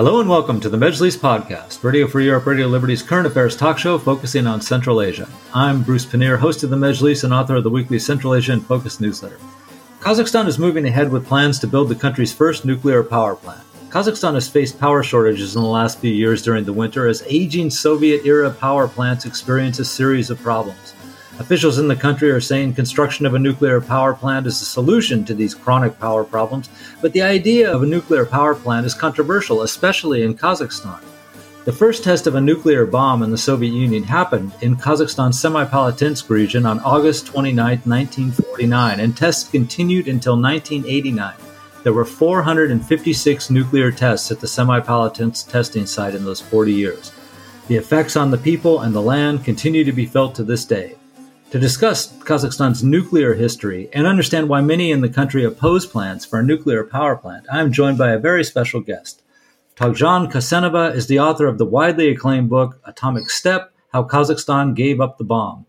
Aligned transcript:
Hello 0.00 0.18
and 0.18 0.30
welcome 0.30 0.60
to 0.60 0.70
the 0.70 0.78
Majlis 0.78 1.18
Podcast, 1.18 1.84
Radio 1.84 2.06
Free 2.06 2.24
Europe, 2.24 2.46
Radio 2.46 2.66
Liberty's 2.68 3.02
current 3.02 3.26
affairs 3.26 3.54
talk 3.54 3.76
show 3.76 3.98
focusing 3.98 4.46
on 4.46 4.62
Central 4.62 5.02
Asia. 5.02 5.28
I'm 5.52 5.82
Bruce 5.82 6.06
Pannier, 6.06 6.38
host 6.38 6.62
of 6.62 6.70
the 6.70 6.76
Majlis 6.76 7.22
and 7.22 7.34
author 7.34 7.56
of 7.56 7.64
the 7.64 7.68
weekly 7.68 7.98
Central 7.98 8.34
Asia 8.34 8.54
in 8.54 8.62
Focus 8.62 8.98
newsletter. 8.98 9.38
Kazakhstan 9.98 10.46
is 10.46 10.58
moving 10.58 10.86
ahead 10.86 11.12
with 11.12 11.26
plans 11.26 11.58
to 11.58 11.66
build 11.66 11.90
the 11.90 11.94
country's 11.94 12.32
first 12.32 12.64
nuclear 12.64 13.02
power 13.02 13.36
plant. 13.36 13.60
Kazakhstan 13.90 14.32
has 14.32 14.48
faced 14.48 14.80
power 14.80 15.02
shortages 15.02 15.54
in 15.54 15.60
the 15.60 15.68
last 15.68 15.98
few 15.98 16.14
years 16.14 16.40
during 16.40 16.64
the 16.64 16.72
winter 16.72 17.06
as 17.06 17.22
aging 17.26 17.68
Soviet 17.68 18.24
era 18.24 18.50
power 18.50 18.88
plants 18.88 19.26
experience 19.26 19.80
a 19.80 19.84
series 19.84 20.30
of 20.30 20.40
problems. 20.40 20.94
Officials 21.40 21.78
in 21.78 21.88
the 21.88 21.96
country 21.96 22.30
are 22.30 22.38
saying 22.38 22.74
construction 22.74 23.24
of 23.24 23.32
a 23.32 23.38
nuclear 23.38 23.80
power 23.80 24.12
plant 24.12 24.46
is 24.46 24.60
a 24.60 24.66
solution 24.66 25.24
to 25.24 25.32
these 25.32 25.54
chronic 25.54 25.98
power 25.98 26.22
problems, 26.22 26.68
but 27.00 27.14
the 27.14 27.22
idea 27.22 27.72
of 27.72 27.82
a 27.82 27.86
nuclear 27.86 28.26
power 28.26 28.54
plant 28.54 28.84
is 28.84 28.92
controversial, 28.92 29.62
especially 29.62 30.22
in 30.22 30.36
Kazakhstan. 30.36 31.02
The 31.64 31.72
first 31.72 32.04
test 32.04 32.26
of 32.26 32.34
a 32.34 32.40
nuclear 32.42 32.84
bomb 32.84 33.22
in 33.22 33.30
the 33.30 33.38
Soviet 33.38 33.72
Union 33.72 34.02
happened 34.02 34.52
in 34.60 34.76
Kazakhstan's 34.76 35.42
Semipalatinsk 35.42 36.28
region 36.28 36.66
on 36.66 36.78
August 36.80 37.26
29, 37.28 37.80
1949, 37.84 39.00
and 39.00 39.16
tests 39.16 39.48
continued 39.48 40.08
until 40.08 40.38
1989. 40.38 41.32
There 41.84 41.94
were 41.94 42.04
456 42.04 43.48
nuclear 43.48 43.90
tests 43.90 44.30
at 44.30 44.40
the 44.40 44.46
Semipalatinsk 44.46 45.50
testing 45.50 45.86
site 45.86 46.14
in 46.14 46.26
those 46.26 46.42
40 46.42 46.74
years. 46.74 47.12
The 47.68 47.76
effects 47.76 48.14
on 48.14 48.30
the 48.30 48.36
people 48.36 48.80
and 48.80 48.94
the 48.94 49.00
land 49.00 49.42
continue 49.42 49.84
to 49.84 49.92
be 49.92 50.04
felt 50.04 50.34
to 50.34 50.44
this 50.44 50.66
day. 50.66 50.96
To 51.50 51.58
discuss 51.58 52.12
Kazakhstan's 52.18 52.84
nuclear 52.84 53.34
history 53.34 53.88
and 53.92 54.06
understand 54.06 54.48
why 54.48 54.60
many 54.60 54.92
in 54.92 55.00
the 55.00 55.08
country 55.08 55.42
oppose 55.42 55.84
plans 55.84 56.24
for 56.24 56.38
a 56.38 56.44
nuclear 56.44 56.84
power 56.84 57.16
plant, 57.16 57.44
I 57.52 57.58
am 57.58 57.72
joined 57.72 57.98
by 57.98 58.12
a 58.12 58.20
very 58.20 58.44
special 58.44 58.80
guest. 58.80 59.20
Togzhan 59.74 60.30
Kassenova 60.30 60.94
is 60.94 61.08
the 61.08 61.18
author 61.18 61.48
of 61.48 61.58
the 61.58 61.66
widely 61.66 62.08
acclaimed 62.08 62.50
book 62.50 62.78
Atomic 62.84 63.30
Steppe 63.30 63.72
How 63.92 64.04
Kazakhstan 64.04 64.76
Gave 64.76 65.00
Up 65.00 65.18
the 65.18 65.24
Bomb. 65.24 65.66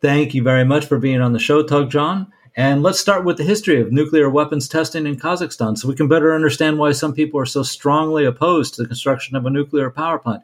Thank 0.00 0.34
you 0.34 0.42
very 0.42 0.64
much 0.64 0.86
for 0.86 0.98
being 0.98 1.20
on 1.20 1.32
the 1.32 1.38
show, 1.38 1.62
Toghjan. 1.62 2.26
And 2.54 2.82
let's 2.82 3.00
start 3.00 3.24
with 3.24 3.38
the 3.38 3.44
history 3.44 3.80
of 3.80 3.92
nuclear 3.92 4.28
weapons 4.28 4.68
testing 4.68 5.06
in 5.06 5.16
Kazakhstan 5.16 5.78
so 5.78 5.88
we 5.88 5.94
can 5.94 6.08
better 6.08 6.34
understand 6.34 6.78
why 6.78 6.92
some 6.92 7.14
people 7.14 7.40
are 7.40 7.46
so 7.46 7.62
strongly 7.62 8.26
opposed 8.26 8.74
to 8.74 8.82
the 8.82 8.88
construction 8.88 9.36
of 9.36 9.46
a 9.46 9.50
nuclear 9.50 9.90
power 9.90 10.18
plant 10.18 10.42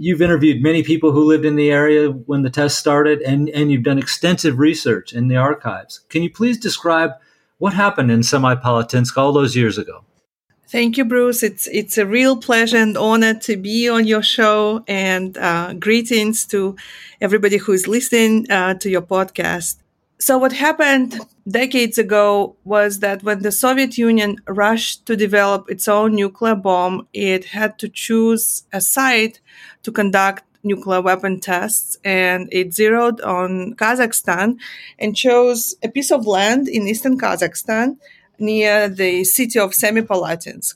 you've 0.00 0.22
interviewed 0.22 0.62
many 0.62 0.82
people 0.82 1.12
who 1.12 1.24
lived 1.24 1.44
in 1.44 1.56
the 1.56 1.70
area 1.70 2.08
when 2.10 2.42
the 2.42 2.50
test 2.50 2.78
started, 2.78 3.20
and, 3.22 3.48
and 3.50 3.70
you've 3.70 3.82
done 3.82 3.98
extensive 3.98 4.58
research 4.58 5.12
in 5.12 5.28
the 5.28 5.36
archives. 5.36 6.00
Can 6.08 6.22
you 6.22 6.30
please 6.30 6.58
describe 6.58 7.12
what 7.58 7.74
happened 7.74 8.10
in 8.10 8.20
Semipalatinsk 8.20 9.16
all 9.16 9.32
those 9.32 9.54
years 9.54 9.76
ago? 9.76 10.04
Thank 10.68 10.96
you, 10.96 11.04
Bruce. 11.04 11.42
It's 11.42 11.66
it's 11.66 11.98
a 11.98 12.06
real 12.06 12.36
pleasure 12.36 12.76
and 12.76 12.96
honor 12.96 13.34
to 13.40 13.56
be 13.56 13.88
on 13.88 14.06
your 14.06 14.22
show, 14.22 14.84
and 14.86 15.36
uh, 15.36 15.74
greetings 15.74 16.46
to 16.46 16.76
everybody 17.20 17.56
who 17.56 17.72
is 17.72 17.88
listening 17.88 18.48
uh, 18.48 18.74
to 18.74 18.88
your 18.88 19.02
podcast. 19.02 19.78
So, 20.20 20.36
what 20.36 20.52
happened 20.52 21.18
decades 21.48 21.96
ago 21.96 22.54
was 22.64 22.98
that 22.98 23.22
when 23.22 23.40
the 23.40 23.50
Soviet 23.50 23.96
Union 23.96 24.36
rushed 24.46 25.06
to 25.06 25.16
develop 25.16 25.70
its 25.70 25.88
own 25.88 26.14
nuclear 26.14 26.54
bomb, 26.54 27.08
it 27.14 27.46
had 27.46 27.78
to 27.78 27.88
choose 27.88 28.64
a 28.70 28.82
site 28.82 29.40
to 29.82 29.90
conduct 29.90 30.44
nuclear 30.62 31.00
weapon 31.00 31.40
tests 31.40 31.96
and 32.04 32.50
it 32.52 32.74
zeroed 32.74 33.22
on 33.22 33.72
Kazakhstan 33.76 34.58
and 34.98 35.16
chose 35.16 35.74
a 35.82 35.88
piece 35.88 36.10
of 36.10 36.26
land 36.26 36.68
in 36.68 36.86
eastern 36.86 37.18
Kazakhstan 37.18 37.96
near 38.38 38.90
the 38.90 39.24
city 39.24 39.58
of 39.58 39.70
Semipalatinsk 39.70 40.74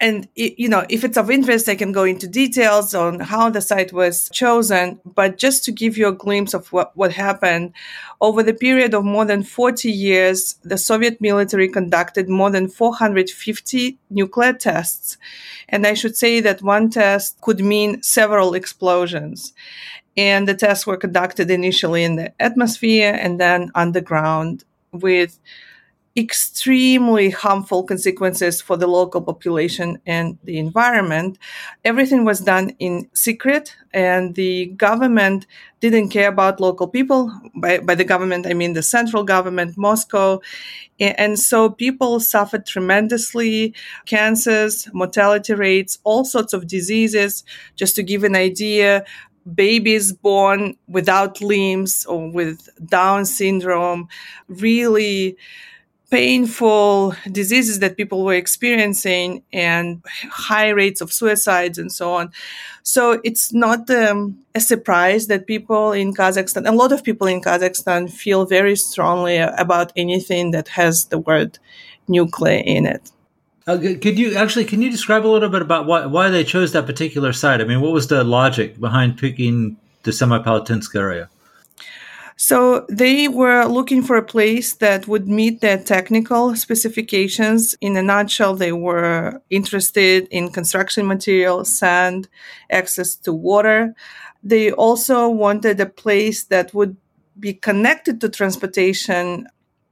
and 0.00 0.28
you 0.34 0.68
know 0.68 0.84
if 0.88 1.04
it's 1.04 1.16
of 1.16 1.30
interest 1.30 1.68
i 1.68 1.74
can 1.74 1.92
go 1.92 2.02
into 2.02 2.26
details 2.26 2.94
on 2.94 3.20
how 3.20 3.48
the 3.48 3.60
site 3.60 3.92
was 3.92 4.28
chosen. 4.32 5.00
But 5.04 5.38
just 5.38 5.64
to 5.64 5.72
give 5.72 5.96
you 5.96 6.08
a 6.08 6.12
glimpse 6.12 6.54
of 6.54 6.72
what, 6.72 6.96
what 6.96 7.12
happened 7.12 7.72
over 8.20 8.42
the 8.42 8.54
period 8.54 8.94
of 8.94 9.04
more 9.04 9.24
than 9.24 9.42
40 9.42 9.90
years 9.90 10.56
the 10.64 10.78
soviet 10.78 11.20
military 11.20 11.68
conducted 11.68 12.28
more 12.28 12.50
than 12.50 12.68
450 12.68 13.98
nuclear 14.10 14.52
tests. 14.52 15.16
And 15.68 15.86
i 15.86 15.94
should 15.94 16.16
say 16.16 16.40
that 16.40 16.62
one 16.62 16.90
test 16.90 17.40
could 17.40 17.60
mean 17.60 18.02
several 18.02 18.54
explosions. 18.54 19.52
And 20.16 20.46
the 20.46 20.54
tests 20.54 20.86
were 20.86 20.96
conducted 20.96 21.50
initially 21.50 22.04
in 22.04 22.16
the 22.16 22.32
atmosphere 22.40 23.16
and 23.20 23.40
then 23.40 23.70
underground 23.74 24.64
with 24.92 25.38
extremely 26.16 27.30
harmful 27.30 27.82
consequences 27.82 28.60
for 28.60 28.76
the 28.76 28.86
local 28.86 29.20
population 29.20 29.98
and 30.06 30.38
the 30.44 30.58
environment. 30.58 31.38
Everything 31.84 32.24
was 32.24 32.40
done 32.40 32.70
in 32.78 33.08
secret, 33.14 33.74
and 33.92 34.36
the 34.36 34.66
government 34.76 35.46
didn't 35.80 36.10
care 36.10 36.28
about 36.28 36.60
local 36.60 36.86
people. 36.86 37.32
By, 37.56 37.78
by 37.78 37.96
the 37.96 38.04
government, 38.04 38.46
I 38.46 38.54
mean 38.54 38.74
the 38.74 38.82
central 38.82 39.24
government, 39.24 39.76
Moscow. 39.76 40.40
And 41.00 41.38
so 41.38 41.68
people 41.68 42.20
suffered 42.20 42.64
tremendously 42.64 43.74
cancers, 44.06 44.88
mortality 44.92 45.54
rates, 45.54 45.98
all 46.04 46.24
sorts 46.24 46.52
of 46.52 46.68
diseases. 46.68 47.44
Just 47.74 47.96
to 47.96 48.04
give 48.04 48.22
an 48.22 48.36
idea, 48.36 49.04
babies 49.52 50.12
born 50.12 50.76
without 50.86 51.40
limbs 51.40 52.06
or 52.06 52.30
with 52.30 52.68
Down 52.86 53.26
syndrome 53.26 54.08
really 54.48 55.36
painful 56.14 57.12
diseases 57.32 57.80
that 57.80 57.96
people 57.96 58.24
were 58.24 58.34
experiencing 58.34 59.42
and 59.52 60.00
high 60.30 60.68
rates 60.68 61.00
of 61.00 61.12
suicides 61.12 61.76
and 61.76 61.90
so 61.90 62.14
on. 62.14 62.30
So 62.84 63.20
it's 63.24 63.52
not 63.52 63.90
um, 63.90 64.38
a 64.54 64.60
surprise 64.60 65.26
that 65.26 65.48
people 65.48 65.90
in 65.90 66.14
Kazakhstan, 66.14 66.68
a 66.68 66.70
lot 66.70 66.92
of 66.92 67.02
people 67.02 67.26
in 67.26 67.40
Kazakhstan 67.40 68.08
feel 68.08 68.46
very 68.46 68.76
strongly 68.76 69.38
about 69.38 69.90
anything 69.96 70.52
that 70.52 70.68
has 70.68 71.06
the 71.06 71.18
word 71.18 71.58
nuclear 72.06 72.62
in 72.64 72.86
it. 72.86 73.10
Uh, 73.66 73.78
could 73.78 74.16
you 74.16 74.36
actually 74.36 74.66
can 74.66 74.82
you 74.82 74.90
describe 74.90 75.26
a 75.26 75.32
little 75.34 75.48
bit 75.48 75.62
about 75.62 75.86
why 75.86 76.06
why 76.06 76.28
they 76.28 76.44
chose 76.44 76.70
that 76.72 76.86
particular 76.86 77.32
site? 77.32 77.60
I 77.60 77.64
mean, 77.64 77.80
what 77.80 77.92
was 77.92 78.06
the 78.06 78.22
logic 78.22 78.78
behind 78.78 79.18
picking 79.18 79.78
the 80.04 80.12
Semipalatinsk 80.12 80.94
area? 80.94 81.28
So 82.36 82.84
they 82.88 83.28
were 83.28 83.64
looking 83.66 84.02
for 84.02 84.16
a 84.16 84.22
place 84.22 84.74
that 84.74 85.06
would 85.06 85.28
meet 85.28 85.60
their 85.60 85.78
technical 85.78 86.56
specifications. 86.56 87.76
In 87.80 87.96
a 87.96 88.02
nutshell, 88.02 88.56
they 88.56 88.72
were 88.72 89.40
interested 89.50 90.26
in 90.30 90.50
construction 90.50 91.06
material, 91.06 91.64
sand, 91.64 92.28
access 92.70 93.14
to 93.16 93.32
water. 93.32 93.94
They 94.42 94.72
also 94.72 95.28
wanted 95.28 95.80
a 95.80 95.86
place 95.86 96.44
that 96.44 96.74
would 96.74 96.96
be 97.38 97.54
connected 97.54 98.20
to 98.20 98.28
transportation 98.28 99.48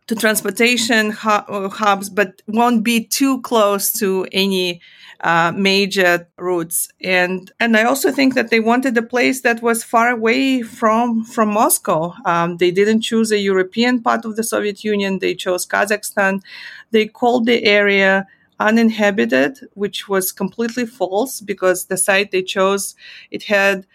to 0.08 0.16
transportation 0.16 1.10
hubs, 1.10 2.10
but 2.10 2.42
won't 2.48 2.82
be 2.82 3.04
too 3.04 3.40
close 3.42 3.92
to 3.92 4.26
any 4.32 4.80
uh, 5.22 5.52
major 5.54 6.28
routes. 6.36 6.88
And 7.00 7.50
and 7.60 7.76
I 7.76 7.84
also 7.84 8.10
think 8.10 8.34
that 8.34 8.50
they 8.50 8.60
wanted 8.60 8.96
a 8.96 9.02
place 9.02 9.42
that 9.42 9.62
was 9.62 9.84
far 9.84 10.08
away 10.10 10.62
from 10.62 11.24
from 11.24 11.50
Moscow. 11.50 12.14
Um, 12.24 12.56
they 12.56 12.70
didn't 12.70 13.02
choose 13.02 13.30
a 13.30 13.38
European 13.38 14.02
part 14.02 14.24
of 14.24 14.36
the 14.36 14.44
Soviet 14.44 14.82
Union. 14.84 15.18
They 15.18 15.34
chose 15.34 15.66
Kazakhstan. 15.66 16.42
They 16.90 17.06
called 17.06 17.46
the 17.46 17.64
area 17.64 18.26
uninhabited, 18.58 19.58
which 19.74 20.08
was 20.08 20.32
completely 20.32 20.86
false 20.86 21.40
because 21.40 21.86
the 21.86 21.96
site 21.96 22.30
they 22.30 22.42
chose 22.42 22.94
it 23.30 23.44
had 23.44 23.86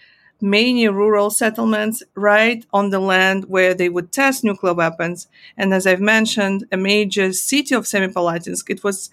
many 0.42 0.88
rural 0.88 1.30
settlements 1.30 2.04
right 2.16 2.66
on 2.72 2.90
the 2.90 3.00
land 3.00 3.46
where 3.46 3.74
they 3.74 3.90
would 3.90 4.12
test 4.12 4.44
nuclear 4.44 4.74
weapons. 4.74 5.28
And 5.58 5.74
as 5.74 5.88
I've 5.88 6.02
mentioned, 6.02 6.66
a 6.72 6.78
major 6.78 7.34
city 7.34 7.74
of 7.74 7.86
Semipalatinsk, 7.86 8.70
it 8.70 8.84
was 8.84 9.10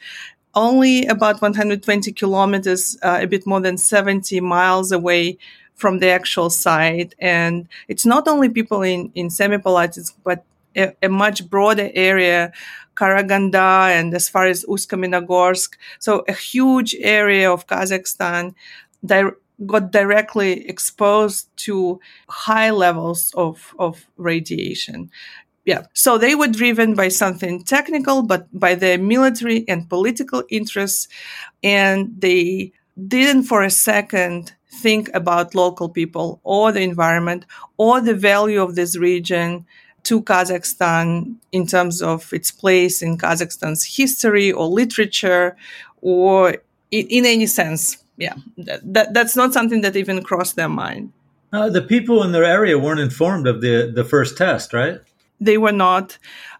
only 0.54 1.06
about 1.06 1.40
120 1.40 2.12
kilometers, 2.12 2.96
uh, 3.02 3.18
a 3.22 3.26
bit 3.26 3.46
more 3.46 3.60
than 3.60 3.78
70 3.78 4.40
miles 4.40 4.92
away 4.92 5.38
from 5.74 5.98
the 5.98 6.08
actual 6.08 6.50
site. 6.50 7.14
And 7.18 7.68
it's 7.88 8.06
not 8.06 8.28
only 8.28 8.48
people 8.48 8.82
in, 8.82 9.10
in 9.14 9.28
Semipalatinsk, 9.28 10.14
but 10.22 10.44
a, 10.76 10.92
a, 11.02 11.08
much 11.08 11.48
broader 11.48 11.90
area, 11.94 12.52
Karaganda 12.96 13.90
and 13.90 14.14
as 14.14 14.28
far 14.28 14.46
as 14.46 14.64
Ust-Kamenogorsk. 14.68 15.74
So 15.98 16.24
a 16.28 16.32
huge 16.32 16.94
area 17.00 17.52
of 17.52 17.66
Kazakhstan 17.66 18.54
di- 19.04 19.30
got 19.66 19.92
directly 19.92 20.68
exposed 20.68 21.48
to 21.56 22.00
high 22.28 22.70
levels 22.70 23.32
of, 23.36 23.74
of 23.78 24.06
radiation 24.16 25.10
yeah. 25.64 25.86
So 25.94 26.18
they 26.18 26.34
were 26.34 26.48
driven 26.48 26.94
by 26.94 27.08
something 27.08 27.62
technical, 27.62 28.22
but 28.22 28.48
by 28.58 28.74
their 28.74 28.98
military 28.98 29.64
and 29.66 29.88
political 29.88 30.44
interests. 30.50 31.08
And 31.62 32.14
they 32.18 32.72
didn't 33.08 33.44
for 33.44 33.62
a 33.62 33.70
second 33.70 34.54
think 34.70 35.08
about 35.14 35.54
local 35.54 35.88
people 35.88 36.40
or 36.44 36.72
the 36.72 36.82
environment 36.82 37.46
or 37.78 38.00
the 38.00 38.14
value 38.14 38.62
of 38.62 38.74
this 38.74 38.96
region 38.96 39.64
to 40.02 40.22
Kazakhstan 40.22 41.36
in 41.50 41.66
terms 41.66 42.02
of 42.02 42.30
its 42.32 42.50
place 42.50 43.00
in 43.00 43.16
Kazakhstan's 43.16 43.96
history 43.96 44.52
or 44.52 44.66
literature 44.66 45.56
or 46.02 46.56
in, 46.90 47.06
in 47.08 47.24
any 47.24 47.46
sense. 47.46 48.04
yeah, 48.18 48.34
that, 48.58 48.80
that, 48.92 49.14
that's 49.14 49.34
not 49.34 49.54
something 49.54 49.80
that 49.80 49.96
even 49.96 50.22
crossed 50.22 50.56
their 50.56 50.68
mind. 50.68 51.12
Uh, 51.52 51.70
the 51.70 51.82
people 51.82 52.22
in 52.22 52.32
their 52.32 52.44
area 52.44 52.78
weren't 52.78 53.00
informed 53.00 53.46
of 53.46 53.60
the 53.60 53.90
the 53.94 54.04
first 54.04 54.36
test, 54.36 54.72
right? 54.72 54.98
They 55.44 55.58
were 55.58 55.72
not. 55.72 56.18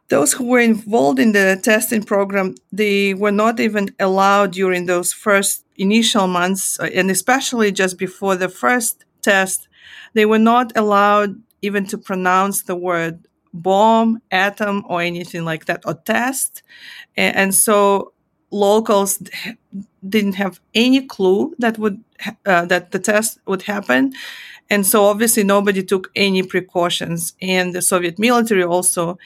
Those 0.09 0.33
who 0.35 0.45
were 0.45 0.61
involved 0.61 1.19
in 1.19 1.33
the 1.33 1.59
testing 1.63 2.03
program, 2.03 2.55
they 2.71 3.15
were 3.15 3.33
not 3.33 3.59
even 3.59 3.89
allowed 3.99 4.53
during 4.53 4.87
those 4.87 5.13
first 5.13 5.65
initial 5.77 6.27
months, 6.27 6.79
uh, 6.79 6.91
and 6.95 7.11
especially 7.11 7.73
just 7.73 7.99
before 7.99 8.37
the 8.37 8.49
first 8.49 9.05
test, 9.23 9.69
they 10.13 10.27
were 10.27 10.39
not 10.39 10.77
allowed 10.77 11.37
even 11.63 11.87
to 11.87 11.99
pronounce 11.99 12.63
the 12.63 12.77
word 12.77 13.27
bomb, 13.55 14.21
atom, 14.31 14.85
or 14.89 15.01
anything 15.01 15.45
like 15.45 15.67
that, 15.67 15.83
or 15.87 15.95
test. 15.95 16.63
And, 17.17 17.37
and 17.37 17.55
so 17.55 18.14
locals 18.55 19.23
didn't 20.09 20.35
have 20.35 20.61
any 20.75 21.07
clue 21.07 21.55
that 21.59 21.79
would 21.79 22.03
uh, 22.47 22.65
that 22.67 22.93
the 22.93 22.99
test 22.99 23.39
would 23.47 23.63
happen. 23.63 24.13
And 24.71 24.87
so 24.87 25.05
obviously 25.05 25.45
nobody 25.45 25.83
took 25.83 26.11
any 26.17 26.43
precautions. 26.43 27.35
And 27.43 27.75
the 27.75 27.83
soviet 27.83 28.19
military 28.19 28.65
also 28.65 29.19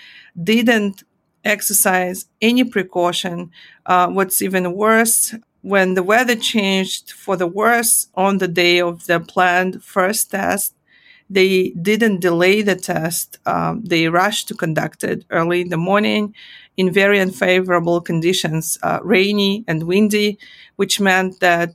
didn't 0.42 1.04
exercise 1.44 2.26
any 2.40 2.64
precaution. 2.64 3.50
Uh, 3.86 4.08
what's 4.08 4.42
even 4.42 4.72
worse 4.74 5.34
when 5.62 5.94
the 5.94 6.02
weather 6.02 6.34
changed 6.34 7.12
for 7.12 7.36
the 7.36 7.46
worse 7.46 8.08
on 8.14 8.38
the 8.38 8.48
day 8.48 8.80
of 8.80 9.06
the 9.06 9.20
planned 9.20 9.84
first 9.84 10.30
test 10.30 10.74
they 11.30 11.70
didn't 11.70 12.20
delay 12.20 12.62
the 12.62 12.74
test. 12.74 13.38
Um, 13.44 13.84
they 13.84 14.08
rushed 14.08 14.48
to 14.48 14.54
conduct 14.54 15.04
it 15.04 15.24
early 15.30 15.60
in 15.60 15.68
the 15.68 15.76
morning 15.76 16.34
in 16.78 16.92
very 16.92 17.18
unfavorable 17.18 18.00
conditions, 18.00 18.78
uh, 18.84 19.00
rainy 19.02 19.64
and 19.66 19.82
windy, 19.82 20.38
which 20.76 21.00
meant 21.00 21.40
that 21.40 21.74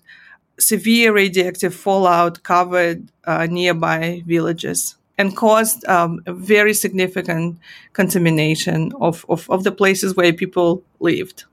severe 0.58 1.14
radioactive 1.14 1.76
fallout 1.76 2.42
covered 2.44 3.12
uh, 3.26 3.46
nearby 3.46 4.24
villages 4.26 4.96
and 5.18 5.36
caused 5.36 5.86
um, 5.86 6.22
a 6.26 6.34
very 6.34 6.74
significant 6.74 7.60
contamination 7.92 8.94
of, 9.02 9.26
of, 9.28 9.48
of 9.50 9.66
the 9.66 9.72
places 9.72 10.16
where 10.16 10.32
people 10.32 10.82
lived. 11.00 11.44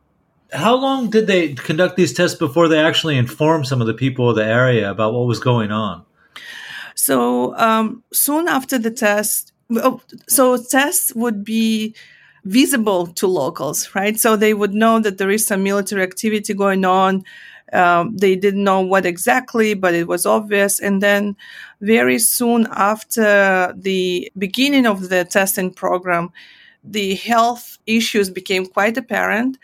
How 0.52 0.76
long 0.76 1.10
did 1.10 1.26
they 1.26 1.54
conduct 1.54 1.96
these 1.96 2.12
tests 2.12 2.38
before 2.38 2.68
they 2.68 2.78
actually 2.78 3.18
informed 3.18 3.66
some 3.66 3.80
of 3.80 3.86
the 3.88 3.94
people 3.94 4.30
of 4.30 4.36
the 4.36 4.44
area 4.44 4.90
about 4.90 5.12
what 5.12 5.26
was 5.26 5.40
going 5.40 5.72
on? 5.72 6.04
So 6.94 7.56
um, 7.56 8.04
soon 8.12 8.46
after 8.46 8.78
the 8.78 8.90
test, 8.90 9.52
oh, 9.72 10.00
so 10.28 10.56
tests 10.56 11.14
would 11.14 11.44
be 11.44 11.94
visible 12.44 13.06
to 13.06 13.26
locals, 13.26 13.94
right? 13.94 14.18
So 14.18 14.36
they 14.36 14.54
would 14.54 14.74
know 14.74 15.00
that 15.00 15.18
there 15.18 15.30
is 15.30 15.46
some 15.46 15.62
military 15.62 16.02
activity 16.02 16.54
going 16.54 16.84
on. 16.84 17.24
Um, 17.72 18.16
they 18.16 18.34
didn't 18.34 18.64
know 18.64 18.80
what 18.80 19.06
exactly, 19.06 19.74
but 19.74 19.94
it 19.94 20.08
was 20.08 20.26
obvious. 20.26 20.80
And 20.80 21.02
then, 21.02 21.36
very 21.80 22.18
soon 22.18 22.66
after 22.72 23.72
the 23.76 24.30
beginning 24.36 24.86
of 24.86 25.08
the 25.08 25.24
testing 25.24 25.72
program, 25.72 26.30
the 26.82 27.14
health 27.14 27.78
issues 27.86 28.28
became 28.30 28.66
quite 28.66 28.96
apparent. 28.96 29.58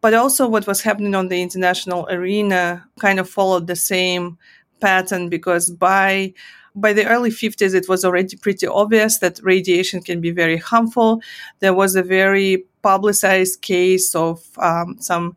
But 0.00 0.14
also, 0.14 0.48
what 0.48 0.66
was 0.66 0.82
happening 0.82 1.14
on 1.14 1.28
the 1.28 1.40
international 1.40 2.08
arena 2.10 2.84
kind 2.98 3.20
of 3.20 3.28
followed 3.28 3.68
the 3.68 3.76
same 3.76 4.38
pattern 4.80 5.28
because 5.28 5.70
by 5.70 6.34
by 6.74 6.92
the 6.92 7.06
early 7.06 7.30
50s, 7.30 7.74
it 7.74 7.88
was 7.88 8.04
already 8.04 8.36
pretty 8.36 8.66
obvious 8.66 9.18
that 9.18 9.40
radiation 9.42 10.02
can 10.02 10.20
be 10.20 10.30
very 10.30 10.56
harmful. 10.56 11.22
There 11.60 11.74
was 11.74 11.96
a 11.96 12.02
very 12.02 12.64
publicized 12.82 13.62
case 13.62 14.14
of 14.14 14.42
um, 14.58 14.96
some 15.00 15.36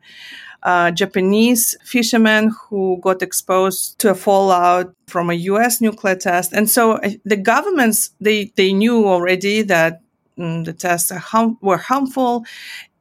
uh, 0.62 0.90
Japanese 0.90 1.76
fishermen 1.84 2.52
who 2.68 2.98
got 3.00 3.22
exposed 3.22 3.98
to 4.00 4.10
a 4.10 4.14
fallout 4.14 4.92
from 5.06 5.30
a 5.30 5.34
U.S. 5.34 5.80
nuclear 5.80 6.16
test, 6.16 6.52
and 6.52 6.68
so 6.68 6.92
uh, 6.92 7.10
the 7.24 7.36
governments 7.36 8.10
they 8.20 8.52
they 8.56 8.72
knew 8.72 9.06
already 9.06 9.62
that 9.62 10.00
mm, 10.36 10.64
the 10.64 10.72
tests 10.72 11.10
hum- 11.10 11.58
were 11.60 11.76
harmful, 11.76 12.44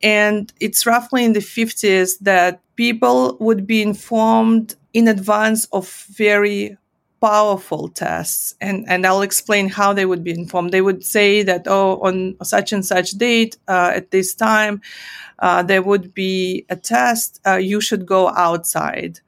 and 0.03 0.53
it's 0.59 0.85
roughly 0.85 1.25
in 1.25 1.33
the 1.33 1.39
50s 1.39 2.19
that 2.21 2.61
people 2.75 3.35
would 3.39 3.65
be 3.65 3.81
informed 3.81 4.75
in 4.93 5.07
advance 5.07 5.65
of 5.71 5.89
very 6.11 6.77
powerful 7.25 7.89
tests 7.89 8.54
and 8.62 8.86
and 8.88 9.04
i'll 9.04 9.24
explain 9.24 9.68
how 9.68 9.92
they 9.94 10.06
would 10.06 10.24
be 10.24 10.30
informed. 10.30 10.72
They 10.72 10.86
would 10.88 11.04
say 11.04 11.42
that 11.50 11.63
oh 11.66 12.00
on 12.07 12.36
such 12.44 12.72
and 12.72 12.86
such 12.86 13.10
date 13.12 13.57
uh, 13.68 13.92
at 13.95 14.12
this 14.12 14.36
time 14.36 14.81
uh, 15.39 15.63
there 15.63 15.81
would 15.81 16.13
be 16.13 16.66
a 16.69 16.75
test 16.75 17.42
uh, 17.48 17.60
you 17.72 17.81
should 17.81 18.06
go 18.06 18.30
outside. 18.30 19.22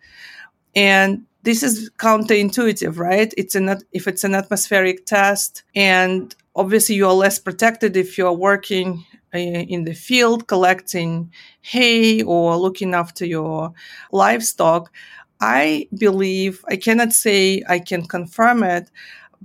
And 0.75 1.25
this 1.41 1.63
is 1.63 1.89
counterintuitive 1.97 2.99
right? 2.99 3.33
It's 3.35 3.55
an 3.55 3.67
if 3.91 4.07
it's 4.07 4.23
an 4.23 4.35
atmospheric 4.35 5.07
test 5.07 5.63
and 5.73 6.35
obviously 6.55 6.95
you're 6.95 7.21
less 7.25 7.39
protected 7.39 7.97
if 7.97 8.15
you're 8.15 8.39
working 8.51 9.05
uh, 9.33 9.39
in 9.73 9.85
the 9.85 9.95
field 9.95 10.47
collecting 10.47 11.31
hay 11.61 12.21
or 12.21 12.57
looking 12.57 12.93
after 12.93 13.25
your 13.25 13.73
livestock 14.11 14.91
I 15.39 15.87
believe, 15.97 16.63
I 16.67 16.77
cannot 16.77 17.13
say 17.13 17.63
I 17.69 17.79
can 17.79 18.05
confirm 18.05 18.63
it, 18.63 18.89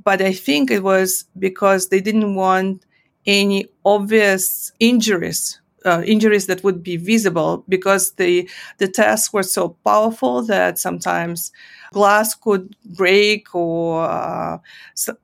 but 0.02 0.22
I 0.22 0.32
think 0.32 0.70
it 0.70 0.82
was 0.82 1.24
because 1.38 1.88
they 1.88 2.00
didn't 2.00 2.34
want 2.34 2.84
any 3.26 3.66
obvious 3.84 4.72
injuries. 4.80 5.58
Uh, 5.84 6.00
injuries 6.06 6.46
that 6.46 6.62
would 6.62 6.80
be 6.82 6.96
visible 6.96 7.64
because 7.68 8.12
the 8.12 8.48
the 8.78 8.86
tests 8.86 9.32
were 9.32 9.42
so 9.42 9.70
powerful 9.84 10.40
that 10.44 10.78
sometimes 10.78 11.50
glass 11.92 12.36
could 12.36 12.76
break 12.84 13.52
or 13.52 14.04
uh, 14.08 14.58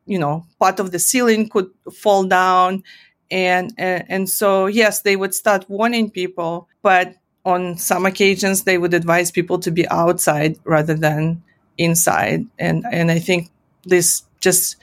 you 0.07 0.19
know 0.19 0.45
part 0.59 0.81
of 0.81 0.91
the 0.91 0.99
ceiling 0.99 1.49
could 1.49 1.71
fall 1.95 2.25
down 2.25 2.83
and, 3.31 3.73
and 3.79 4.05
and 4.09 4.29
so 4.29 4.67
yes 4.67 5.03
they 5.03 5.17
would 5.17 5.35
start 5.35 5.69
warning 5.69 6.11
people 6.11 6.69
but 6.83 7.15
on 7.49 7.77
some 7.77 8.05
occasions 8.07 8.65
they 8.65 8.79
would 8.79 8.95
advise 8.95 9.31
people 9.31 9.59
to 9.59 9.71
be 9.71 9.89
outside 9.89 10.59
rather 10.65 10.95
than 10.95 11.43
inside 11.79 12.45
and 12.59 12.85
and 12.93 13.11
i 13.11 13.19
think 13.19 13.51
this 13.85 14.23
just 14.41 14.77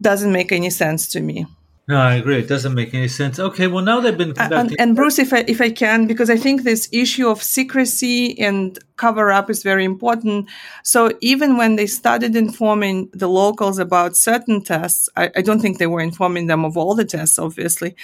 doesn't 0.00 0.32
make 0.32 0.52
any 0.52 0.70
sense 0.70 1.08
to 1.08 1.20
me 1.20 1.46
no, 1.88 1.98
I 1.98 2.14
agree. 2.14 2.40
It 2.40 2.48
doesn't 2.48 2.74
make 2.74 2.94
any 2.94 3.06
sense. 3.06 3.38
Okay, 3.38 3.68
well 3.68 3.84
now 3.84 4.00
they've 4.00 4.18
been 4.18 4.34
conducting. 4.34 4.72
And, 4.72 4.80
and, 4.80 4.96
Bruce, 4.96 5.20
if 5.20 5.32
I 5.32 5.44
if 5.46 5.60
I 5.60 5.70
can, 5.70 6.08
because 6.08 6.28
I 6.28 6.36
think 6.36 6.64
this 6.64 6.88
issue 6.90 7.28
of 7.28 7.40
secrecy 7.40 8.36
and 8.40 8.76
cover 8.96 9.30
up 9.30 9.48
is 9.50 9.62
very 9.62 9.84
important. 9.84 10.48
So 10.82 11.12
even 11.20 11.56
when 11.56 11.76
they 11.76 11.86
started 11.86 12.34
informing 12.34 13.08
the 13.12 13.28
locals 13.28 13.78
about 13.78 14.16
certain 14.16 14.62
tests, 14.64 15.08
I, 15.16 15.30
I 15.36 15.42
don't 15.42 15.60
think 15.60 15.78
they 15.78 15.86
were 15.86 16.00
informing 16.00 16.48
them 16.48 16.64
of 16.64 16.76
all 16.76 16.96
the 16.96 17.04
tests. 17.04 17.38
Obviously, 17.38 17.94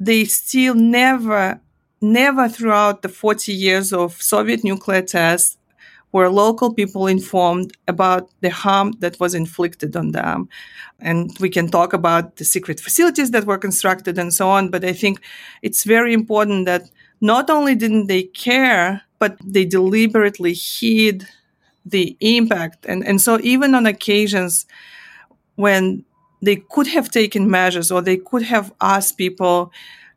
they 0.00 0.24
still 0.24 0.74
never 0.74 1.60
never 2.00 2.48
throughout 2.48 3.02
the 3.02 3.08
40 3.08 3.52
years 3.52 3.92
of 3.92 4.20
Soviet 4.20 4.64
nuclear 4.64 5.02
tests 5.02 5.56
were 6.12 6.30
local 6.30 6.72
people 6.72 7.06
informed 7.06 7.76
about 7.88 8.30
the 8.40 8.48
harm 8.48 8.92
that 9.00 9.18
was 9.20 9.34
inflicted 9.34 9.96
on 9.96 10.12
them. 10.12 10.48
And 11.00 11.36
we 11.40 11.50
can 11.50 11.68
talk 11.68 11.92
about 11.92 12.36
the 12.36 12.44
secret 12.44 12.80
facilities 12.80 13.32
that 13.32 13.44
were 13.44 13.58
constructed 13.58 14.18
and 14.18 14.32
so 14.32 14.48
on, 14.48 14.70
but 14.70 14.84
I 14.84 14.92
think 14.92 15.20
it's 15.62 15.84
very 15.84 16.12
important 16.12 16.66
that 16.66 16.88
not 17.20 17.50
only 17.50 17.74
didn't 17.74 18.06
they 18.06 18.22
care, 18.22 19.02
but 19.18 19.36
they 19.44 19.64
deliberately 19.64 20.54
hid 20.54 21.26
the 21.84 22.16
impact. 22.20 22.86
And, 22.86 23.06
and 23.06 23.20
so 23.20 23.38
even 23.42 23.74
on 23.74 23.86
occasions 23.86 24.66
when 25.56 26.04
they 26.42 26.56
could 26.56 26.86
have 26.86 27.10
taken 27.10 27.50
measures 27.50 27.90
or 27.90 28.02
they 28.02 28.16
could 28.16 28.42
have 28.42 28.72
asked 28.80 29.18
people 29.18 29.72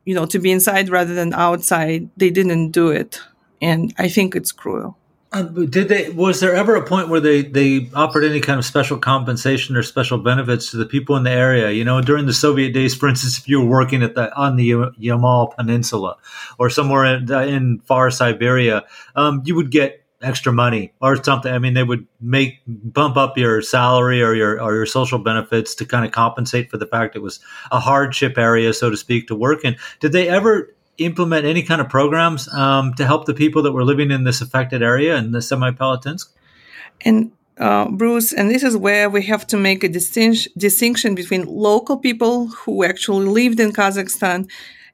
you 0.06 0.15
know, 0.15 0.25
to 0.25 0.39
be 0.39 0.51
inside 0.51 0.89
rather 0.89 1.13
than 1.13 1.34
outside. 1.34 2.10
They 2.18 2.29
didn't 2.29 2.72
do 2.72 2.89
it. 2.89 3.20
And 3.62 3.94
I 3.98 4.08
think 4.10 4.36
it's 4.36 4.51
cruel. 4.51 4.98
Uh, 5.32 5.44
did 5.44 5.89
they? 5.89 6.10
Was 6.10 6.39
there 6.39 6.56
ever 6.56 6.75
a 6.75 6.84
point 6.84 7.10
where 7.10 7.20
they 7.20 7.44
they 7.44 7.88
offered 7.94 8.24
any 8.24 8.39
kind 8.39 8.58
of 8.58 8.65
special 8.65 8.98
compensation 8.98 9.75
or 9.75 9.84
special 9.84 10.18
benefits 10.18 10.72
to 10.72 10.77
the 10.77 10.88
people 10.88 11.15
in 11.18 11.24
the 11.24 11.29
area? 11.29 11.70
You 11.70 11.84
know, 11.84 12.01
during 12.01 12.25
the 12.25 12.34
Soviet 12.34 12.74
days, 12.74 12.96
for 12.96 13.08
instance, 13.08 13.38
if 13.38 13.48
you 13.48 13.62
were 13.62 13.68
working 13.68 14.01
at 14.01 14.15
the 14.15 14.36
on 14.36 14.56
the 14.56 14.72
Yamal 14.72 15.56
Peninsula 15.56 16.18
or 16.58 16.72
somewhere 16.72 17.06
in, 17.06 17.32
in 17.32 17.79
far 17.82 18.10
Siberia, 18.10 18.86
um, 19.15 19.44
you 19.46 19.56
would 19.56 19.70
get 19.70 20.03
extra 20.21 20.51
money 20.51 20.93
or 21.01 21.21
something. 21.23 21.51
I 21.51 21.59
mean, 21.59 21.73
they 21.73 21.83
would 21.83 22.05
make 22.19 22.59
bump 22.67 23.17
up 23.17 23.38
your 23.38 23.61
salary 23.61 24.21
or 24.21 24.33
your 24.33 24.61
or 24.61 24.75
your 24.75 24.85
social 24.85 25.19
benefits 25.19 25.75
to 25.75 25.85
kind 25.85 26.05
of 26.05 26.11
compensate 26.11 26.69
for 26.69 26.77
the 26.77 26.88
fact 26.88 27.15
it 27.15 27.21
was 27.21 27.39
a 27.71 27.79
hardship 27.79 28.38
area, 28.38 28.73
so 28.73 28.89
to 28.89 28.97
speak, 28.97 29.27
to 29.27 29.35
work 29.35 29.63
in. 29.63 29.75
Did 29.99 30.11
they 30.11 30.27
ever 30.27 30.75
implement 30.97 31.45
any 31.45 31.63
kind 31.63 31.79
of 31.81 31.89
programs 31.89 32.51
um, 32.53 32.93
to 32.95 33.05
help 33.05 33.25
the 33.25 33.33
people 33.33 33.63
that 33.63 33.71
were 33.71 33.85
living 33.85 34.11
in 34.11 34.25
this 34.25 34.41
affected 34.41 34.83
area 34.83 35.15
in 35.15 35.31
the 35.31 35.39
Semipalatinsk? 35.39 36.27
And 37.01 37.31
uh, 37.57 37.89
Bruce, 37.89 38.33
and 38.33 38.49
this 38.49 38.63
is 38.63 38.75
where 38.75 39.09
we 39.09 39.23
have 39.23 39.45
to 39.47 39.57
make 39.57 39.83
a 39.83 39.89
distinction 39.89 41.15
between 41.15 41.45
local 41.45 41.97
people 41.97 42.47
who 42.47 42.83
actually 42.83 43.27
lived 43.27 43.59
in 43.59 43.71
Kazakhstan 43.71 44.49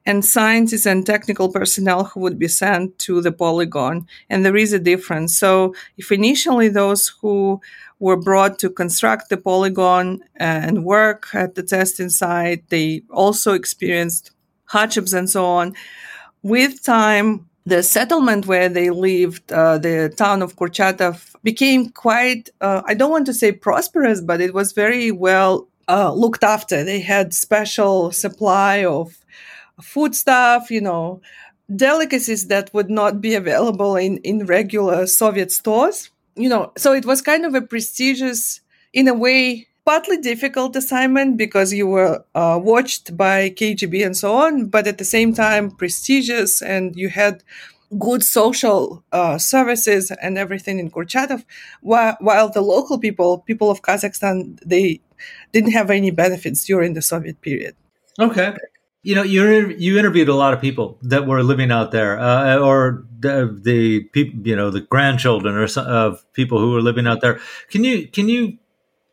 and 0.06 0.24
scientists 0.24 0.86
and 0.86 1.06
technical 1.06 1.52
personnel 1.52 2.06
who 2.06 2.20
would 2.20 2.38
be 2.38 2.48
sent 2.48 2.98
to 3.00 3.22
the 3.22 3.32
polygon. 3.32 4.08
And 4.30 4.46
there 4.46 4.56
is 4.56 4.74
a 4.74 4.80
difference. 4.80 5.38
So 5.38 5.74
if 5.98 6.12
initially 6.12 6.70
those 6.70 7.08
who 7.22 7.60
were 8.00 8.18
brought 8.18 8.60
to 8.60 8.70
construct 8.70 9.30
the 9.30 9.38
polygon 9.38 10.20
and 10.36 10.86
work 10.86 11.34
at 11.34 11.56
the 11.56 11.64
testing 11.64 12.10
site, 12.10 12.70
they 12.70 13.02
also 13.10 13.54
experienced 13.54 14.32
hardships 14.66 15.14
and 15.14 15.30
so 15.30 15.46
on. 15.46 15.74
With 16.44 16.84
time, 16.84 17.50
the 17.66 17.82
settlement 17.82 18.46
where 18.46 18.70
they 18.70 18.92
lived, 18.92 19.52
uh, 19.52 19.80
the 19.80 20.14
town 20.16 20.44
of 20.44 20.56
Kurchatov, 20.56 21.34
became 21.44 21.90
quite, 21.90 22.50
uh, 22.62 22.84
I 22.86 22.94
don't 22.94 23.10
want 23.10 23.26
to 23.26 23.34
say 23.34 23.52
prosperous, 23.52 24.22
but 24.22 24.40
it 24.40 24.54
was 24.54 24.72
very 24.72 25.12
well 25.12 25.68
uh, 25.88 26.14
looked 26.14 26.44
after. 26.44 26.84
They 26.84 27.00
had 27.00 27.34
special 27.34 28.12
supply 28.12 28.86
of 28.86 29.25
food 29.82 30.16
stuff, 30.16 30.72
you 30.72 30.82
know, 30.82 31.22
delicacies 31.76 32.48
that 32.48 32.74
would 32.74 32.90
not 32.90 33.22
be 33.22 33.36
available 33.36 33.96
in, 33.96 34.18
in 34.18 34.46
regular 34.46 35.08
Soviet 35.08 35.52
stores. 35.52 36.12
You 36.36 36.50
know, 36.50 36.72
so 36.78 36.94
it 36.94 37.06
was 37.06 37.22
kind 37.22 37.46
of 37.46 37.56
a 37.56 37.62
prestigious, 37.62 38.62
in 38.94 39.08
a 39.08 39.14
way, 39.14 39.68
partly 39.86 40.18
difficult 40.18 40.76
assignment 40.76 41.38
because 41.38 41.72
you 41.72 41.88
were 41.88 42.24
uh, 42.34 42.60
watched 42.62 43.16
by 43.16 43.50
KGB 43.52 44.06
and 44.06 44.18
so 44.18 44.36
on, 44.36 44.66
but 44.66 44.88
at 44.88 44.98
the 44.98 45.06
same 45.06 45.34
time 45.34 45.72
prestigious 45.72 46.62
and 46.62 46.96
you 46.96 47.10
had 47.10 47.44
good 48.00 48.24
social 48.24 49.04
uh, 49.12 49.38
services 49.38 50.12
and 50.22 50.38
everything 50.38 50.80
in 50.80 50.90
Kurchatov, 50.90 51.46
while, 51.82 52.18
while 52.20 52.50
the 52.50 52.62
local 52.62 52.98
people, 52.98 53.40
people 53.40 53.70
of 53.70 53.82
Kazakhstan, 53.82 54.60
they 54.66 55.00
didn't 55.54 55.72
have 55.72 55.90
any 55.90 56.12
benefits 56.12 56.66
during 56.66 56.94
the 56.94 57.02
Soviet 57.02 57.40
period. 57.42 57.76
Okay. 58.20 58.54
You 59.06 59.14
know, 59.14 59.22
you 59.22 59.68
you 59.78 60.00
interviewed 60.00 60.30
a 60.30 60.34
lot 60.34 60.56
of 60.56 60.60
people 60.60 60.98
that 61.04 61.28
were 61.28 61.44
living 61.44 61.72
out 61.72 61.92
there, 61.92 62.20
uh, 62.20 62.58
or 62.58 63.06
the, 63.20 63.56
the 63.62 64.02
people, 64.06 64.48
you 64.48 64.56
know, 64.56 64.72
the 64.72 64.82
grandchildren 64.82 65.54
or 65.54 65.68
some, 65.68 65.86
of 65.86 66.26
people 66.34 66.58
who 66.58 66.72
were 66.72 66.82
living 66.82 67.06
out 67.06 67.22
there. 67.22 67.40
Can 67.70 67.84
you 67.84 68.08
can 68.08 68.30
you 68.30 68.58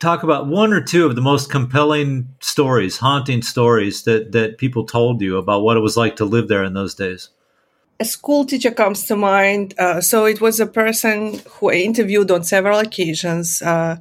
talk 0.01 0.23
about 0.23 0.47
one 0.47 0.73
or 0.73 0.81
two 0.81 1.05
of 1.05 1.15
the 1.15 1.21
most 1.21 1.51
compelling 1.51 2.35
stories, 2.41 2.97
haunting 2.97 3.43
stories 3.43 4.05
that 4.05 4.33
that 4.33 4.57
people 4.57 4.87
told 4.87 5.21
you 5.21 5.37
about 5.37 5.63
what 5.63 5.77
it 5.77 5.81
was 5.81 5.97
like 5.97 6.17
to 6.17 6.25
live 6.25 6.49
there 6.49 6.65
in 6.65 6.73
those 6.73 6.95
days? 6.95 7.29
A 8.03 8.05
school 8.05 8.45
teacher 8.45 8.73
comes 8.73 9.05
to 9.07 9.15
mind. 9.15 9.75
Uh, 9.79 10.01
so 10.01 10.25
it 10.25 10.41
was 10.41 10.59
a 10.59 10.67
person 10.67 11.41
who 11.53 11.71
I 11.71 11.77
interviewed 11.91 12.31
on 12.33 12.43
several 12.43 12.81
occasions. 12.81 13.63
Uh, 13.63 13.95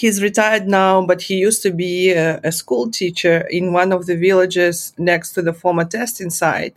he's 0.00 0.22
retired 0.28 0.66
now, 0.68 1.06
but 1.10 1.22
he 1.22 1.36
used 1.48 1.62
to 1.62 1.72
be 1.72 2.10
a, 2.10 2.40
a, 2.50 2.52
school 2.52 2.90
teacher 2.90 3.36
in 3.58 3.72
one 3.72 3.90
of 3.90 4.04
the 4.04 4.16
villages 4.16 4.92
next 4.98 5.28
to 5.32 5.40
the 5.40 5.54
former 5.54 5.86
testing 5.86 6.28
site. 6.28 6.76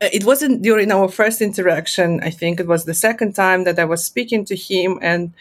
Uh, 0.00 0.08
it 0.18 0.24
wasn't 0.24 0.62
during 0.62 0.90
our 0.90 1.08
first 1.08 1.42
interaction. 1.42 2.20
I 2.22 2.30
think 2.30 2.58
it 2.58 2.66
was 2.66 2.84
the 2.84 3.00
second 3.08 3.34
time 3.34 3.64
that 3.64 3.78
I 3.78 3.84
was 3.84 4.02
speaking 4.02 4.46
to 4.46 4.56
him, 4.56 4.98
and 5.02 5.32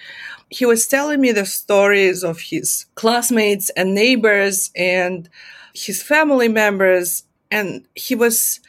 he 0.49 0.65
was 0.65 0.85
telling 0.85 1.21
me 1.21 1.31
the 1.31 1.45
stories 1.45 2.23
of 2.23 2.41
his 2.51 2.85
classmates 2.95 3.69
and 3.77 3.95
neighbors 3.95 4.71
and 4.75 5.29
his 5.73 6.03
family 6.03 6.49
members. 6.49 7.23
And 7.49 7.85
he 7.95 8.15
was 8.15 8.59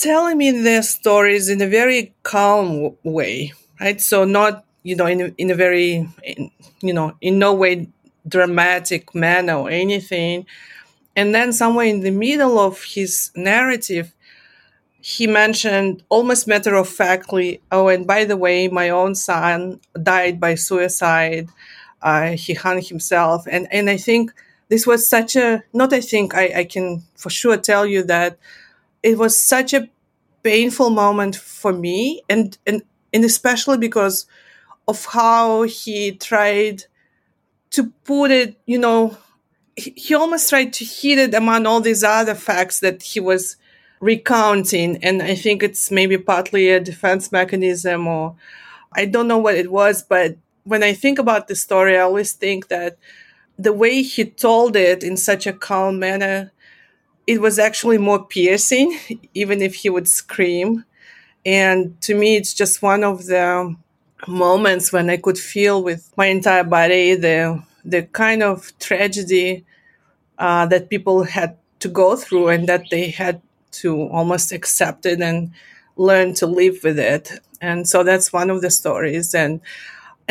telling 0.00 0.38
me 0.38 0.50
their 0.50 0.82
stories 0.82 1.48
in 1.48 1.60
a 1.60 1.68
very 1.68 2.14
calm 2.22 2.96
way, 3.04 3.52
right? 3.80 4.00
So 4.00 4.24
not, 4.24 4.64
you 4.82 4.96
know, 4.96 5.06
in 5.06 5.34
in 5.38 5.50
a 5.50 5.54
very, 5.54 6.08
in, 6.24 6.50
you 6.80 6.94
know, 6.94 7.14
in 7.20 7.38
no 7.38 7.54
way 7.54 7.88
dramatic 8.26 9.14
manner 9.14 9.54
or 9.54 9.70
anything. 9.70 10.46
And 11.16 11.34
then 11.34 11.52
somewhere 11.52 11.86
in 11.86 12.00
the 12.00 12.10
middle 12.10 12.58
of 12.58 12.82
his 12.82 13.30
narrative, 13.36 14.14
he 15.02 15.26
mentioned 15.26 16.02
almost 16.08 16.46
matter 16.46 16.74
of 16.76 16.88
factly, 16.88 17.60
oh, 17.72 17.88
and 17.88 18.06
by 18.06 18.24
the 18.24 18.36
way, 18.36 18.68
my 18.68 18.90
own 18.90 19.14
son 19.14 19.80
died 20.02 20.40
by 20.40 20.54
suicide. 20.54 21.48
Uh, 22.02 22.30
he 22.32 22.54
hung 22.54 22.80
himself. 22.82 23.46
And, 23.50 23.66
and 23.70 23.90
I 23.90 23.96
think 23.96 24.32
this 24.68 24.86
was 24.86 25.08
such 25.08 25.36
a, 25.36 25.62
not 25.72 25.92
I 25.92 26.00
think, 26.00 26.34
I, 26.34 26.60
I 26.60 26.64
can 26.64 27.02
for 27.16 27.30
sure 27.30 27.56
tell 27.56 27.86
you 27.86 28.02
that 28.04 28.38
it 29.02 29.18
was 29.18 29.40
such 29.40 29.72
a 29.74 29.88
painful 30.42 30.90
moment 30.90 31.36
for 31.36 31.72
me 31.72 32.22
and 32.28 32.58
and 32.66 32.82
and 33.12 33.24
especially 33.24 33.78
because 33.78 34.26
of 34.88 35.04
how 35.06 35.62
he 35.62 36.12
tried 36.12 36.84
to 37.70 37.92
put 38.04 38.30
it 38.30 38.56
you 38.66 38.78
know 38.78 39.16
he, 39.76 39.92
he 39.96 40.14
almost 40.14 40.48
tried 40.48 40.72
to 40.74 40.84
hit 40.84 41.18
it 41.18 41.34
among 41.34 41.66
all 41.66 41.80
these 41.80 42.04
other 42.04 42.34
facts 42.34 42.80
that 42.80 43.02
he 43.02 43.20
was 43.20 43.56
recounting. 44.00 45.02
And 45.04 45.22
i 45.22 45.34
think 45.34 45.62
it's 45.62 45.90
maybe 45.90 46.18
partly 46.18 46.70
a 46.70 46.80
defense 46.80 47.30
mechanism 47.32 48.06
or 48.06 48.36
i 48.92 49.04
don't 49.04 49.28
know 49.28 49.38
what 49.38 49.56
it 49.56 49.70
was 49.70 50.02
but 50.02 50.36
when 50.64 50.82
i 50.82 50.92
think 50.94 51.18
about 51.18 51.48
the 51.48 51.54
story 51.56 51.96
i 51.96 52.00
always 52.00 52.32
think 52.32 52.68
that 52.68 52.96
the 53.58 53.72
way 53.74 54.02
he 54.02 54.24
told 54.24 54.74
it 54.74 55.04
in 55.04 55.16
such 55.18 55.46
a 55.46 55.52
calm 55.52 55.98
manner 55.98 56.50
it 57.26 57.40
was 57.40 57.58
actually 57.58 57.98
more 57.98 58.24
piercing, 58.24 58.98
even 59.34 59.62
if 59.62 59.76
he 59.76 59.90
would 59.90 60.08
scream. 60.08 60.84
And 61.46 62.00
to 62.02 62.14
me, 62.14 62.36
it's 62.36 62.54
just 62.54 62.82
one 62.82 63.04
of 63.04 63.26
the 63.26 63.76
moments 64.28 64.92
when 64.92 65.10
I 65.10 65.16
could 65.18 65.38
feel 65.38 65.82
with 65.82 66.12
my 66.16 66.26
entire 66.26 66.64
body 66.64 67.14
the 67.14 67.62
the 67.84 68.02
kind 68.04 68.42
of 68.42 68.72
tragedy 68.78 69.64
uh, 70.38 70.66
that 70.66 70.90
people 70.90 71.24
had 71.24 71.56
to 71.80 71.88
go 71.88 72.16
through 72.16 72.48
and 72.48 72.68
that 72.68 72.84
they 72.90 73.10
had 73.10 73.40
to 73.72 74.02
almost 74.08 74.52
accept 74.52 75.06
it 75.06 75.20
and 75.20 75.52
learn 75.96 76.34
to 76.34 76.46
live 76.46 76.80
with 76.84 76.98
it. 76.98 77.32
And 77.60 77.88
so 77.88 78.02
that's 78.02 78.32
one 78.32 78.50
of 78.50 78.62
the 78.62 78.70
stories. 78.70 79.34
And 79.34 79.60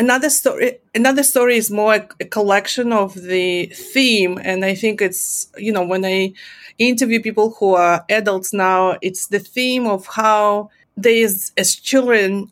another 0.00 0.30
story 0.30 0.78
another 0.94 1.22
story 1.22 1.56
is 1.58 1.70
more 1.70 1.94
a, 1.94 2.08
a, 2.20 2.24
collection 2.24 2.90
of 2.90 3.12
the 3.14 3.66
theme 3.66 4.38
and 4.42 4.64
i 4.64 4.74
think 4.74 5.02
it's 5.02 5.48
you 5.58 5.70
know 5.70 5.84
when 5.84 6.04
i 6.06 6.32
interview 6.78 7.20
people 7.20 7.50
who 7.58 7.74
are 7.74 8.02
adults 8.08 8.50
now 8.54 8.96
it's 9.02 9.26
the 9.26 9.38
theme 9.38 9.86
of 9.86 10.06
how 10.06 10.70
they 10.96 11.22
as, 11.22 11.52
as 11.58 11.74
children 11.74 12.50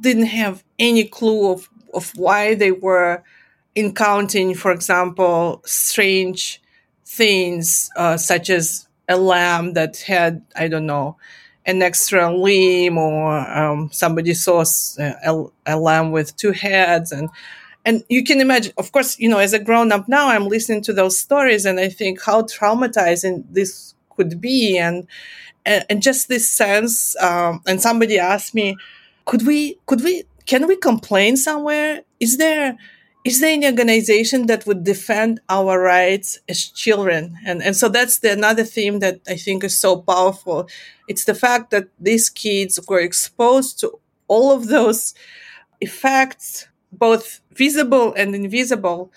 didn't 0.00 0.30
have 0.42 0.64
any 0.78 1.04
clue 1.04 1.52
of, 1.52 1.68
of 1.92 2.10
why 2.16 2.54
they 2.54 2.72
were 2.72 3.22
encountering 3.76 4.54
for 4.54 4.72
example 4.72 5.60
strange 5.66 6.62
things 7.04 7.90
uh, 7.96 8.16
such 8.16 8.48
as 8.48 8.88
a 9.06 9.18
lamb 9.18 9.74
that 9.74 9.98
had 9.98 10.42
i 10.56 10.66
don't 10.66 10.86
know 10.86 11.14
an 11.66 11.82
extra 11.82 12.34
limb 12.34 12.96
or 12.96 13.38
um, 13.38 13.90
somebody 13.92 14.32
saw 14.34 14.64
a, 14.98 15.44
a, 15.66 15.76
lamb 15.78 16.12
with 16.12 16.36
two 16.36 16.52
heads 16.52 17.12
and 17.12 17.28
and 17.84 18.02
you 18.08 18.24
can 18.24 18.40
imagine 18.40 18.72
of 18.78 18.92
course 18.92 19.18
you 19.18 19.28
know 19.28 19.38
as 19.38 19.52
a 19.52 19.58
grown 19.58 19.90
up 19.92 20.08
now 20.08 20.28
i'm 20.28 20.46
listening 20.46 20.80
to 20.80 20.92
those 20.92 21.18
stories 21.18 21.64
and 21.64 21.80
i 21.80 21.88
think 21.88 22.22
how 22.22 22.42
traumatizing 22.42 23.44
this 23.50 23.94
could 24.16 24.40
be 24.40 24.78
and 24.78 25.06
and, 25.64 25.84
and 25.90 26.02
just 26.02 26.28
this 26.28 26.48
sense 26.48 27.20
um, 27.20 27.60
and 27.66 27.82
somebody 27.82 28.18
asked 28.18 28.54
me 28.54 28.76
could 29.26 29.44
we 29.44 29.78
could 29.86 30.02
we 30.02 30.24
can 30.46 30.66
we 30.66 30.76
complain 30.76 31.36
somewhere? 31.36 32.02
Is 32.20 32.38
there 32.38 32.76
is 33.26 33.40
there 33.40 33.50
any 33.50 33.66
organization 33.66 34.46
that 34.46 34.66
would 34.66 34.84
defend 34.84 35.40
our 35.48 35.80
rights 35.80 36.38
as 36.48 36.62
children? 36.62 37.36
And, 37.44 37.60
and 37.60 37.74
so 37.74 37.88
that's 37.88 38.20
the 38.20 38.32
another 38.32 38.62
theme 38.62 39.00
that 39.00 39.20
I 39.26 39.34
think 39.34 39.64
is 39.64 39.80
so 39.80 39.96
powerful. 39.96 40.68
It's 41.08 41.24
the 41.24 41.34
fact 41.34 41.72
that 41.72 41.88
these 41.98 42.30
kids 42.30 42.78
were 42.88 43.00
exposed 43.00 43.80
to 43.80 43.98
all 44.28 44.52
of 44.52 44.68
those 44.68 45.12
effects, 45.80 46.68
both 46.92 47.40
visible 47.52 48.14
and 48.14 48.32
invisible, 48.32 49.12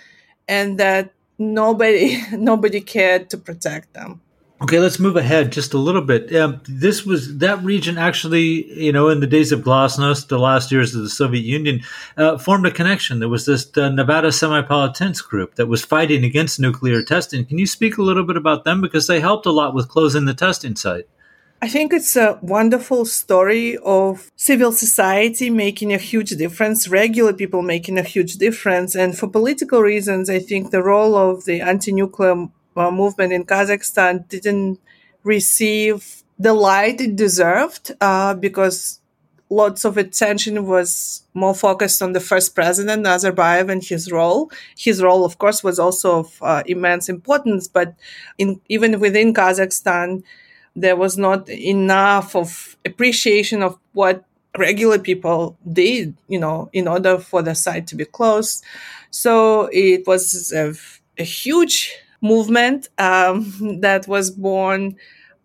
and 0.47 0.79
that 0.79 1.13
nobody 1.37 2.19
nobody 2.31 2.81
cared 2.81 3.29
to 3.29 3.37
protect 3.37 3.93
them. 3.93 4.21
Okay, 4.61 4.77
let's 4.79 4.99
move 4.99 5.15
ahead 5.15 5.53
just 5.53 5.73
a 5.73 5.77
little 5.77 6.01
bit. 6.01 6.35
Um, 6.35 6.59
this 6.67 7.05
was 7.05 7.37
that 7.37 7.63
region 7.63 7.97
actually, 7.97 8.69
you 8.73 8.91
know, 8.91 9.07
in 9.07 9.21
the 9.21 9.27
days 9.27 9.53
of 9.53 9.61
Glasnost, 9.61 10.27
the 10.27 10.37
last 10.37 10.69
years 10.69 10.93
of 10.93 11.01
the 11.01 11.09
Soviet 11.09 11.45
Union, 11.45 11.81
uh, 12.17 12.37
formed 12.37 12.65
a 12.65 12.71
connection. 12.71 13.19
There 13.19 13.29
was 13.29 13.45
this 13.45 13.69
uh, 13.77 13.87
Nevada 13.87 14.29
Semipalatinsk 14.29 15.29
group 15.29 15.55
that 15.55 15.67
was 15.67 15.85
fighting 15.85 16.25
against 16.25 16.59
nuclear 16.59 17.01
testing. 17.03 17.45
Can 17.45 17.57
you 17.57 17.65
speak 17.65 17.97
a 17.97 18.03
little 18.03 18.25
bit 18.25 18.35
about 18.35 18.65
them 18.65 18.81
because 18.81 19.07
they 19.07 19.21
helped 19.21 19.45
a 19.45 19.51
lot 19.51 19.73
with 19.73 19.87
closing 19.87 20.25
the 20.25 20.33
testing 20.33 20.75
site? 20.75 21.07
I 21.61 21.69
think 21.69 21.93
it's 21.93 22.15
a 22.15 22.39
wonderful 22.41 23.05
story 23.05 23.77
of 23.77 24.29
civil 24.35 24.71
society 24.73 25.49
making 25.49 25.93
a 25.93 25.97
huge 25.97 26.31
difference, 26.31 26.87
regular 26.87 27.33
people 27.33 27.61
making 27.61 27.97
a 27.97 28.03
huge 28.03 28.35
difference. 28.35 28.95
And 28.95 29.17
for 29.17 29.27
political 29.27 29.81
reasons, 29.81 30.29
I 30.29 30.39
think 30.39 30.71
the 30.71 30.83
role 30.83 31.15
of 31.15 31.45
the 31.45 31.59
anti 31.59 31.91
nuclear 31.91 32.47
uh, 32.79 32.91
movement 32.91 33.33
in 33.33 33.45
Kazakhstan 33.45 34.27
didn't 34.27 34.79
receive 35.24 36.24
the 36.39 36.53
light 36.53 37.01
it 37.01 37.15
deserved 37.15 37.91
uh, 38.00 38.33
because 38.33 39.01
lots 39.50 39.83
of 39.83 39.98
attention 39.98 40.65
was 40.65 41.24
more 41.33 41.55
focused 41.55 42.01
on 42.01 42.13
the 42.13 42.19
first 42.19 42.55
president, 42.55 43.05
Nazarbayev, 43.05 43.69
and 43.69 43.83
his 43.83 44.12
role. 44.12 44.51
His 44.77 45.01
role, 45.01 45.25
of 45.25 45.38
course, 45.39 45.63
was 45.63 45.79
also 45.79 46.19
of 46.19 46.38
uh, 46.41 46.63
immense 46.65 47.09
importance, 47.09 47.67
but 47.67 47.95
in, 48.38 48.62
even 48.69 49.00
within 49.00 49.33
Kazakhstan, 49.33 50.24
there 50.75 50.95
was 50.95 51.17
not 51.17 51.50
enough 51.50 52.36
of 52.36 52.77
appreciation 52.86 53.62
of 53.62 53.77
what 53.93 54.24
regular 54.57 55.00
people 55.00 55.57
did, 55.71 56.15
you 56.27 56.39
know, 56.39 56.69
in 56.71 56.88
order 56.88 57.17
for 57.17 57.41
the 57.41 57.55
site 57.55 57.88
to 57.88 57.95
be 57.95 58.05
closed. 58.05 58.63
So 59.12 59.69
it 59.74 60.07
was 60.07 60.53
a, 60.53 60.74
a 61.17 61.24
huge 61.24 61.91
movement 62.21 62.89
um, 62.97 63.79
that 63.81 64.07
was 64.07 64.31
born 64.31 64.95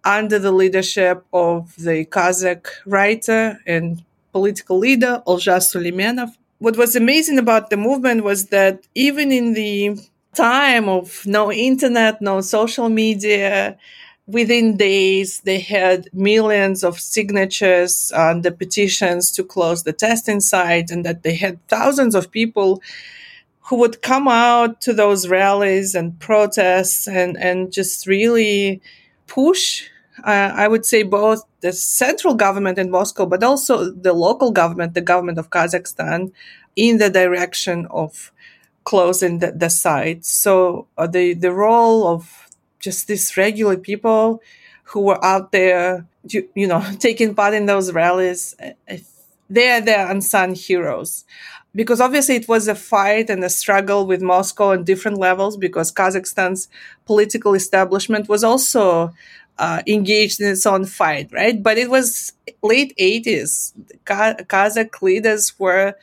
under 0.04 0.38
the 0.38 0.52
leadership 0.52 1.24
of 1.32 1.74
the 1.76 2.04
Kazakh 2.04 2.66
writer 2.84 3.58
and 3.66 4.02
political 4.32 4.78
leader 4.78 5.22
Olzhas 5.26 5.72
Suleimenov. 5.72 6.30
What 6.58 6.76
was 6.76 6.94
amazing 6.96 7.38
about 7.38 7.70
the 7.70 7.76
movement 7.76 8.24
was 8.24 8.46
that 8.46 8.86
even 8.94 9.32
in 9.32 9.54
the 9.54 9.98
time 10.34 10.88
of 10.88 11.24
no 11.24 11.52
internet, 11.52 12.20
no 12.20 12.40
social 12.40 12.88
media, 12.88 13.78
within 14.26 14.76
days 14.76 15.40
they 15.40 15.60
had 15.60 16.08
millions 16.12 16.82
of 16.82 16.98
signatures 16.98 18.10
on 18.12 18.42
the 18.42 18.50
petitions 18.50 19.30
to 19.30 19.44
close 19.44 19.82
the 19.82 19.92
testing 19.92 20.40
site 20.40 20.90
and 20.90 21.04
that 21.04 21.22
they 21.22 21.34
had 21.34 21.58
thousands 21.68 22.14
of 22.14 22.30
people 22.30 22.80
who 23.66 23.76
would 23.76 24.02
come 24.02 24.28
out 24.28 24.80
to 24.82 24.92
those 24.92 25.28
rallies 25.28 25.94
and 25.94 26.18
protests 26.20 27.08
and, 27.08 27.36
and 27.38 27.72
just 27.72 28.06
really 28.06 28.80
push 29.26 29.84
uh, 30.22 30.52
I 30.54 30.68
would 30.68 30.86
say 30.86 31.02
both 31.02 31.44
the 31.60 31.72
central 31.72 32.34
government 32.34 32.78
in 32.78 32.90
Moscow, 32.90 33.26
but 33.26 33.42
also 33.42 33.90
the 33.90 34.12
local 34.12 34.52
government, 34.52 34.94
the 34.94 35.00
government 35.00 35.38
of 35.38 35.50
Kazakhstan, 35.50 36.32
in 36.76 36.98
the 36.98 37.10
direction 37.10 37.86
of 37.90 38.32
closing 38.84 39.38
the, 39.40 39.52
the 39.52 39.70
site. 39.70 40.24
So 40.24 40.86
uh, 40.96 41.06
the 41.06 41.34
the 41.34 41.52
role 41.52 42.06
of 42.06 42.48
just 42.78 43.08
these 43.08 43.36
regular 43.36 43.76
people 43.76 44.42
who 44.84 45.00
were 45.00 45.24
out 45.24 45.52
there, 45.52 46.06
you, 46.28 46.48
you 46.54 46.66
know, 46.66 46.84
taking 46.98 47.34
part 47.34 47.54
in 47.54 47.66
those 47.66 47.92
rallies, 47.92 48.54
they're 49.50 49.80
the 49.80 50.10
unsung 50.10 50.54
heroes. 50.54 51.24
Because 51.74 52.00
obviously 52.00 52.36
it 52.36 52.48
was 52.48 52.68
a 52.68 52.74
fight 52.74 53.28
and 53.30 53.42
a 53.42 53.50
struggle 53.50 54.06
with 54.06 54.22
Moscow 54.22 54.72
on 54.72 54.84
different 54.84 55.18
levels 55.18 55.56
because 55.56 55.92
Kazakhstan's 55.92 56.68
political 57.04 57.54
establishment 57.54 58.28
was 58.28 58.44
also 58.44 59.12
uh, 59.58 59.82
engaged 59.86 60.40
in 60.40 60.48
its 60.48 60.66
own 60.66 60.84
fight, 60.84 61.30
right? 61.32 61.62
But 61.62 61.78
it 61.78 61.90
was 61.90 62.32
late 62.62 62.94
80s. 62.98 63.72
Kazakh 64.04 65.02
leaders 65.02 65.58
were 65.58 65.94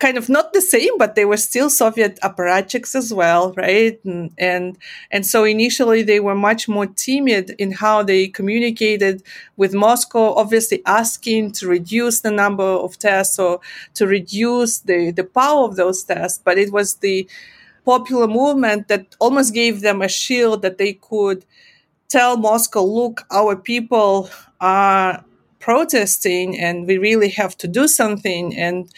kind 0.00 0.16
of 0.16 0.28
not 0.28 0.52
the 0.54 0.62
same, 0.62 0.96
but 0.98 1.14
they 1.14 1.26
were 1.26 1.36
still 1.36 1.68
Soviet 1.68 2.18
apparatchiks 2.22 2.94
as 2.94 3.12
well, 3.12 3.52
right? 3.52 4.02
And, 4.04 4.32
and, 4.38 4.78
and 5.10 5.26
so 5.26 5.44
initially 5.44 6.02
they 6.02 6.20
were 6.20 6.34
much 6.34 6.68
more 6.68 6.86
timid 6.86 7.54
in 7.58 7.70
how 7.72 8.02
they 8.02 8.26
communicated 8.26 9.22
with 9.58 9.74
Moscow, 9.74 10.34
obviously 10.34 10.82
asking 10.86 11.52
to 11.52 11.68
reduce 11.68 12.20
the 12.20 12.30
number 12.30 12.64
of 12.64 12.98
tests 12.98 13.38
or 13.38 13.60
to 13.94 14.06
reduce 14.06 14.78
the, 14.78 15.10
the 15.10 15.24
power 15.24 15.66
of 15.66 15.76
those 15.76 16.02
tests. 16.02 16.40
But 16.42 16.56
it 16.56 16.72
was 16.72 16.96
the 16.96 17.28
popular 17.84 18.26
movement 18.26 18.88
that 18.88 19.14
almost 19.18 19.52
gave 19.52 19.82
them 19.82 20.00
a 20.00 20.08
shield 20.08 20.62
that 20.62 20.78
they 20.78 20.94
could 20.94 21.44
tell 22.08 22.38
Moscow, 22.38 22.82
look, 22.82 23.26
our 23.30 23.54
people 23.54 24.30
are 24.60 25.24
protesting 25.58 26.58
and 26.58 26.86
we 26.86 26.96
really 26.96 27.28
have 27.28 27.56
to 27.58 27.68
do 27.68 27.86
something. 27.86 28.56
And 28.56 28.90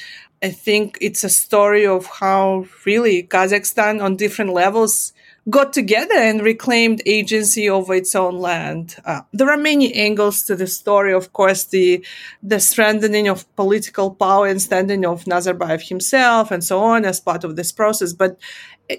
I 0.42 0.50
think 0.50 0.98
it's 1.00 1.22
a 1.22 1.28
story 1.28 1.86
of 1.86 2.06
how 2.06 2.66
really 2.84 3.22
Kazakhstan 3.22 4.02
on 4.02 4.16
different 4.16 4.52
levels 4.52 5.12
got 5.48 5.72
together 5.72 6.14
and 6.14 6.42
reclaimed 6.42 7.00
agency 7.06 7.68
over 7.68 7.94
its 7.94 8.14
own 8.14 8.38
land. 8.38 8.96
Uh, 9.04 9.22
there 9.32 9.50
are 9.50 9.56
many 9.56 9.94
angles 9.94 10.42
to 10.44 10.56
the 10.56 10.66
story. 10.66 11.12
Of 11.12 11.32
course, 11.32 11.64
the 11.64 12.04
the 12.42 12.58
strengthening 12.58 13.28
of 13.28 13.46
political 13.54 14.14
power 14.14 14.46
and 14.46 14.60
standing 14.60 15.04
of 15.04 15.24
Nazarbayev 15.24 15.88
himself 15.88 16.50
and 16.50 16.62
so 16.64 16.80
on 16.80 17.04
as 17.04 17.20
part 17.20 17.44
of 17.44 17.54
this 17.54 17.70
process. 17.70 18.12
But 18.12 18.36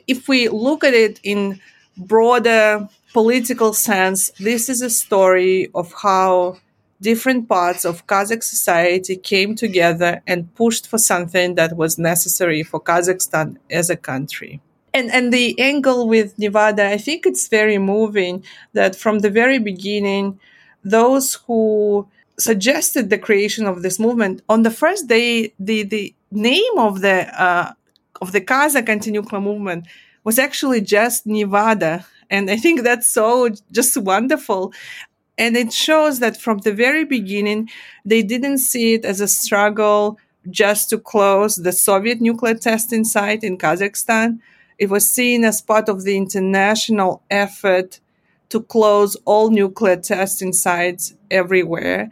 if 0.08 0.28
we 0.30 0.48
look 0.48 0.84
at 0.84 0.94
it 0.94 1.20
in 1.24 1.60
broader 1.98 2.88
political 3.12 3.74
sense, 3.74 4.32
this 4.40 4.70
is 4.70 4.82
a 4.82 4.90
story 4.90 5.70
of 5.76 5.94
how 5.94 6.58
different 7.04 7.48
parts 7.48 7.84
of 7.86 8.08
Kazakh 8.08 8.44
society 8.56 9.16
came 9.32 9.52
together 9.56 10.22
and 10.26 10.54
pushed 10.56 10.86
for 10.88 11.00
something 11.12 11.56
that 11.56 11.72
was 11.82 12.00
necessary 12.12 12.64
for 12.64 12.80
Kazakhstan 12.90 13.58
as 13.70 13.90
a 13.90 13.98
country. 14.12 14.54
And, 14.98 15.12
and 15.12 15.34
the 15.38 15.48
angle 15.60 16.08
with 16.08 16.38
Nevada, 16.38 16.86
I 16.96 16.98
think 16.98 17.26
it's 17.26 17.48
very 17.60 17.78
moving 17.78 18.44
that 18.74 18.96
from 18.96 19.20
the 19.20 19.30
very 19.42 19.60
beginning, 19.60 20.40
those 20.84 21.28
who 21.46 22.08
suggested 22.38 23.10
the 23.10 23.24
creation 23.28 23.66
of 23.68 23.82
this 23.82 23.98
movement 24.00 24.42
on 24.48 24.64
the 24.64 24.76
first 24.84 25.08
day, 25.08 25.54
the, 25.60 25.84
the 25.84 26.16
name 26.32 26.76
of 26.78 27.02
the, 27.02 27.18
uh, 27.46 27.74
of 28.22 28.32
the 28.32 28.42
Kazakh 28.42 28.90
anti-nuclear 28.90 29.42
movement 29.42 29.88
was 30.24 30.40
actually 30.40 30.82
just 30.82 31.26
Nevada. 31.26 32.06
And 32.30 32.50
I 32.50 32.58
think 32.58 32.82
that's 32.82 33.10
so 33.12 33.50
just 33.72 33.98
wonderful. 33.98 34.74
And 35.38 35.58
it 35.58 35.74
shows 35.74 36.20
that 36.20 36.40
from 36.40 36.60
the 36.60 36.74
very 36.74 37.06
beginning, 37.06 37.70
they 38.06 38.22
didn't 38.22 38.60
see 38.60 38.94
it 38.94 39.06
as 39.06 39.20
a 39.20 39.28
struggle 39.28 40.20
just 40.50 40.90
to 40.90 40.98
close 40.98 41.56
the 41.56 41.72
Soviet 41.72 42.22
nuclear 42.22 42.56
testing 42.56 43.04
site 43.04 43.44
in 43.44 43.58
Kazakhstan. 43.58 44.40
It 44.78 44.90
was 44.90 45.10
seen 45.10 45.46
as 45.46 45.62
part 45.62 45.90
of 45.90 46.04
the 46.04 46.18
international 46.18 47.24
effort 47.32 48.00
to 48.50 48.62
close 48.62 49.16
all 49.26 49.50
nuclear 49.50 49.96
testing 49.96 50.54
sites 50.54 51.16
everywhere. 51.32 52.10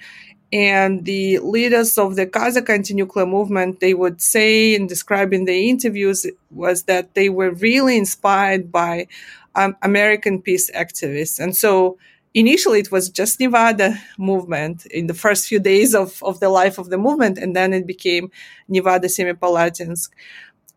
And 0.54 1.06
the 1.06 1.40
leaders 1.40 1.98
of 1.98 2.16
the 2.16 2.26
Kazakh 2.26 2.70
anti-nuclear 2.70 3.26
movement, 3.26 3.80
they 3.80 3.94
would 3.94 4.22
say 4.22 4.76
and 4.76 4.90
describe 4.90 5.32
in 5.34 5.46
the 5.46 5.70
interviews 5.70 6.26
was 6.50 6.84
that 6.84 7.14
they 7.14 7.30
were 7.30 7.52
really 7.52 7.98
inspired 7.98 8.72
by 8.72 9.08
um, 9.56 9.78
American 9.82 10.42
peace 10.42 10.72
activists. 10.72 11.40
And 11.40 11.56
so 11.56 11.98
initially 12.34 12.80
it 12.80 12.92
was 12.92 13.10
just 13.10 13.40
Nevada 13.40 14.00
movement 14.18 14.86
in 14.88 15.08
the 15.08 15.14
first 15.14 15.48
few 15.48 15.60
days 15.60 15.94
of, 15.94 16.22
of 16.24 16.40
the 16.40 16.50
life 16.50 16.78
of 16.78 16.90
the 16.90 16.98
movement. 16.98 17.38
And 17.38 17.56
then 17.56 17.74
it 17.74 17.86
became 17.86 18.32
Nevada 18.68 19.08
Semipalatinsk. 19.08 20.10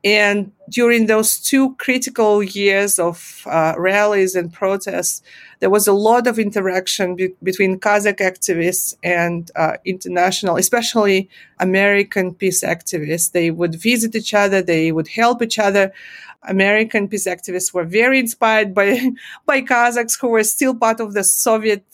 And 0.04 0.52
during 0.68 1.06
those 1.06 1.38
two 1.38 1.74
critical 1.76 2.42
years 2.42 2.98
of 2.98 3.42
uh, 3.46 3.72
rallies 3.78 4.34
and 4.34 4.52
protests, 4.52 5.22
there 5.60 5.70
was 5.70 5.86
a 5.86 5.94
lot 5.94 6.26
of 6.26 6.38
interaction 6.38 7.16
be- 7.16 7.34
between 7.42 7.80
Kazakh 7.80 8.18
activists 8.18 8.94
and 9.02 9.50
uh, 9.56 9.78
international, 9.86 10.58
especially 10.58 11.30
American 11.58 12.34
peace 12.34 12.62
activists. 12.62 13.32
They 13.32 13.50
would 13.50 13.76
visit 13.76 14.14
each 14.14 14.34
other, 14.34 14.60
they 14.60 14.92
would 14.92 15.08
help 15.08 15.40
each 15.40 15.58
other. 15.58 15.90
American 16.46 17.09
peace 17.09 17.26
activists 17.26 17.72
were 17.72 17.85
very 17.85 18.18
inspired 18.18 18.74
by, 18.74 19.11
by 19.46 19.62
Kazakhs 19.62 20.18
who 20.20 20.28
were 20.28 20.44
still 20.44 20.74
part 20.74 21.00
of 21.00 21.14
the 21.14 21.24
Soviet 21.24 21.85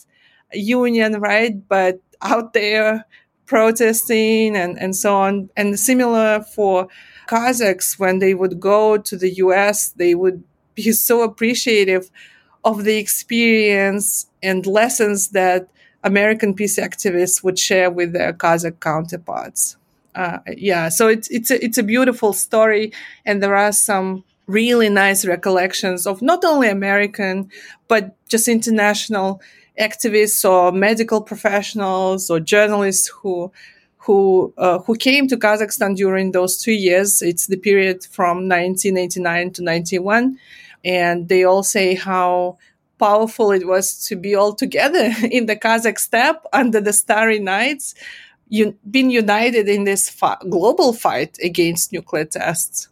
Union, 0.52 1.20
right? 1.20 1.66
But 1.68 2.00
out 2.22 2.52
there 2.52 3.06
protesting 3.46 4.56
and, 4.56 4.78
and 4.78 4.94
so 4.94 5.16
on. 5.16 5.50
And 5.56 5.78
similar 5.78 6.40
for 6.40 6.88
Kazakhs, 7.28 7.98
when 7.98 8.20
they 8.20 8.34
would 8.34 8.60
go 8.60 8.96
to 8.96 9.16
the 9.16 9.30
US, 9.44 9.90
they 9.90 10.14
would 10.14 10.44
be 10.74 10.92
so 11.08 11.22
appreciative 11.22 12.10
of 12.64 12.84
the 12.84 12.96
experience 12.96 14.26
and 14.42 14.66
lessons 14.66 15.28
that 15.28 15.68
American 16.04 16.54
peace 16.54 16.78
activists 16.78 17.42
would 17.42 17.58
share 17.58 17.90
with 17.90 18.12
their 18.12 18.32
Kazakh 18.32 18.80
counterparts. 18.80 19.76
Uh, 20.14 20.38
yeah, 20.56 20.88
so 20.88 21.08
it's 21.08 21.28
it's 21.30 21.50
a, 21.50 21.64
it's 21.64 21.78
a 21.78 21.82
beautiful 21.82 22.32
story, 22.32 22.92
and 23.24 23.42
there 23.42 23.54
are 23.54 23.72
some 23.72 24.24
really 24.50 24.88
nice 24.88 25.24
recollections 25.24 26.06
of 26.06 26.22
not 26.22 26.44
only 26.44 26.68
American 26.68 27.50
but 27.88 28.16
just 28.28 28.48
international 28.48 29.40
activists 29.78 30.48
or 30.48 30.72
medical 30.72 31.20
professionals 31.22 32.30
or 32.30 32.40
journalists 32.40 33.08
who 33.08 33.50
who 34.04 34.52
uh, 34.56 34.78
who 34.80 34.94
came 34.96 35.28
to 35.28 35.36
Kazakhstan 35.36 35.94
during 35.94 36.32
those 36.32 36.60
two 36.62 36.72
years. 36.72 37.22
It's 37.22 37.46
the 37.46 37.56
period 37.56 38.04
from 38.04 38.48
1989 38.48 39.52
to 39.52 39.62
91, 39.62 40.38
and 40.84 41.28
they 41.28 41.44
all 41.44 41.62
say 41.62 41.94
how 41.94 42.58
powerful 42.98 43.50
it 43.50 43.66
was 43.66 44.04
to 44.06 44.16
be 44.16 44.34
all 44.34 44.54
together 44.54 45.10
in 45.30 45.46
the 45.46 45.56
Kazakh 45.56 45.98
steppe 45.98 46.44
under 46.52 46.80
the 46.80 46.92
starry 46.92 47.38
nights, 47.38 47.94
un- 48.50 48.76
being 48.90 49.10
united 49.10 49.68
in 49.68 49.84
this 49.84 50.08
fa- 50.08 50.38
global 50.48 50.92
fight 50.92 51.36
against 51.42 51.92
nuclear 51.92 52.24
tests. 52.24 52.89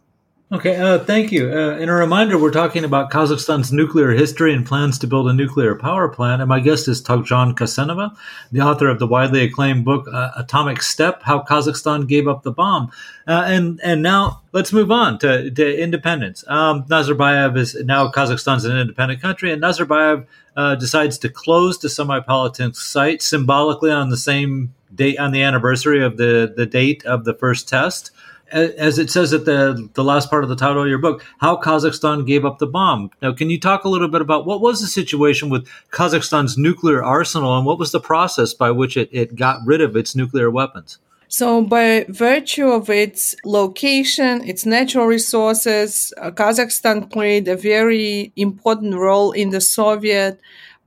Okay, 0.51 0.77
uh, 0.77 0.97
thank 0.97 1.31
you. 1.31 1.53
Uh, 1.53 1.77
in 1.77 1.89
a 1.89 1.93
reminder, 1.93 2.35
we're 2.35 2.49
talking 2.49 2.83
about 2.83 3.11
Kazakhstan's 3.11 3.71
nuclear 3.71 4.09
history 4.13 4.51
and 4.51 4.65
plans 4.65 4.97
to 4.97 5.05
build 5.05 5.29
a 5.29 5.33
nuclear 5.33 5.75
power 5.75 6.09
plant. 6.09 6.41
And 6.41 6.49
my 6.49 6.59
guest 6.59 6.87
is 6.87 7.03
Togzhan 7.03 7.53
Kassenova, 7.53 8.17
the 8.51 8.61
author 8.61 8.89
of 8.89 8.97
the 8.97 9.05
widely 9.05 9.43
acclaimed 9.43 9.85
book 9.85 10.07
uh, 10.11 10.31
Atomic 10.35 10.81
Steppe 10.81 11.21
How 11.21 11.43
Kazakhstan 11.43 12.07
Gave 12.07 12.27
Up 12.27 12.41
the 12.41 12.51
Bomb. 12.51 12.91
Uh, 13.27 13.43
and, 13.45 13.79
and 13.83 14.01
now 14.01 14.41
let's 14.51 14.73
move 14.73 14.89
on 14.89 15.19
to, 15.19 15.51
to 15.51 15.79
independence. 15.79 16.43
Um, 16.47 16.83
Nazarbayev 16.85 17.55
is 17.55 17.75
now 17.85 18.09
Kazakhstan's 18.09 18.65
an 18.65 18.75
independent 18.75 19.21
country, 19.21 19.51
and 19.51 19.61
Nazarbayev 19.61 20.25
uh, 20.57 20.73
decides 20.73 21.19
to 21.19 21.29
close 21.29 21.77
the 21.77 21.89
Semipalatinsk 21.89 22.75
site 22.75 23.21
symbolically 23.21 23.91
on 23.91 24.09
the 24.09 24.17
same 24.17 24.73
date, 24.95 25.19
on 25.19 25.31
the 25.31 25.43
anniversary 25.43 26.03
of 26.03 26.17
the, 26.17 26.51
the 26.57 26.65
date 26.65 27.05
of 27.05 27.23
the 27.23 27.35
first 27.35 27.69
test 27.69 28.09
as 28.51 28.99
it 28.99 29.09
says 29.09 29.33
at 29.33 29.45
the 29.45 29.89
the 29.93 30.03
last 30.03 30.29
part 30.29 30.43
of 30.43 30.49
the 30.49 30.55
title 30.55 30.81
of 30.81 30.87
your 30.87 30.97
book, 30.97 31.23
how 31.39 31.57
Kazakhstan 31.57 32.25
gave 32.25 32.45
up 32.45 32.59
the 32.59 32.67
bomb. 32.67 33.11
Now, 33.21 33.33
can 33.33 33.49
you 33.49 33.59
talk 33.59 33.83
a 33.83 33.89
little 33.89 34.07
bit 34.07 34.21
about 34.21 34.45
what 34.45 34.61
was 34.61 34.81
the 34.81 34.87
situation 34.87 35.49
with 35.49 35.67
Kazakhstan's 35.91 36.57
nuclear 36.57 37.03
arsenal 37.03 37.57
and 37.57 37.65
what 37.65 37.79
was 37.79 37.91
the 37.91 37.99
process 37.99 38.53
by 38.53 38.71
which 38.71 38.97
it, 38.97 39.09
it 39.11 39.35
got 39.35 39.59
rid 39.65 39.81
of 39.81 39.95
its 39.95 40.15
nuclear 40.15 40.49
weapons? 40.49 40.99
So, 41.31 41.61
by 41.61 42.07
virtue 42.09 42.69
of 42.69 42.89
its 42.89 43.35
location, 43.45 44.43
its 44.49 44.65
natural 44.65 45.05
resources, 45.05 46.11
uh, 46.17 46.31
Kazakhstan 46.31 47.11
played 47.11 47.47
a 47.47 47.55
very 47.55 48.33
important 48.35 48.95
role 48.95 49.31
in 49.31 49.51
the 49.51 49.61
Soviet 49.61 50.39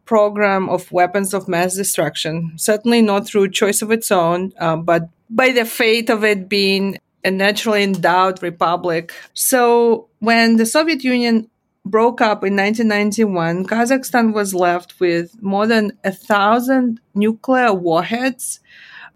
program 0.05 0.69
of 0.69 0.91
weapons 0.91 1.33
of 1.33 1.47
mass 1.47 1.77
destruction. 1.77 2.53
Certainly 2.57 3.03
not 3.03 3.27
through 3.27 3.51
choice 3.51 3.83
of 3.83 3.93
its 3.93 4.11
own, 4.11 4.53
uh, 4.59 4.77
but 4.77 5.09
by 5.31 5.53
the 5.53 5.65
fate 5.65 6.11
of 6.11 6.25
it 6.25 6.49
being 6.49 6.99
a 7.25 7.31
naturally 7.31 7.83
endowed 7.83 8.43
republic. 8.43 9.13
So 9.35 10.09
when 10.19 10.57
the 10.57 10.67
Soviet 10.67 11.05
Union 11.05 11.49
broke 11.85 12.21
up 12.21 12.45
in 12.45 12.57
1991, 12.57 13.67
Kazakhstan 13.67 14.33
was 14.33 14.55
left 14.55 14.99
with 15.01 15.41
more 15.43 15.67
than 15.67 15.99
a 16.05 16.13
thousand 16.13 17.01
nuclear 17.15 17.73
warheads, 17.73 18.61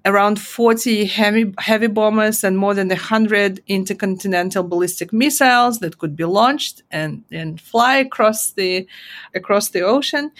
around 0.05 0.41
40 0.41 1.05
heavy, 1.07 1.53
heavy 1.59 1.89
bombers, 1.89 2.45
and 2.45 2.57
more 2.57 2.75
than 2.75 2.89
100 2.89 3.61
intercontinental 3.67 4.63
ballistic 4.63 5.13
missiles 5.13 5.81
that 5.81 5.99
could 5.99 6.15
be 6.17 6.25
launched 6.25 6.83
and, 6.91 7.25
and 7.31 7.61
fly 7.61 7.97
across 7.97 8.53
the, 8.53 8.87
across 9.35 9.71
the 9.71 9.83
ocean. 9.83 10.31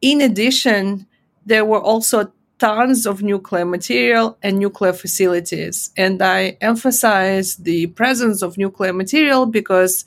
In 0.00 0.20
addition, 0.20 1.06
there 1.44 1.64
were 1.64 1.80
also 1.80 2.32
tons 2.62 3.06
of 3.06 3.24
nuclear 3.24 3.64
material 3.64 4.38
and 4.40 4.56
nuclear 4.56 4.92
facilities. 4.92 5.90
And 5.96 6.22
I 6.22 6.56
emphasize 6.60 7.56
the 7.56 7.88
presence 7.88 8.40
of 8.40 8.56
nuclear 8.56 8.92
material 8.92 9.46
because 9.46 10.04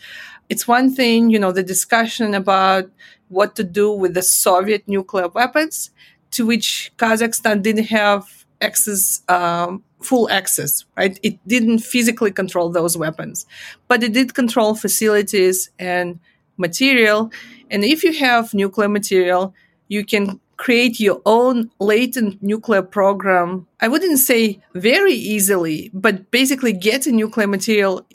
it's 0.47 0.65
one 0.65 0.95
thing, 0.95 1.29
you 1.29 1.37
know, 1.37 1.51
the 1.51 1.63
discussion 1.63 2.33
about 2.33 2.89
what 3.27 3.57
to 3.57 3.63
do 3.65 3.91
with 3.91 4.13
the 4.13 4.21
Soviet 4.21 4.87
nuclear 4.87 5.27
weapons, 5.27 5.91
to 6.31 6.45
which 6.45 6.93
Kazakhstan 6.95 7.61
didn't 7.61 7.87
have 7.87 8.45
access, 8.61 9.21
um, 9.27 9.83
full 10.01 10.29
access, 10.29 10.85
right? 10.95 11.19
It 11.23 11.37
didn't 11.45 11.79
physically 11.79 12.31
control 12.31 12.69
those 12.69 12.95
weapons, 12.95 13.45
but 13.89 14.01
it 14.01 14.13
did 14.13 14.33
control 14.33 14.75
facilities 14.75 15.71
and 15.77 16.19
material. 16.55 17.31
And 17.69 17.83
if 17.83 18.05
you 18.05 18.13
have 18.13 18.53
nuclear 18.53 18.87
material, 18.87 19.53
you 19.89 20.05
can 20.05 20.39
create 20.57 20.99
your 20.99 21.21
own 21.25 21.69
latent 21.79 22.41
nuclear 22.41 22.81
program. 22.81 23.67
I 23.81 23.87
wouldn't 23.87 24.19
say 24.19 24.61
very 24.73 25.13
easily, 25.13 25.91
but 25.93 26.31
basically 26.31 26.73
getting 26.73 27.17
nuclear 27.17 27.47
material 27.47 28.05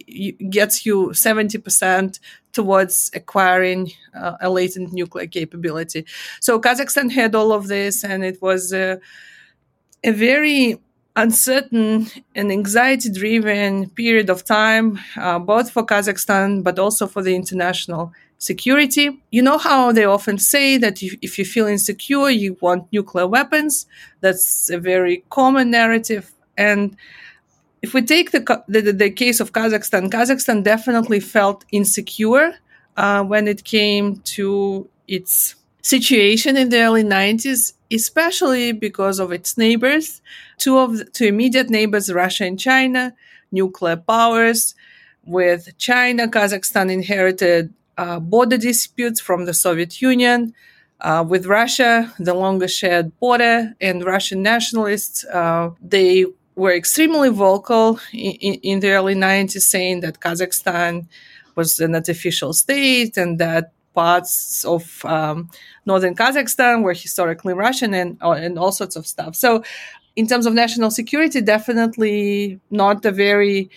gets 0.48 0.86
you 0.86 1.08
70% 1.08 2.18
towards 2.52 3.10
acquiring 3.14 3.92
uh, 4.14 4.36
a 4.40 4.50
latent 4.50 4.92
nuclear 4.92 5.26
capability. 5.26 6.06
So 6.40 6.60
Kazakhstan 6.60 7.10
had 7.12 7.34
all 7.34 7.52
of 7.52 7.68
this 7.68 8.04
and 8.04 8.24
it 8.24 8.40
was 8.42 8.72
a, 8.72 9.00
very 10.04 10.80
uncertain 11.16 12.06
and 12.34 12.50
anxiety 12.50 13.10
driven 13.12 13.90
period 13.90 14.30
of 14.30 14.44
time, 14.44 14.98
uh, 15.16 15.38
both 15.38 15.70
for 15.70 15.84
Kazakhstan, 15.84 16.64
but 16.64 16.78
also 16.78 17.06
for 17.06 17.22
the 17.22 17.36
international 17.36 18.12
security. 18.40 19.20
You 19.30 19.42
know 19.42 19.58
how 19.58 19.92
they 19.92 20.04
often 20.04 20.38
say 20.38 20.78
that 20.78 21.02
if, 21.02 21.14
if 21.22 21.38
you 21.38 21.44
feel 21.44 21.66
insecure, 21.66 22.30
you 22.30 22.56
want 22.60 22.90
nuclear 22.90 23.26
weapons. 23.26 23.86
That's 24.20 24.68
a 24.70 24.78
very 24.78 25.24
common 25.30 25.70
narrative. 25.70 26.32
And 26.56 26.96
if 27.82 27.94
we 27.94 28.02
take 28.02 28.32
the, 28.32 28.64
the, 28.66 28.80
the 28.80 29.10
case 29.10 29.40
of 29.40 29.52
Kazakhstan, 29.52 30.10
Kazakhstan 30.10 30.64
definitely 30.64 31.20
felt 31.20 31.64
insecure 31.70 32.54
uh, 32.96 33.22
when 33.22 33.46
it 33.46 33.62
came 33.64 34.16
to 34.36 34.88
its 35.06 35.54
situation 35.82 36.56
in 36.56 36.70
the 36.70 36.80
early 36.80 37.04
90s, 37.04 37.74
especially 37.92 38.72
because 38.72 39.18
of 39.18 39.32
its 39.32 39.58
neighbors. 39.58 40.22
Two 40.56 40.78
of 40.78 40.98
the, 40.98 41.04
two 41.04 41.26
immediate 41.26 41.68
neighbors, 41.68 42.12
Russia 42.12 42.44
and 42.44 42.58
China, 42.58 43.14
nuclear 43.52 43.96
powers. 43.96 44.74
With 45.26 45.76
China, 45.76 46.26
Kazakhstan 46.28 46.90
inherited 46.90 47.72
border 48.20 48.56
disputes 48.56 49.20
from 49.20 49.44
the 49.44 49.54
Soviet 49.54 50.00
Union. 50.00 50.54
Uh, 51.00 51.24
with 51.26 51.46
Russia, 51.46 52.12
the 52.18 52.34
longest 52.34 52.76
shared 52.76 53.18
border, 53.20 53.74
and 53.80 54.04
Russian 54.04 54.42
nationalists, 54.42 55.24
uh, 55.24 55.70
they 55.80 56.26
were 56.56 56.74
extremely 56.74 57.30
vocal 57.30 57.98
in, 58.12 58.54
in, 58.70 58.80
the 58.80 58.90
early 58.90 59.14
90s, 59.14 59.62
saying 59.62 60.00
that 60.00 60.20
Kazakhstan 60.20 61.06
was 61.56 61.80
an 61.80 61.94
artificial 61.94 62.52
state 62.52 63.16
and 63.16 63.38
that 63.38 63.72
parts 63.94 64.64
of 64.64 65.04
um, 65.04 65.48
northern 65.86 66.14
Kazakhstan 66.14 66.82
were 66.82 66.92
historically 66.92 67.54
Russian 67.54 67.94
and, 67.94 68.18
uh, 68.22 68.32
and 68.32 68.58
all 68.58 68.72
sorts 68.72 68.96
of 68.96 69.06
stuff. 69.06 69.34
So, 69.34 69.64
in 70.16 70.26
terms 70.26 70.44
of 70.44 70.52
national 70.54 70.90
security, 70.90 71.40
definitely 71.40 72.60
not 72.70 73.04
a 73.06 73.12
very 73.12 73.70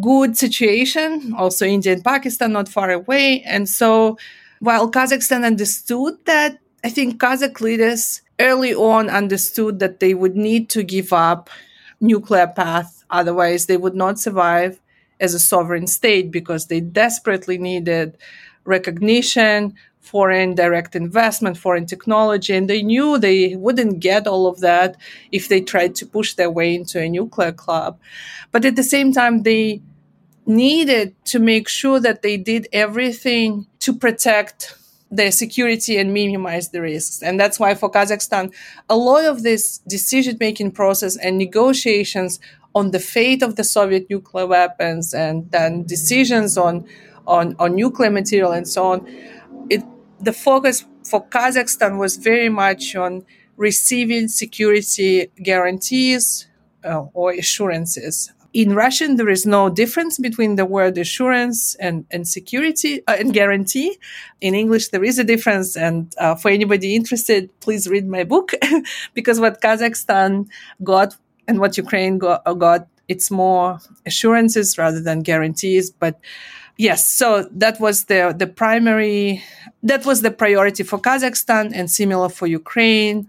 good 0.00 0.36
situation. 0.36 1.34
Also, 1.36 1.66
India 1.66 1.92
and 1.92 2.04
Pakistan 2.04 2.52
not 2.52 2.68
far 2.68 2.90
away. 2.90 3.42
And 3.46 3.68
so, 3.68 4.18
while 4.60 4.90
Kazakhstan 4.90 5.44
understood 5.44 6.14
that, 6.26 6.58
I 6.84 6.88
think 6.88 7.20
Kazakh 7.20 7.60
leaders 7.60 8.22
early 8.40 8.74
on 8.74 9.10
understood 9.10 9.78
that 9.80 10.00
they 10.00 10.14
would 10.14 10.36
need 10.36 10.68
to 10.70 10.82
give 10.82 11.12
up 11.12 11.50
nuclear 12.00 12.46
path. 12.46 13.04
Otherwise, 13.10 13.66
they 13.66 13.76
would 13.76 13.94
not 13.94 14.18
survive 14.18 14.80
as 15.20 15.34
a 15.34 15.38
sovereign 15.38 15.86
state 15.86 16.30
because 16.30 16.66
they 16.66 16.80
desperately 16.80 17.58
needed 17.58 18.16
recognition, 18.64 19.74
foreign 20.06 20.54
direct 20.54 20.94
investment, 20.94 21.58
foreign 21.58 21.86
technology, 21.86 22.54
and 22.54 22.70
they 22.70 22.82
knew 22.82 23.18
they 23.18 23.56
wouldn't 23.56 23.98
get 24.00 24.26
all 24.26 24.46
of 24.46 24.60
that 24.60 24.96
if 25.32 25.48
they 25.48 25.60
tried 25.60 25.94
to 25.96 26.06
push 26.06 26.34
their 26.34 26.50
way 26.50 26.74
into 26.74 27.00
a 27.00 27.08
nuclear 27.08 27.52
club. 27.52 27.98
But 28.52 28.64
at 28.64 28.76
the 28.76 28.84
same 28.84 29.12
time, 29.12 29.42
they 29.42 29.82
needed 30.46 31.14
to 31.24 31.38
make 31.40 31.68
sure 31.68 31.98
that 32.00 32.22
they 32.22 32.36
did 32.36 32.68
everything 32.72 33.66
to 33.80 33.92
protect 33.92 34.76
their 35.10 35.32
security 35.32 35.96
and 35.98 36.12
minimize 36.12 36.70
the 36.70 36.80
risks. 36.80 37.22
And 37.22 37.38
that's 37.38 37.58
why 37.58 37.74
for 37.74 37.90
Kazakhstan, 37.90 38.52
a 38.88 38.96
lot 38.96 39.24
of 39.24 39.42
this 39.42 39.78
decision 39.88 40.36
making 40.38 40.72
process 40.72 41.16
and 41.16 41.36
negotiations 41.36 42.38
on 42.74 42.90
the 42.90 43.00
fate 43.00 43.42
of 43.42 43.56
the 43.56 43.64
Soviet 43.64 44.08
nuclear 44.10 44.46
weapons 44.46 45.14
and 45.14 45.50
then 45.50 45.84
decisions 45.84 46.56
on 46.56 46.86
on, 47.26 47.56
on 47.58 47.74
nuclear 47.74 48.10
material 48.10 48.52
and 48.52 48.68
so 48.68 48.86
on, 48.92 49.06
it 49.68 49.82
the 50.20 50.32
focus 50.32 50.84
for 51.04 51.24
Kazakhstan 51.26 51.98
was 51.98 52.16
very 52.16 52.48
much 52.48 52.96
on 52.96 53.24
receiving 53.56 54.28
security 54.28 55.28
guarantees 55.42 56.46
uh, 56.84 57.04
or 57.14 57.32
assurances. 57.32 58.32
In 58.52 58.74
Russian, 58.74 59.16
there 59.16 59.28
is 59.28 59.44
no 59.44 59.68
difference 59.68 60.18
between 60.18 60.56
the 60.56 60.64
word 60.64 60.96
assurance 60.96 61.74
and, 61.74 62.06
and 62.10 62.26
security 62.26 63.02
uh, 63.06 63.16
and 63.18 63.34
guarantee. 63.34 63.98
In 64.40 64.54
English, 64.54 64.88
there 64.88 65.04
is 65.04 65.18
a 65.18 65.24
difference. 65.24 65.76
And 65.76 66.14
uh, 66.16 66.36
for 66.36 66.50
anybody 66.50 66.96
interested, 66.96 67.50
please 67.60 67.86
read 67.86 68.08
my 68.08 68.24
book 68.24 68.52
because 69.14 69.40
what 69.40 69.60
Kazakhstan 69.60 70.48
got 70.82 71.16
and 71.46 71.60
what 71.60 71.76
Ukraine 71.76 72.18
got, 72.18 72.44
got 72.58 72.88
it's 73.08 73.30
more 73.30 73.78
assurances 74.04 74.78
rather 74.78 75.00
than 75.00 75.20
guarantees. 75.20 75.90
But 75.90 76.18
yes, 76.76 77.10
so 77.10 77.48
that 77.52 77.80
was 77.80 78.04
the 78.04 78.34
the 78.36 78.46
primary 78.46 79.42
that 79.82 80.04
was 80.04 80.22
the 80.22 80.30
priority 80.30 80.82
for 80.82 80.98
Kazakhstan 80.98 81.72
and 81.74 81.90
similar 81.90 82.28
for 82.28 82.46
Ukraine. 82.46 83.28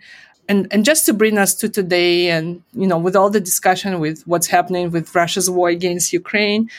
And 0.49 0.67
and 0.71 0.85
just 0.85 1.05
to 1.07 1.13
bring 1.13 1.37
us 1.37 1.53
to 1.55 1.69
today 1.69 2.29
and 2.29 2.61
you 2.73 2.87
know 2.87 2.97
with 2.97 3.15
all 3.15 3.29
the 3.29 3.41
discussion 3.41 3.99
with 3.99 4.23
what's 4.25 4.47
happening 4.47 4.91
with 4.91 5.13
Russia's 5.13 5.49
war 5.49 5.69
against 5.69 6.13
Ukraine, 6.13 6.69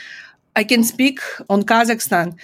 I 0.56 0.64
can 0.64 0.82
speak 0.84 1.20
on 1.50 1.62
Kazakhstan. 1.62 2.36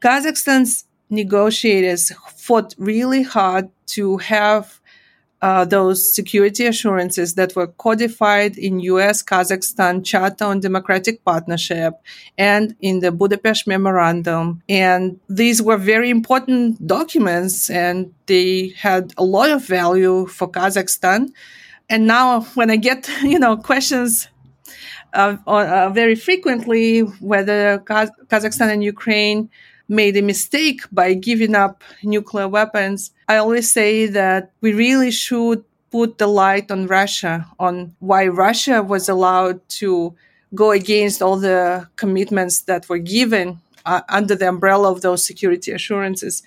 Kazakhstan's 0.00 0.84
negotiators 1.08 2.12
fought 2.36 2.74
really 2.78 3.22
hard 3.22 3.70
to 3.86 4.18
have 4.18 4.80
uh, 5.42 5.64
those 5.64 6.14
security 6.14 6.66
assurances 6.66 7.34
that 7.34 7.54
were 7.54 7.66
codified 7.66 8.56
in 8.56 8.80
US 8.80 9.22
Kazakhstan 9.22 10.04
Charter 10.04 10.46
on 10.46 10.60
Democratic 10.60 11.24
Partnership 11.24 11.94
and 12.38 12.74
in 12.80 13.00
the 13.00 13.12
Budapest 13.12 13.66
Memorandum. 13.66 14.62
And 14.68 15.20
these 15.28 15.60
were 15.60 15.76
very 15.76 16.10
important 16.10 16.86
documents 16.86 17.68
and 17.68 18.12
they 18.26 18.68
had 18.78 19.12
a 19.18 19.24
lot 19.24 19.50
of 19.50 19.66
value 19.66 20.26
for 20.26 20.50
Kazakhstan. 20.50 21.28
And 21.88 22.06
now 22.06 22.42
when 22.54 22.70
I 22.70 22.76
get, 22.76 23.08
you 23.22 23.38
know, 23.38 23.56
questions 23.56 24.28
uh, 25.12 25.36
uh, 25.46 25.90
very 25.90 26.14
frequently 26.14 27.00
whether 27.00 27.78
Kaz- 27.78 28.10
Kazakhstan 28.28 28.72
and 28.72 28.84
Ukraine 28.84 29.50
made 29.88 30.16
a 30.16 30.22
mistake 30.22 30.82
by 30.90 31.14
giving 31.14 31.54
up 31.54 31.82
nuclear 32.02 32.48
weapons, 32.48 33.12
I 33.28 33.36
always 33.36 33.70
say 33.70 34.06
that 34.06 34.52
we 34.60 34.72
really 34.72 35.10
should 35.10 35.64
put 35.90 36.18
the 36.18 36.26
light 36.26 36.70
on 36.70 36.86
Russia, 36.86 37.46
on 37.58 37.94
why 38.00 38.26
Russia 38.26 38.82
was 38.82 39.08
allowed 39.08 39.66
to 39.68 40.14
go 40.54 40.70
against 40.72 41.22
all 41.22 41.36
the 41.36 41.88
commitments 41.96 42.62
that 42.62 42.88
were 42.88 42.98
given 42.98 43.60
uh, 43.84 44.00
under 44.08 44.34
the 44.34 44.48
umbrella 44.48 44.90
of 44.90 45.02
those 45.02 45.24
security 45.24 45.70
assurances, 45.72 46.42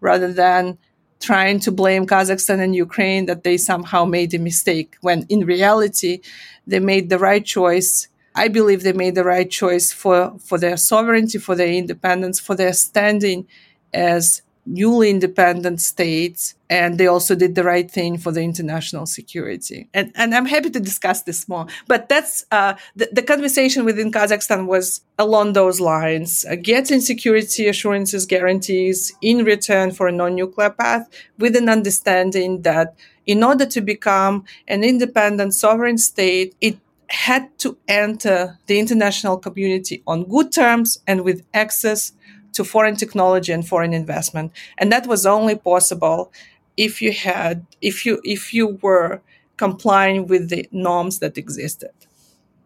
rather 0.00 0.32
than 0.32 0.76
trying 1.20 1.60
to 1.60 1.70
blame 1.70 2.06
Kazakhstan 2.06 2.60
and 2.60 2.74
Ukraine 2.74 3.26
that 3.26 3.44
they 3.44 3.56
somehow 3.56 4.04
made 4.04 4.34
a 4.34 4.38
mistake, 4.38 4.96
when 5.02 5.26
in 5.28 5.44
reality, 5.44 6.20
they 6.66 6.80
made 6.80 7.10
the 7.10 7.18
right 7.18 7.44
choice 7.44 8.08
I 8.40 8.48
believe 8.48 8.82
they 8.82 8.94
made 8.94 9.16
the 9.16 9.30
right 9.34 9.50
choice 9.50 9.92
for, 9.92 10.34
for 10.38 10.56
their 10.56 10.78
sovereignty, 10.78 11.36
for 11.36 11.54
their 11.54 11.68
independence, 11.68 12.40
for 12.40 12.54
their 12.54 12.72
standing 12.72 13.46
as 13.92 14.40
newly 14.64 15.10
independent 15.10 15.82
states. 15.82 16.54
And 16.70 16.96
they 16.96 17.06
also 17.06 17.34
did 17.34 17.54
the 17.54 17.64
right 17.64 17.90
thing 17.90 18.16
for 18.16 18.32
the 18.32 18.40
international 18.40 19.04
security. 19.04 19.88
And, 19.92 20.10
and 20.14 20.34
I'm 20.34 20.46
happy 20.46 20.70
to 20.70 20.80
discuss 20.80 21.20
this 21.20 21.50
more. 21.50 21.66
But 21.86 22.08
that's 22.08 22.46
uh, 22.50 22.76
the, 22.96 23.10
the 23.12 23.22
conversation 23.22 23.84
within 23.84 24.10
Kazakhstan 24.10 24.66
was 24.66 25.02
along 25.18 25.52
those 25.52 25.78
lines, 25.78 26.46
uh, 26.48 26.56
getting 26.56 27.02
security 27.02 27.68
assurances, 27.68 28.24
guarantees 28.24 29.12
in 29.20 29.44
return 29.44 29.90
for 29.90 30.08
a 30.08 30.12
non 30.12 30.34
nuclear 30.34 30.70
path 30.70 31.10
with 31.38 31.56
an 31.56 31.68
understanding 31.68 32.62
that 32.62 32.94
in 33.26 33.44
order 33.44 33.66
to 33.66 33.82
become 33.82 34.44
an 34.66 34.82
independent 34.82 35.52
sovereign 35.52 35.98
state, 35.98 36.54
it 36.62 36.78
had 37.10 37.58
to 37.58 37.76
enter 37.88 38.58
the 38.66 38.78
international 38.78 39.36
community 39.36 40.02
on 40.06 40.24
good 40.24 40.52
terms 40.52 40.98
and 41.06 41.22
with 41.22 41.42
access 41.52 42.12
to 42.52 42.64
foreign 42.64 42.96
technology 42.96 43.52
and 43.52 43.66
foreign 43.66 43.92
investment 43.92 44.52
and 44.78 44.90
that 44.92 45.06
was 45.06 45.26
only 45.26 45.56
possible 45.56 46.32
if 46.76 47.02
you 47.02 47.12
had 47.12 47.66
if 47.80 48.06
you 48.06 48.20
if 48.24 48.54
you 48.54 48.78
were 48.82 49.20
complying 49.56 50.26
with 50.26 50.48
the 50.48 50.68
norms 50.72 51.18
that 51.18 51.36
existed 51.36 51.92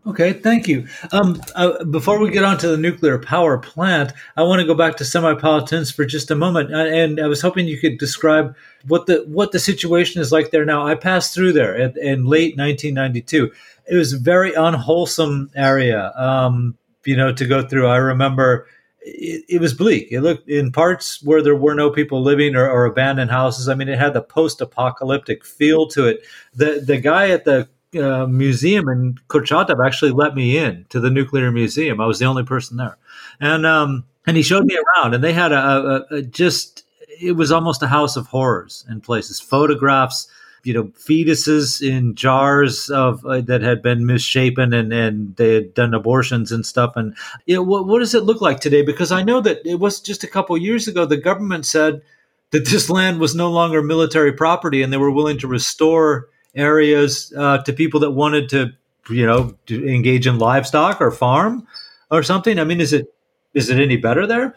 Okay, 0.07 0.35
thank 0.35 0.68
you. 0.68 0.87
Um, 1.12 1.40
uh, 1.54 1.83
before 1.85 2.18
we 2.18 2.30
get 2.30 2.44
on 2.44 2.59
to 2.59 2.68
the 2.68 2.76
nuclear 2.76 3.18
power 3.18 3.57
plant, 3.57 4.12
I 4.37 4.42
want 4.42 4.61
to 4.61 4.66
go 4.66 4.74
back 4.74 4.98
to 4.98 5.04
Semipalatinsk 5.04 5.94
for 5.94 6.04
just 6.04 6.30
a 6.30 6.35
moment, 6.35 6.74
uh, 6.74 6.76
and 6.76 7.18
I 7.18 7.26
was 7.26 7.40
hoping 7.40 7.66
you 7.66 7.78
could 7.78 7.96
describe 7.96 8.54
what 8.87 9.07
the 9.07 9.24
what 9.26 9.52
the 9.52 9.59
situation 9.59 10.20
is 10.20 10.30
like 10.30 10.50
there 10.50 10.66
now. 10.66 10.87
I 10.87 10.94
passed 10.94 11.33
through 11.33 11.54
there 11.54 11.74
in, 11.74 11.96
in 11.98 12.26
late 12.26 12.54
1992 12.59 13.50
it 13.87 13.97
was 13.97 14.12
a 14.12 14.18
very 14.18 14.53
unwholesome 14.55 15.51
area, 15.55 16.12
um, 16.16 16.77
you 17.05 17.16
know, 17.16 17.33
to 17.33 17.47
go 17.47 17.66
through. 17.66 17.87
I 17.87 17.97
remember 17.97 18.66
it, 19.01 19.44
it, 19.49 19.61
was 19.61 19.75
bleak. 19.75 20.09
It 20.11 20.20
looked 20.20 20.49
in 20.49 20.73
parts 20.73 21.23
where 21.23 21.42
there 21.42 21.57
were 21.57 21.75
no 21.75 21.90
people 21.90 22.23
living 22.23 22.57
or, 22.57 22.68
or 22.68 22.87
abandoned 22.87 23.31
houses. 23.31 23.68
I 23.68 23.75
mean, 23.75 23.88
it 23.88 23.99
had 23.99 24.14
the 24.14 24.23
post-apocalyptic 24.23 25.44
feel 25.44 25.87
to 25.88 26.07
it. 26.07 26.25
The 26.55 26.83
the 26.85 26.99
guy 26.99 27.31
at 27.31 27.44
the 27.44 27.68
uh, 27.97 28.27
museum 28.27 28.88
in 28.88 29.18
Kurchatov 29.29 29.85
actually 29.85 30.11
let 30.12 30.35
me 30.35 30.57
in 30.57 30.87
to 30.88 31.01
the 31.01 31.11
nuclear 31.11 31.53
museum. 31.53 32.01
I 32.01 32.07
was 32.07 32.18
the 32.18 32.25
only 32.25 32.44
person 32.44 32.77
there, 32.77 32.97
and 33.40 33.66
um, 33.66 34.05
and 34.27 34.37
he 34.37 34.42
showed 34.42 34.64
me 34.64 34.77
around. 34.77 35.14
And 35.14 35.23
they 35.23 35.33
had 35.33 35.53
a, 35.53 35.59
a, 35.59 36.16
a 36.16 36.23
just 36.23 36.85
it 37.20 37.33
was 37.33 37.53
almost 37.53 37.83
a 37.83 37.87
house 37.87 38.16
of 38.16 38.27
horrors 38.27 38.85
in 38.88 39.01
places. 39.01 39.40
Photographs 39.40 40.29
you 40.64 40.72
know 40.72 40.85
fetuses 40.85 41.87
in 41.87 42.14
jars 42.14 42.90
of 42.90 43.24
uh, 43.27 43.40
that 43.42 43.62
had 43.62 43.83
been 43.83 44.07
misshapen 44.07 44.72
and 44.72 44.92
and 44.92 45.37
they 45.37 45.55
had 45.55 45.74
done 45.74 45.94
abortions 45.94 46.50
and 46.50 46.64
stuff. 46.64 46.94
And 46.96 47.14
you 47.46 47.57
know 47.57 47.62
what, 47.62 47.87
what 47.87 48.00
does 48.00 48.14
it 48.14 48.24
look 48.24 48.40
like 48.40 48.61
today? 48.61 48.83
Because 48.83 49.12
i 49.12 49.22
know 49.22 49.40
that 49.40 49.64
it 49.64 49.77
was 49.77 50.00
just 50.00 50.24
a 50.24 50.29
couple 50.29 50.57
years 50.57 50.88
ago 50.88 51.05
the 51.05 51.16
government 51.16 51.66
said 51.66 52.03
that 52.50 52.66
this 52.66 52.90
land 52.90 53.20
was 53.20 53.35
no 53.35 53.50
longer 53.50 53.83
military 53.83 54.33
property 54.33 54.83
and 54.83 54.92
they 54.92 54.96
were 54.96 55.11
willing 55.11 55.38
to 55.38 55.48
restore 55.48 56.29
areas 56.55 57.33
uh, 57.37 57.59
to 57.59 57.72
people 57.72 58.00
that 58.00 58.12
wanted 58.12 58.48
to 58.48 58.72
you 59.11 59.27
know 59.27 59.55
to 59.66 59.87
engage 59.87 60.27
in 60.27 60.38
livestock 60.38 61.00
or 61.00 61.11
farm 61.11 61.66
or 62.11 62.22
something. 62.22 62.59
I 62.59 62.64
mean 62.64 62.81
is 62.81 62.92
it 62.92 63.12
is 63.53 63.70
it 63.70 63.79
any 63.79 63.96
better 63.96 64.27
there? 64.27 64.57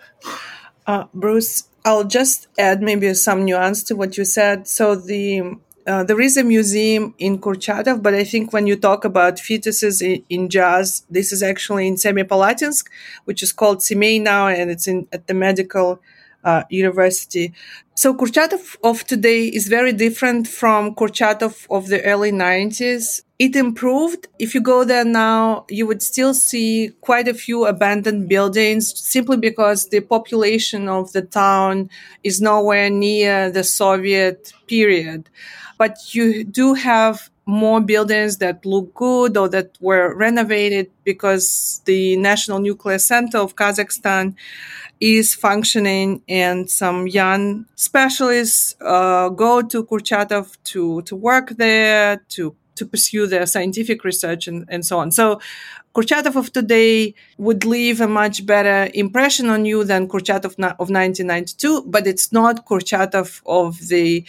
Uh, 0.86 1.04
bruce 1.14 1.64
I'll 1.88 2.04
just 2.04 2.48
add 2.60 2.82
maybe 2.82 3.14
some 3.14 3.46
nuance 3.46 3.82
to 3.84 3.96
what 3.96 4.18
you 4.18 4.26
said. 4.26 4.68
So 4.68 4.94
the 4.94 5.58
uh, 5.88 6.04
there 6.04 6.20
is 6.20 6.36
a 6.36 6.44
museum 6.44 7.16
in 7.18 7.40
Kurchatov, 7.40 8.04
but 8.04 8.14
I 8.14 8.26
think 8.26 8.52
when 8.52 8.68
you 8.68 8.76
talk 8.76 9.06
about 9.06 9.38
fetuses 9.38 10.02
in, 10.02 10.24
in 10.30 10.50
jazz, 10.50 11.06
this 11.10 11.32
is 11.32 11.42
actually 11.42 11.88
in 11.88 11.96
Semipalatinsk, 11.96 12.88
which 13.26 13.42
is 13.42 13.54
called 13.54 13.80
Semey 13.80 14.22
now, 14.22 14.48
and 14.48 14.70
it's 14.70 14.88
in 14.88 15.08
at 15.14 15.28
the 15.28 15.34
medical 15.34 16.02
uh, 16.44 16.64
university. 16.70 17.54
So 17.96 18.14
Kurchatov 18.14 18.76
of 18.84 19.06
today 19.06 19.46
is 19.46 19.68
very 19.68 19.94
different 19.94 20.48
from 20.48 20.94
Kurchatov 20.94 21.66
of 21.70 21.88
the 21.88 22.04
early 22.04 22.32
90s. 22.32 23.22
It 23.40 23.56
improved. 23.56 24.28
If 24.40 24.56
you 24.56 24.62
go 24.62 24.84
there 24.84 25.06
now, 25.06 25.66
you 25.70 25.86
would 25.86 26.02
still 26.02 26.34
see 26.34 26.92
quite 27.02 27.28
a 27.28 27.36
few 27.36 27.66
abandoned 27.68 28.28
buildings 28.28 29.00
simply 29.00 29.38
because 29.38 29.90
the 29.90 30.00
population 30.00 30.90
of 30.90 31.12
the 31.14 31.22
town 31.22 31.92
is 32.24 32.42
nowhere 32.42 32.90
near 32.90 33.52
the 33.52 33.64
Soviet 33.64 34.54
period 34.68 35.30
but 35.78 36.14
you 36.14 36.44
do 36.44 36.74
have 36.74 37.30
more 37.46 37.80
buildings 37.80 38.38
that 38.38 38.66
look 38.66 38.94
good 38.94 39.38
or 39.38 39.48
that 39.48 39.78
were 39.80 40.14
renovated 40.16 40.92
because 41.06 41.82
the 41.86 42.18
National 42.18 42.60
Nuclear 42.60 43.00
Center 43.00 43.38
of 43.38 43.56
Kazakhstan 43.56 44.36
is 45.00 45.34
functioning 45.36 46.22
and 46.28 46.70
some 46.70 47.08
young 47.08 47.66
specialists 47.76 48.76
uh, 48.82 49.30
go 49.30 49.62
to 49.62 49.84
Kurchatov 49.86 50.58
to, 50.66 51.02
to 51.04 51.16
work 51.16 51.50
there, 51.52 52.18
to, 52.30 52.56
to 52.78 52.86
pursue 52.86 53.28
their 53.28 53.46
scientific 53.46 54.04
research 54.04 54.48
and, 54.48 54.66
and 54.70 54.86
so 54.86 55.00
on. 55.00 55.12
So 55.12 55.40
Kurchatov 55.96 56.36
of 56.36 56.54
today 56.54 57.16
would 57.38 57.66
leave 57.66 58.02
a 58.02 58.08
much 58.08 58.46
better 58.46 58.90
impression 58.94 59.50
on 59.50 59.66
you 59.66 59.84
than 59.84 60.08
Kurchatov 60.08 60.54
of 60.80 60.90
1992, 60.90 61.84
but 61.88 62.06
it's 62.08 62.32
not 62.32 62.66
Kurchatov 62.68 63.42
of 63.46 63.88
the 63.88 64.26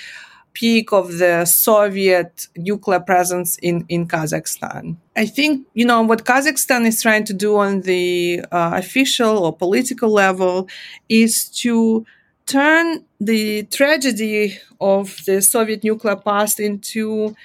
peak 0.54 0.92
of 0.92 1.18
the 1.18 1.44
Soviet 1.44 2.48
nuclear 2.56 3.00
presence 3.00 3.58
in, 3.58 3.84
in 3.88 4.08
Kazakhstan. 4.08 4.96
I 5.14 5.26
think, 5.26 5.66
you 5.74 5.84
know, 5.84 6.02
what 6.02 6.24
Kazakhstan 6.24 6.87
is 6.87 7.00
trying 7.00 7.24
to 7.24 7.34
do 7.34 7.56
on 7.56 7.82
the 7.82 8.40
uh, 8.50 8.72
official 8.74 9.38
or 9.38 9.54
political 9.54 10.11
level 10.11 10.68
is 11.08 11.48
to 11.62 12.04
turn 12.46 13.04
the 13.20 13.64
tragedy 13.64 14.58
of 14.80 15.16
the 15.26 15.42
Soviet 15.42 15.84
nuclear 15.84 16.16
past 16.16 16.58
into 16.58 17.37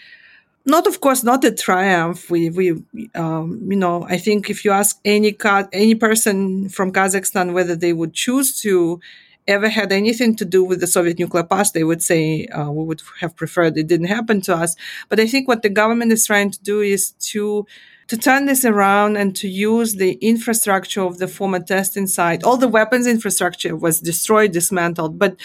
not 0.66 0.88
of 0.88 1.02
course 1.02 1.24
not 1.24 1.44
a 1.44 1.52
triumph 1.52 2.30
we 2.30 2.50
we 2.50 2.72
um, 3.16 3.60
you 3.70 3.76
know 3.76 4.06
i 4.10 4.18
think 4.18 4.50
if 4.50 4.64
you 4.64 4.72
ask 4.72 5.00
any 5.04 5.36
any 5.74 5.96
person 5.96 6.70
from 6.70 6.92
kazakhstan 6.92 7.54
whether 7.54 7.76
they 7.76 7.94
would 7.94 8.14
choose 8.14 8.60
to 8.62 9.00
ever 9.48 9.70
had 9.70 9.92
anything 9.92 10.36
to 10.38 10.46
do 10.46 10.64
with 10.64 10.80
the 10.80 10.88
Soviet 10.88 11.20
nuclear 11.20 11.44
past, 11.44 11.74
they 11.74 11.84
would 11.84 12.02
say 12.02 12.46
uh, 12.48 12.72
we 12.72 12.84
would 12.86 13.02
have 13.20 13.36
preferred 13.36 13.78
it 13.78 13.88
didn't 13.88 14.08
happen 14.08 14.42
to 14.42 14.56
us. 14.56 14.76
But 15.10 15.20
I 15.20 15.28
think 15.28 15.48
what 15.48 15.62
the 15.62 15.70
government 15.70 16.12
is 16.12 16.26
trying 16.26 16.52
to 16.52 16.62
do 16.62 16.82
is 16.82 17.12
to 17.32 17.66
to 18.08 18.18
turn 18.18 18.46
this 18.46 18.66
around 18.66 19.16
and 19.16 19.36
to 19.38 19.48
use 19.48 19.96
the 19.96 20.14
infrastructure 20.16 21.02
of 21.02 21.20
the 21.20 21.28
former 21.28 21.60
testing 21.60 22.06
site. 22.06 22.44
All 22.44 22.58
the 22.58 22.68
weapons 22.68 23.08
infrastructure 23.08 23.76
was 23.76 24.02
destroyed, 24.02 24.52
dismantled, 24.52 25.18
but 25.18 25.38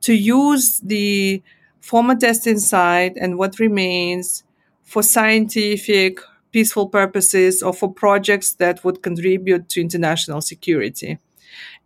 to 0.00 0.14
use 0.14 0.80
the 0.80 1.42
former 1.80 2.16
testing 2.16 2.58
site 2.58 3.16
and 3.16 3.38
what 3.38 3.58
remains 3.58 4.42
for 4.88 5.02
scientific, 5.02 6.18
peaceful 6.50 6.88
purposes 6.88 7.62
or 7.62 7.74
for 7.74 7.92
projects 7.92 8.54
that 8.54 8.82
would 8.84 9.02
contribute 9.02 9.68
to 9.68 9.82
international 9.82 10.40
security. 10.40 11.18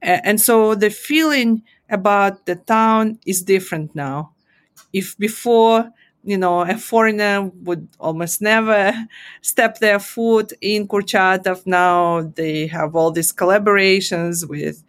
And 0.01 0.41
so 0.41 0.77
the 0.77 0.89
feeling 0.89 1.63
about 1.91 2.47
the 2.47 2.55
town 2.55 3.19
is 3.27 3.43
different 3.43 3.95
now. 3.97 4.33
If 4.93 5.19
before, 5.19 5.91
you 6.23 6.39
know, 6.39 6.61
a 6.61 6.79
foreigner 6.79 7.51
would 7.65 7.89
almost 7.99 8.41
never 8.41 8.93
step 9.43 9.79
their 9.79 9.99
foot 9.99 10.53
in 10.61 10.87
Kurchatov, 10.87 11.67
now 11.67 12.23
they 12.37 12.69
have 12.69 12.95
all 12.95 13.11
these 13.11 13.33
collaborations 13.33 14.49
with 14.49 14.85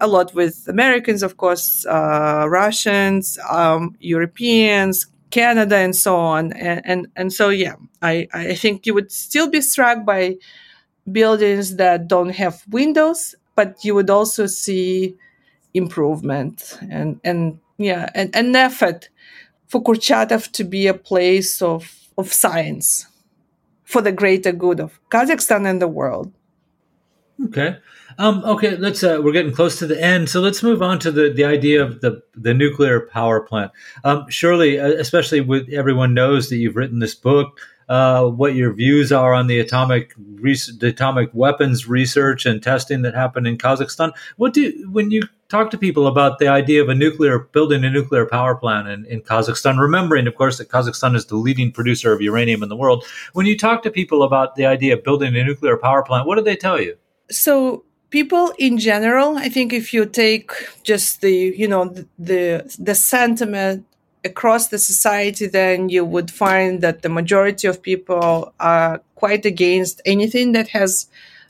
a 0.00 0.06
lot 0.06 0.32
with 0.32 0.66
Americans, 0.68 1.22
of 1.24 1.36
course, 1.36 1.86
uh, 1.86 2.46
Russians, 2.48 3.38
um, 3.50 3.96
Europeans, 3.98 5.06
Canada 5.30 5.76
and 5.76 5.94
so 5.94 6.16
on. 6.16 6.52
And, 6.52 6.82
and, 6.84 7.06
and 7.16 7.32
so, 7.32 7.48
yeah, 7.48 7.76
I, 8.02 8.28
I 8.32 8.54
think 8.54 8.86
you 8.86 8.94
would 8.94 9.12
still 9.12 9.50
be 9.50 9.60
struck 9.60 10.04
by 10.04 10.36
buildings 11.10 11.76
that 11.76 12.08
don't 12.08 12.30
have 12.30 12.62
windows, 12.68 13.34
but 13.54 13.84
you 13.84 13.94
would 13.94 14.10
also 14.10 14.46
see 14.46 15.16
improvement 15.74 16.78
and, 16.90 17.20
and 17.24 17.58
yeah, 17.78 18.08
and 18.14 18.34
an 18.34 18.56
effort 18.56 19.08
for 19.66 19.82
Kurchatov 19.82 20.50
to 20.52 20.64
be 20.64 20.86
a 20.86 20.94
place 20.94 21.62
of, 21.62 22.08
of 22.16 22.32
science 22.32 23.06
for 23.84 24.02
the 24.02 24.12
greater 24.12 24.52
good 24.52 24.80
of 24.80 25.00
Kazakhstan 25.10 25.68
and 25.68 25.80
the 25.80 25.88
world. 25.88 26.32
Okay. 27.46 27.76
Um, 28.18 28.42
okay, 28.44 28.76
let's. 28.76 29.04
Uh, 29.04 29.20
we're 29.22 29.32
getting 29.32 29.54
close 29.54 29.78
to 29.78 29.86
the 29.86 30.00
end, 30.02 30.28
so 30.28 30.40
let's 30.40 30.60
move 30.60 30.82
on 30.82 30.98
to 31.00 31.12
the, 31.12 31.30
the 31.30 31.44
idea 31.44 31.82
of 31.82 32.00
the 32.00 32.20
the 32.34 32.52
nuclear 32.52 33.00
power 33.00 33.40
plant. 33.40 33.70
Um, 34.02 34.28
surely, 34.28 34.80
uh, 34.80 34.88
especially 34.88 35.40
with 35.40 35.68
everyone 35.72 36.14
knows 36.14 36.48
that 36.48 36.56
you've 36.56 36.74
written 36.74 36.98
this 36.98 37.14
book, 37.14 37.60
uh, 37.88 38.24
what 38.26 38.56
your 38.56 38.72
views 38.72 39.12
are 39.12 39.32
on 39.34 39.46
the 39.46 39.60
atomic 39.60 40.14
the 40.16 40.88
atomic 40.88 41.30
weapons 41.32 41.86
research 41.86 42.44
and 42.44 42.60
testing 42.60 43.02
that 43.02 43.14
happened 43.14 43.46
in 43.46 43.56
Kazakhstan. 43.56 44.12
What 44.36 44.52
do 44.52 44.88
when 44.90 45.12
you 45.12 45.22
talk 45.48 45.70
to 45.70 45.78
people 45.78 46.08
about 46.08 46.38
the 46.38 46.48
idea 46.48 46.82
of 46.82 46.88
a 46.88 46.96
nuclear 46.96 47.38
building 47.38 47.84
a 47.84 47.90
nuclear 47.90 48.26
power 48.26 48.56
plant 48.56 48.88
in, 48.88 49.06
in 49.06 49.22
Kazakhstan, 49.22 49.78
remembering, 49.78 50.26
of 50.26 50.34
course, 50.34 50.58
that 50.58 50.68
Kazakhstan 50.68 51.14
is 51.14 51.26
the 51.26 51.36
leading 51.36 51.70
producer 51.70 52.12
of 52.12 52.20
uranium 52.20 52.64
in 52.64 52.68
the 52.68 52.76
world. 52.76 53.04
When 53.32 53.46
you 53.46 53.56
talk 53.56 53.82
to 53.84 53.90
people 53.92 54.24
about 54.24 54.56
the 54.56 54.66
idea 54.66 54.94
of 54.94 55.04
building 55.04 55.36
a 55.36 55.44
nuclear 55.44 55.76
power 55.76 56.02
plant, 56.02 56.26
what 56.26 56.36
do 56.36 56.42
they 56.42 56.56
tell 56.56 56.80
you? 56.80 56.96
So 57.30 57.84
people 58.10 58.52
in 58.58 58.78
general, 58.78 59.36
I 59.36 59.48
think 59.48 59.72
if 59.72 59.92
you 59.92 60.06
take 60.06 60.50
just 60.82 61.20
the, 61.20 61.54
you 61.56 61.68
know, 61.68 61.94
the, 62.18 62.74
the, 62.78 62.94
sentiment 62.94 63.86
across 64.24 64.68
the 64.68 64.78
society, 64.78 65.46
then 65.46 65.88
you 65.88 66.04
would 66.04 66.30
find 66.30 66.80
that 66.80 67.02
the 67.02 67.08
majority 67.08 67.68
of 67.68 67.82
people 67.82 68.52
are 68.58 69.00
quite 69.14 69.44
against 69.44 70.00
anything 70.04 70.52
that 70.52 70.68
has 70.68 71.08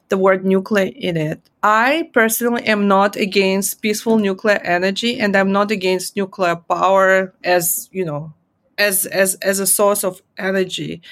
the 0.09 0.18
word 0.18 0.44
nuclear 0.44 0.90
in 0.97 1.16
it. 1.16 1.40
I 1.62 2.11
personally 2.12 2.64
am 2.64 2.88
not 2.88 3.16
against 3.16 3.83
peaceful 3.83 4.18
nuclear 4.18 4.61
energy 4.64 5.18
and 5.18 5.37
I'm 5.37 5.53
not 5.53 5.71
against 5.71 6.16
nuclear 6.16 6.57
power 6.57 7.35
as, 7.44 7.88
you 7.92 8.05
know, 8.05 8.33
as 8.79 9.07
as 9.07 9.35
as 9.37 9.59
a 9.61 9.67
source 9.67 10.05
of 10.05 10.23
energy. 10.38 11.03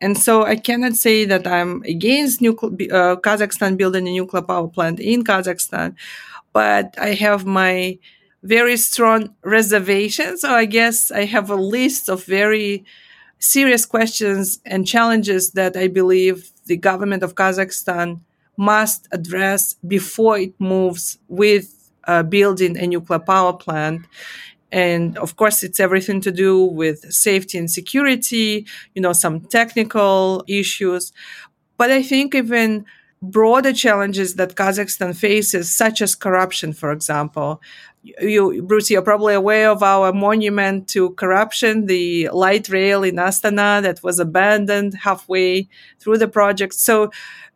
And 0.00 0.18
so 0.18 0.44
I 0.44 0.56
cannot 0.56 0.94
say 0.96 1.24
that 1.26 1.46
I'm 1.46 1.82
against 1.84 2.40
nuclear, 2.40 2.70
uh, 2.92 3.16
Kazakhstan 3.16 3.76
building 3.76 4.08
a 4.08 4.12
nuclear 4.12 4.42
power 4.42 4.68
plant 4.68 4.98
in 5.00 5.22
Kazakhstan, 5.24 5.94
but 6.52 6.94
I 6.98 7.14
have 7.14 7.46
my 7.46 7.98
very 8.42 8.76
strong 8.76 9.34
reservations. 9.44 10.40
So 10.42 10.50
I 10.50 10.64
guess 10.64 11.12
I 11.12 11.24
have 11.24 11.50
a 11.50 11.54
list 11.56 12.08
of 12.08 12.24
very 12.24 12.84
serious 13.38 13.84
questions 13.86 14.60
and 14.64 14.86
challenges 14.86 15.52
that 15.52 15.76
I 15.76 15.88
believe 15.88 16.50
the 16.66 16.76
government 16.76 17.22
of 17.22 17.34
Kazakhstan 17.34 18.20
must 18.56 19.08
address 19.12 19.74
before 19.86 20.38
it 20.38 20.54
moves 20.58 21.18
with 21.28 21.90
uh, 22.06 22.22
building 22.22 22.76
a 22.78 22.86
nuclear 22.86 23.18
power 23.18 23.52
plant. 23.52 24.06
And 24.72 25.18
of 25.18 25.36
course, 25.36 25.62
it's 25.62 25.78
everything 25.78 26.20
to 26.22 26.32
do 26.32 26.64
with 26.64 27.12
safety 27.12 27.58
and 27.58 27.70
security, 27.70 28.66
you 28.94 29.02
know, 29.02 29.12
some 29.12 29.40
technical 29.40 30.42
issues. 30.48 31.12
But 31.76 31.90
I 31.90 32.02
think 32.02 32.34
even 32.34 32.86
broader 33.20 33.72
challenges 33.72 34.34
that 34.34 34.56
Kazakhstan 34.56 35.14
faces, 35.14 35.76
such 35.76 36.02
as 36.02 36.14
corruption, 36.14 36.72
for 36.72 36.90
example. 36.90 37.60
You, 38.02 38.62
Bruce, 38.62 38.90
you're 38.90 39.02
probably 39.02 39.34
aware 39.34 39.70
of 39.70 39.82
our 39.82 40.12
monument 40.12 40.88
to 40.88 41.10
corruption, 41.10 41.86
the 41.86 42.30
light 42.32 42.68
rail 42.68 43.04
in 43.04 43.16
Astana 43.16 43.80
that 43.82 44.02
was 44.02 44.18
abandoned 44.18 44.94
halfway 44.94 45.68
through 46.00 46.18
the 46.18 46.26
project. 46.26 46.74
So 46.74 47.12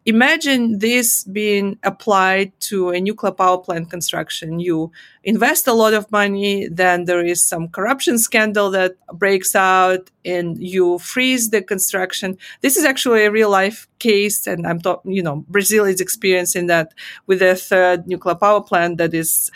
imagine 0.07 0.79
this 0.79 1.25
being 1.25 1.79
applied 1.83 2.53
to 2.61 2.91
a 2.91 3.01
nuclear 3.01 3.33
power 3.33 3.59
plant 3.59 3.91
construction. 3.91 4.61
You 4.61 4.93
invest 5.25 5.67
a 5.67 5.73
lot 5.73 5.95
of 5.95 6.11
money, 6.13 6.69
then 6.69 7.05
there 7.05 7.25
is 7.25 7.43
some 7.43 7.69
corruption 7.69 8.19
scandal 8.19 8.71
that 8.71 8.95
breaks 9.15 9.57
out 9.57 10.09
and 10.25 10.63
you 10.63 11.01
freeze 11.01 11.51
the 11.51 11.61
construction. 11.61 12.39
This 12.61 12.77
is 12.77 12.85
actually 12.85 13.25
a 13.25 13.33
real 13.33 13.51
life 13.51 13.89
case. 13.99 14.47
And 14.47 14.65
I'm 14.65 14.81
talking, 14.81 15.11
you 15.11 15.25
know, 15.25 15.45
Brazil 15.49 15.85
is 15.85 16.01
experiencing 16.01 16.69
that 16.69 16.95
with 17.27 17.41
their 17.41 17.57
third 17.57 18.07
nuclear 18.07 18.37
power 18.37 18.63
plant 18.63 18.99
that 18.99 19.13
is 19.13 19.51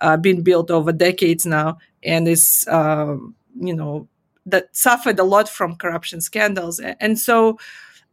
uh, 0.00 0.16
being 0.16 0.42
built 0.42 0.70
over 0.70 0.92
decades 0.92 1.44
now 1.44 1.76
and 2.02 2.26
is, 2.26 2.66
um, 2.70 3.34
you 3.60 3.74
know, 3.74 4.08
that 4.46 4.74
suffered 4.74 5.18
a 5.18 5.24
lot 5.24 5.46
from 5.46 5.76
corruption 5.76 6.22
scandals. 6.22 6.80
And 6.80 7.18
so, 7.18 7.58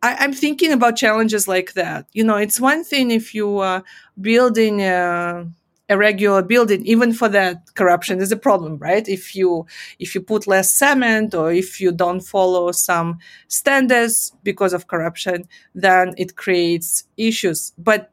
I, 0.01 0.23
am 0.23 0.33
thinking 0.33 0.71
about 0.71 0.95
challenges 0.95 1.47
like 1.47 1.73
that. 1.73 2.07
You 2.13 2.23
know, 2.23 2.38
it's 2.38 2.60
one 2.60 2.83
thing 2.83 3.12
if 3.12 3.33
you 3.33 3.60
are 3.60 3.83
building 4.19 4.81
a, 4.81 5.49
a 5.89 5.97
regular 5.97 6.43
building, 6.43 6.86
even 6.86 7.13
for 7.13 7.29
that 7.29 7.73
corruption 7.75 8.19
is 8.19 8.31
a 8.31 8.38
problem, 8.38 8.77
right? 8.77 9.07
If 9.07 9.36
you 9.36 9.65
if 9.99 10.13
you 10.13 10.21
put 10.21 10.47
less 10.47 10.71
cement 10.71 11.33
or 11.33 11.51
if 11.51 11.81
you 11.81 11.91
don't 11.91 12.21
follow 12.21 12.71
some 12.71 13.19
standards 13.47 14.33
because 14.43 14.73
of 14.73 14.88
corruption, 14.88 15.47
then 15.73 16.13
it 16.17 16.36
creates 16.36 17.05
issues. 17.17 17.73
But 17.77 18.12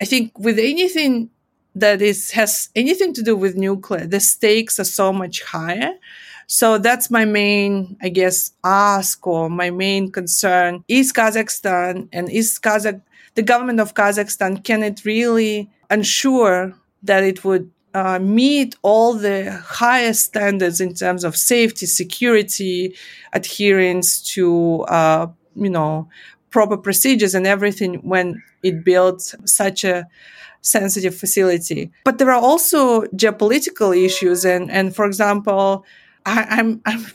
I 0.00 0.06
think 0.06 0.36
with 0.38 0.58
anything 0.58 1.30
that 1.76 2.02
is 2.02 2.32
has 2.32 2.70
anything 2.74 3.12
to 3.14 3.22
do 3.22 3.36
with 3.36 3.56
nuclear, 3.56 4.06
the 4.06 4.20
stakes 4.20 4.80
are 4.80 4.84
so 4.84 5.12
much 5.12 5.42
higher 5.42 5.92
so 6.46 6.78
that's 6.78 7.10
my 7.10 7.24
main, 7.24 7.96
I 8.02 8.08
guess, 8.08 8.52
ask 8.62 9.26
or 9.26 9.48
my 9.48 9.70
main 9.70 10.10
concern. 10.10 10.84
Is 10.88 11.12
Kazakhstan 11.12 12.08
and 12.12 12.30
is 12.30 12.58
Kazakh, 12.58 13.00
the 13.34 13.42
government 13.42 13.80
of 13.80 13.94
Kazakhstan, 13.94 14.62
can 14.62 14.82
it 14.82 15.04
really 15.04 15.70
ensure 15.90 16.74
that 17.02 17.24
it 17.24 17.44
would 17.44 17.70
uh, 17.94 18.18
meet 18.18 18.74
all 18.82 19.14
the 19.14 19.52
highest 19.64 20.24
standards 20.26 20.80
in 20.80 20.94
terms 20.94 21.22
of 21.22 21.36
safety, 21.36 21.86
security, 21.86 22.96
adherence 23.32 24.20
to, 24.20 24.80
uh, 24.88 25.28
you 25.54 25.70
know, 25.70 26.08
proper 26.50 26.76
procedures 26.76 27.34
and 27.34 27.46
everything 27.46 27.94
when 27.96 28.42
it 28.62 28.84
builds 28.84 29.34
such 29.44 29.84
a 29.84 30.06
sensitive 30.60 31.14
facility. 31.14 31.92
But 32.04 32.18
there 32.18 32.30
are 32.30 32.40
also 32.40 33.02
geopolitical 33.06 33.96
issues. 33.96 34.44
And, 34.44 34.70
and 34.70 34.94
for 34.94 35.04
example, 35.04 35.84
I, 36.26 36.46
I'm, 36.50 36.80
I'm 36.86 37.06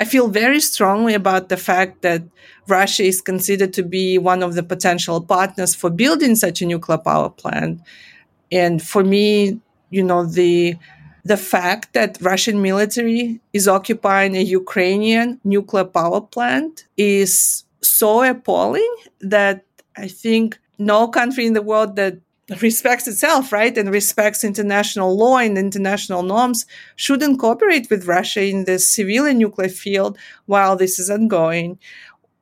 I 0.00 0.04
feel 0.04 0.28
very 0.28 0.60
strongly 0.60 1.14
about 1.14 1.48
the 1.48 1.56
fact 1.56 2.02
that 2.02 2.22
Russia 2.66 3.04
is 3.04 3.20
considered 3.20 3.72
to 3.74 3.82
be 3.82 4.18
one 4.18 4.42
of 4.42 4.54
the 4.54 4.62
potential 4.62 5.20
partners 5.20 5.74
for 5.74 5.90
building 5.90 6.34
such 6.34 6.60
a 6.62 6.66
nuclear 6.66 6.98
power 6.98 7.30
plant. 7.30 7.80
And 8.50 8.82
for 8.82 9.04
me, 9.04 9.60
you 9.90 10.02
know, 10.02 10.26
the 10.26 10.76
the 11.24 11.36
fact 11.38 11.94
that 11.94 12.18
Russian 12.20 12.60
military 12.60 13.40
is 13.52 13.66
occupying 13.66 14.36
a 14.36 14.42
Ukrainian 14.42 15.40
nuclear 15.42 15.84
power 15.84 16.20
plant 16.20 16.84
is 16.98 17.64
so 17.80 18.22
appalling 18.22 18.94
that 19.20 19.64
I 19.96 20.08
think 20.08 20.58
no 20.76 21.08
country 21.08 21.46
in 21.46 21.54
the 21.54 21.62
world 21.62 21.96
that 21.96 22.18
respects 22.60 23.08
itself, 23.08 23.52
right, 23.52 23.76
and 23.76 23.90
respects 23.90 24.44
international 24.44 25.16
law 25.16 25.38
and 25.38 25.56
international 25.56 26.22
norms, 26.22 26.66
shouldn't 26.96 27.38
cooperate 27.38 27.88
with 27.90 28.06
Russia 28.06 28.44
in 28.44 28.64
the 28.64 28.78
civilian 28.78 29.38
nuclear 29.38 29.68
field 29.68 30.18
while 30.46 30.76
this 30.76 30.98
is 30.98 31.10
ongoing. 31.10 31.78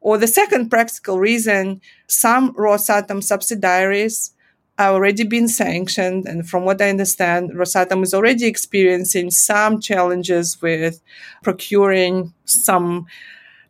Or 0.01 0.19
the 0.19 0.27
second 0.27 0.69
practical 0.69 1.21
reason, 1.21 1.81
some 2.09 2.55
Rosatom 2.55 3.23
subsidiaries 3.23 4.33
are 4.79 4.93
already 4.95 5.25
been 5.25 5.49
sanctioned. 5.49 6.27
And 6.27 6.49
from 6.49 6.65
what 6.65 6.83
I 6.83 6.91
understand, 6.91 7.53
Rosatom 7.53 8.03
is 8.03 8.13
already 8.13 8.47
experiencing 8.47 9.31
some 9.31 9.81
challenges 9.81 10.61
with 10.61 11.01
procuring 11.43 12.35
some 12.45 13.07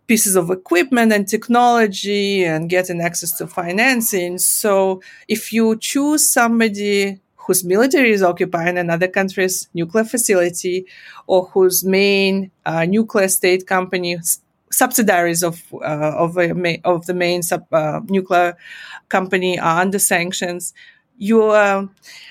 pieces 0.07 0.37
of 0.37 0.51
equipment 0.51 1.13
and 1.13 1.29
technology 1.29 2.45
and 2.45 2.69
getting 2.69 3.01
access 3.01 3.33
to 3.39 3.47
financing. 3.47 4.39
So 4.39 5.01
if 5.29 5.53
you 5.53 5.77
choose 5.79 6.29
somebody 6.29 7.21
whose 7.37 7.65
military 7.65 8.13
is 8.13 8.23
occupying 8.23 8.79
another 8.79 9.09
country's 9.09 9.69
nuclear 9.75 10.05
facility 10.05 10.87
or 11.27 11.47
whose 11.47 11.85
main 11.85 12.51
uh, 12.67 12.85
nuclear 12.85 13.29
state 13.29 13.67
company 13.67 14.17
subsidiaries 14.71 15.43
of 15.43 15.63
uh, 15.75 16.13
of, 16.17 16.39
a, 16.39 16.81
of 16.85 17.05
the 17.07 17.15
main 17.15 17.43
sub, 17.43 17.67
uh, 17.73 18.01
nuclear 18.09 18.57
company 19.09 19.59
are 19.59 19.83
under 19.83 19.99
sanctions 19.99 20.73
you 21.19 21.43
are 21.43 21.89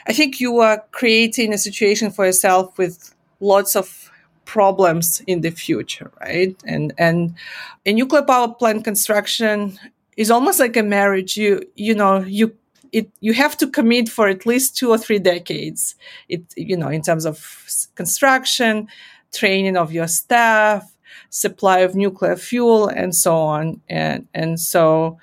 i 0.07 0.13
think 0.13 0.39
you 0.39 0.57
are 0.57 0.83
creating 0.91 1.53
a 1.53 1.57
situation 1.57 2.09
for 2.09 2.25
yourself 2.25 2.75
with 2.79 3.13
lots 3.39 3.75
of 3.75 4.10
problems 4.51 5.21
in 5.27 5.41
the 5.41 5.51
future, 5.51 6.11
right? 6.19 6.55
And 6.65 6.93
and 6.97 7.35
a 7.85 7.93
nuclear 7.93 8.23
power 8.23 8.49
plant 8.59 8.83
construction 8.83 9.79
is 10.17 10.29
almost 10.31 10.59
like 10.59 10.77
a 10.77 10.83
marriage. 10.83 11.37
You 11.37 11.61
you 11.75 11.95
know 11.95 12.19
you 12.19 12.45
it 12.91 13.09
you 13.21 13.33
have 13.33 13.55
to 13.57 13.67
commit 13.67 14.09
for 14.09 14.27
at 14.27 14.45
least 14.45 14.77
two 14.77 14.89
or 14.89 14.97
three 14.97 15.19
decades. 15.19 15.95
It 16.27 16.43
you 16.57 16.77
know 16.77 16.89
in 16.89 17.01
terms 17.01 17.25
of 17.25 17.37
construction, 17.95 18.87
training 19.31 19.77
of 19.77 19.91
your 19.91 20.07
staff, 20.07 20.83
supply 21.31 21.79
of 21.79 21.95
nuclear 21.95 22.35
fuel 22.35 22.87
and 22.87 23.15
so 23.15 23.35
on. 23.35 23.81
And, 23.89 24.27
and 24.33 24.59
so, 24.59 25.17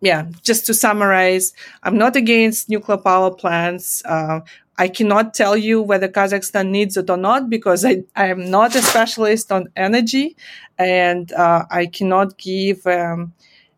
yeah, 0.00 0.26
just 0.42 0.66
to 0.66 0.74
summarize, 0.74 1.52
I'm 1.82 1.98
not 1.98 2.16
against 2.16 2.70
nuclear 2.70 2.98
power 2.98 3.34
plants. 3.34 4.02
Uh, 4.04 4.40
I 4.78 4.88
cannot 4.88 5.34
tell 5.34 5.56
you 5.56 5.82
whether 5.82 6.08
Kazakhstan 6.08 6.68
needs 6.68 6.96
it 6.96 7.10
or 7.10 7.16
not 7.16 7.50
because 7.50 7.84
I, 7.84 8.04
I 8.14 8.28
am 8.28 8.48
not 8.48 8.76
a 8.76 8.82
specialist 8.82 9.50
on 9.50 9.68
energy 9.74 10.36
and 10.78 11.32
uh, 11.32 11.64
I 11.68 11.86
cannot 11.86 12.38
give 12.38 12.86
um, 12.86 13.32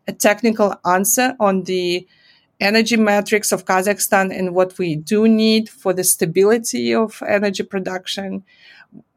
a 0.07 0.13
technical 0.13 0.75
answer 0.85 1.35
on 1.39 1.63
the 1.63 2.07
energy 2.59 2.97
metrics 2.97 3.51
of 3.51 3.65
Kazakhstan 3.65 4.37
and 4.37 4.53
what 4.53 4.77
we 4.77 4.95
do 4.95 5.27
need 5.27 5.67
for 5.69 5.91
the 5.91 6.03
stability 6.03 6.93
of 6.93 7.23
energy 7.27 7.63
production. 7.63 8.43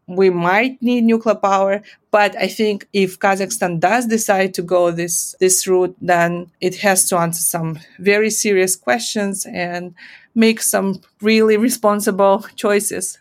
We 0.07 0.31
might 0.31 0.81
need 0.83 1.05
nuclear 1.05 1.35
power, 1.35 1.83
but 2.11 2.37
I 2.37 2.47
think 2.47 2.87
if 2.93 3.19
Kazakhstan 3.19 3.81
does 3.81 4.07
decide 4.07 4.53
to 4.55 4.63
go 4.63 4.91
this, 4.91 5.35
this 5.41 5.67
route, 5.67 5.97
then 6.01 6.51
it 6.61 6.77
has 6.77 7.09
to 7.09 7.19
answer 7.19 7.41
some 7.41 7.79
very 7.99 8.31
serious 8.31 8.77
questions 8.77 9.47
and 9.47 9.95
make 10.35 10.61
some 10.61 11.01
really 11.23 11.57
responsible 11.57 12.47
choices. 12.57 13.19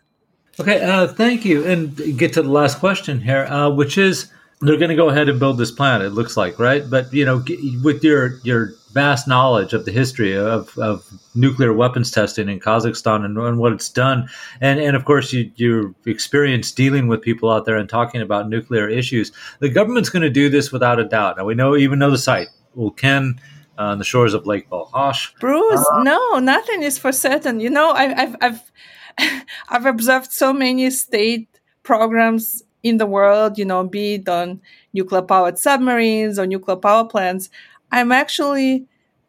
Okay, 0.60 0.82
uh, 0.84 1.08
thank 1.08 1.46
you. 1.46 1.66
And 1.66 1.96
get 2.18 2.34
to 2.34 2.42
the 2.42 2.50
last 2.50 2.80
question 2.80 3.22
here, 3.22 3.46
uh, 3.46 3.70
which 3.70 3.98
is 3.98 4.32
they're 4.62 4.78
going 4.78 4.90
to 4.90 4.96
go 4.96 5.10
ahead 5.10 5.30
and 5.30 5.40
build 5.40 5.58
this 5.58 5.72
plant. 5.72 6.04
It 6.04 6.12
looks 6.12 6.38
like, 6.38 6.60
right? 6.60 6.88
But 6.88 7.12
you 7.14 7.26
know, 7.26 7.44
with 7.84 8.04
your 8.04 8.40
your 8.44 8.74
vast 8.94 9.28
knowledge 9.28 9.74
of 9.74 9.86
the 9.86 9.92
history 9.92 10.38
of, 10.38 10.78
of 10.78 11.06
nuclear 11.36 11.74
weapons 11.74 12.12
testing 12.12 12.48
in 12.48 12.60
Kazakhstan 12.60 13.26
and, 13.26 13.38
and 13.38 13.58
what 13.58 13.74
it's 13.74 13.90
done, 13.90 14.30
and 14.62 14.80
and 14.80 14.96
of 14.96 15.06
course 15.06 15.34
you 15.34 15.52
your 15.56 15.94
experience 16.06 16.72
dealing 16.72 17.08
with 17.08 17.22
people 17.22 17.50
out 17.50 17.66
there 17.66 17.78
and 17.78 17.90
talking 17.90 18.22
about 18.22 18.50
nuclear 18.50 18.88
issues, 18.88 19.32
the 19.60 19.70
government's 19.70 20.10
going 20.10 20.24
to 20.24 20.30
do 20.30 20.50
this 20.50 20.72
without 20.72 21.00
a 21.00 21.06
doubt. 21.06 21.38
Now 21.38 21.46
we 21.46 21.56
know, 21.56 21.76
even 21.76 22.00
know 22.00 22.12
the 22.12 22.18
site, 22.18 22.48
Ulken. 22.78 23.40
Uh, 23.76 23.86
on 23.86 23.98
the 23.98 24.04
shores 24.04 24.36
of 24.36 24.46
Lake 24.46 24.70
Balkhash. 24.70 25.34
Bruce, 25.40 25.84
uh, 25.92 26.04
no, 26.04 26.38
nothing 26.38 26.84
is 26.84 27.00
for 27.00 27.12
certain. 27.12 27.60
You 27.60 27.72
know, 27.72 27.90
I, 27.90 28.22
I've 28.22 28.36
I've 28.40 28.72
I've 29.70 29.88
observed 29.88 30.32
so 30.32 30.54
many 30.54 30.92
state 30.92 31.48
programs 31.82 32.62
in 32.84 32.98
the 32.98 33.06
world, 33.06 33.58
you 33.58 33.66
know, 33.66 33.84
be 33.84 34.16
it 34.16 34.28
on 34.30 34.62
nuclear 34.94 35.22
powered 35.22 35.58
submarines 35.58 36.38
or 36.38 36.46
nuclear 36.46 36.76
power 36.76 37.06
plants, 37.06 37.50
I'm 37.94 38.12
actually 38.12 38.88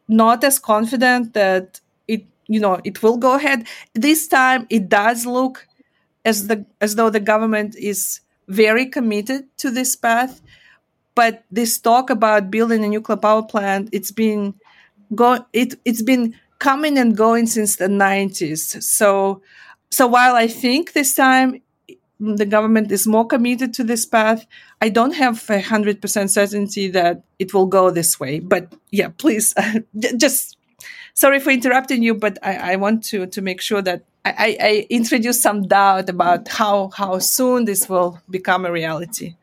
not 0.08 0.42
as 0.42 0.58
confident 0.58 1.34
that 1.34 1.80
it, 2.08 2.24
you 2.48 2.60
know, 2.60 2.80
it 2.84 3.02
will 3.02 3.18
go 3.18 3.36
ahead. 3.36 3.66
This 3.94 4.26
time 4.28 4.66
it 4.70 4.88
does 4.88 5.26
look 5.26 5.68
as 6.24 6.48
the 6.48 6.64
as 6.80 6.96
though 6.96 7.10
the 7.10 7.20
government 7.20 7.76
is 7.76 8.20
very 8.48 8.86
committed 8.86 9.44
to 9.58 9.70
this 9.70 9.94
path. 9.96 10.40
But 11.14 11.44
this 11.50 11.78
talk 11.78 12.10
about 12.10 12.50
building 12.50 12.84
a 12.84 12.88
nuclear 12.88 13.18
power 13.18 13.42
plant, 13.42 13.90
it's 13.92 14.10
been 14.10 14.54
go 15.14 15.44
it 15.52 15.74
it's 15.84 16.02
been 16.02 16.34
coming 16.58 16.98
and 16.98 17.16
going 17.16 17.46
since 17.46 17.76
the 17.76 17.88
90s. 17.88 18.80
So 18.82 19.42
so 19.90 20.06
while 20.06 20.36
I 20.36 20.48
think 20.48 20.92
this 20.92 21.14
time 21.14 21.60
the 22.20 22.46
government 22.46 22.92
is 22.92 23.06
more 23.06 23.26
committed 23.26 23.74
to 23.74 23.84
this 23.84 24.06
path. 24.06 24.46
I 24.80 24.88
don't 24.88 25.14
have 25.14 25.48
a 25.50 25.60
hundred 25.60 26.00
percent 26.00 26.30
certainty 26.30 26.88
that 26.88 27.24
it 27.38 27.52
will 27.52 27.66
go 27.66 27.90
this 27.90 28.20
way, 28.20 28.40
but 28.40 28.72
yeah, 28.90 29.08
please, 29.16 29.54
just 30.16 30.56
sorry 31.14 31.40
for 31.40 31.50
interrupting 31.50 32.02
you, 32.02 32.14
but 32.14 32.38
I, 32.42 32.72
I 32.72 32.76
want 32.76 33.04
to 33.04 33.26
to 33.26 33.42
make 33.42 33.60
sure 33.60 33.82
that 33.82 34.04
I, 34.24 34.56
I, 34.60 34.86
introduce 34.88 35.42
some 35.42 35.68
doubt 35.68 36.08
about 36.08 36.48
how 36.48 36.90
how 36.96 37.18
soon 37.18 37.66
this 37.66 37.88
will 37.88 38.20
become 38.30 38.64
a 38.64 38.72
reality. 38.72 39.34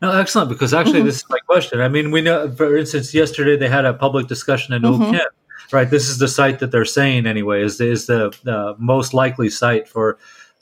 No, 0.00 0.12
excellent. 0.12 0.48
Because 0.48 0.72
actually, 0.72 0.98
mm-hmm. 0.98 1.06
this 1.06 1.16
is 1.16 1.24
my 1.28 1.38
question. 1.48 1.80
I 1.80 1.88
mean, 1.88 2.12
we 2.12 2.20
know, 2.20 2.50
for 2.52 2.76
instance, 2.76 3.12
yesterday 3.12 3.56
they 3.56 3.68
had 3.68 3.84
a 3.84 3.92
public 3.92 4.28
discussion 4.28 4.74
in 4.74 4.82
mm-hmm. 4.82 5.02
Ulken, 5.02 5.26
right? 5.72 5.90
This 5.90 6.08
is 6.08 6.18
the 6.18 6.28
site 6.28 6.60
that 6.60 6.70
they're 6.70 6.84
saying 6.84 7.26
anyway 7.26 7.62
is 7.62 7.80
is 7.80 8.06
the 8.06 8.32
uh, 8.46 8.74
most 8.78 9.12
likely 9.12 9.50
site 9.50 9.88
for 9.88 10.18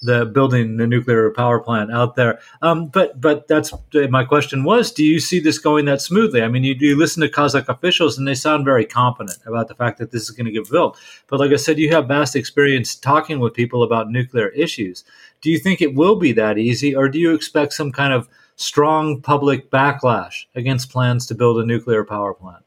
the 0.07 0.25
building 0.25 0.77
the 0.77 0.87
nuclear 0.87 1.31
power 1.31 1.61
plant 1.61 1.93
out 1.93 2.17
there. 2.17 2.41
Um, 2.63 2.89
but 2.89 3.21
but 3.21 3.49
that's 3.49 3.73
my 4.11 4.25
question 4.25 4.65
was: 4.65 4.91
Do 4.93 5.05
you 5.05 5.21
see 5.21 5.41
this 5.41 5.59
going 5.59 5.85
that 5.85 6.01
smoothly? 6.01 6.43
I 6.43 6.49
mean, 6.49 6.65
you, 6.65 6.75
you 6.79 6.97
listen 6.97 7.21
to 7.23 7.29
Kazakh 7.29 7.69
officials, 7.69 8.17
and 8.17 8.27
they 8.27 8.35
sound 8.35 8.65
very 8.65 8.87
confident 8.87 9.39
about 9.47 9.69
the 9.69 9.75
fact 9.75 9.99
that 9.99 10.11
this 10.11 10.23
is 10.23 10.31
going 10.31 10.47
to 10.47 10.53
get 10.53 10.71
built. 10.71 10.99
But 11.29 11.41
like 11.41 11.53
I 11.53 11.57
said, 11.57 11.79
you 11.79 11.91
have 11.93 12.09
vast 12.09 12.35
experience 12.35 12.95
talking 12.95 13.41
with 13.41 13.55
people 13.55 13.83
about 13.83 14.11
nuclear 14.11 14.49
issues. 14.49 15.05
Do 15.43 15.51
you 15.51 15.59
think 15.59 15.83
it 15.83 15.95
will 15.95 16.17
be 16.17 16.33
that 16.33 16.59
easy, 16.59 16.95
or 16.95 17.09
do 17.09 17.19
you 17.19 17.35
expect 17.35 17.75
some 17.75 17.93
kind 17.93 18.13
of 18.13 18.29
strong 18.57 19.21
public 19.21 19.71
backlash 19.71 20.47
against 20.55 20.91
plans 20.91 21.27
to 21.27 21.35
build 21.35 21.59
a 21.59 21.67
nuclear 21.67 22.05
power 22.05 22.33
plant? 22.33 22.65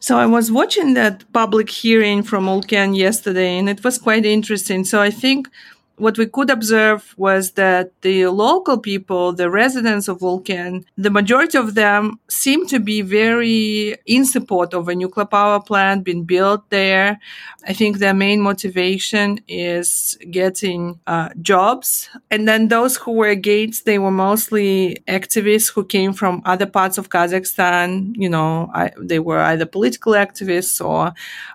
So 0.00 0.18
I 0.18 0.26
was 0.26 0.52
watching 0.52 0.94
that 0.94 1.24
public 1.32 1.70
hearing 1.70 2.22
from 2.22 2.46
Ulken 2.46 2.96
yesterday, 2.96 3.58
and 3.58 3.68
it 3.68 3.82
was 3.82 3.98
quite 3.98 4.26
interesting. 4.26 4.84
So 4.84 5.00
I 5.00 5.10
think 5.10 5.48
what 5.96 6.18
we 6.18 6.26
could 6.26 6.50
observe 6.50 7.14
was 7.16 7.52
that 7.52 7.90
the 8.02 8.26
local 8.26 8.78
people, 8.78 9.32
the 9.32 9.50
residents 9.50 10.08
of 10.08 10.18
Ulken, 10.18 10.84
the 10.96 11.10
majority 11.10 11.56
of 11.56 11.74
them 11.74 12.20
seem 12.28 12.66
to 12.66 12.78
be 12.78 13.00
very 13.00 13.96
in 14.06 14.24
support 14.24 14.74
of 14.74 14.88
a 14.88 14.94
nuclear 14.94 15.26
power 15.26 15.60
plant 15.60 16.04
being 16.04 16.24
built 16.24 16.68
there. 16.70 17.18
I 17.66 17.72
think 17.72 17.98
their 17.98 18.14
main 18.14 18.40
motivation 18.40 19.40
is 19.48 20.18
getting 20.30 21.00
uh, 21.06 21.30
jobs. 21.40 22.08
And 22.30 22.46
then 22.46 22.68
those 22.68 22.96
who 22.96 23.12
were 23.12 23.28
against, 23.28 23.86
they 23.86 23.98
were 23.98 24.10
mostly 24.10 25.02
activists 25.08 25.72
who 25.72 25.84
came 25.84 26.12
from 26.12 26.42
other 26.44 26.66
parts 26.66 26.98
of 26.98 27.08
Kazakhstan. 27.08 28.14
You 28.16 28.28
know, 28.28 28.70
I, 28.74 28.92
they 28.98 29.18
were 29.18 29.40
either 29.40 29.66
political 29.66 30.12
activists 30.12 30.84
or 30.84 31.14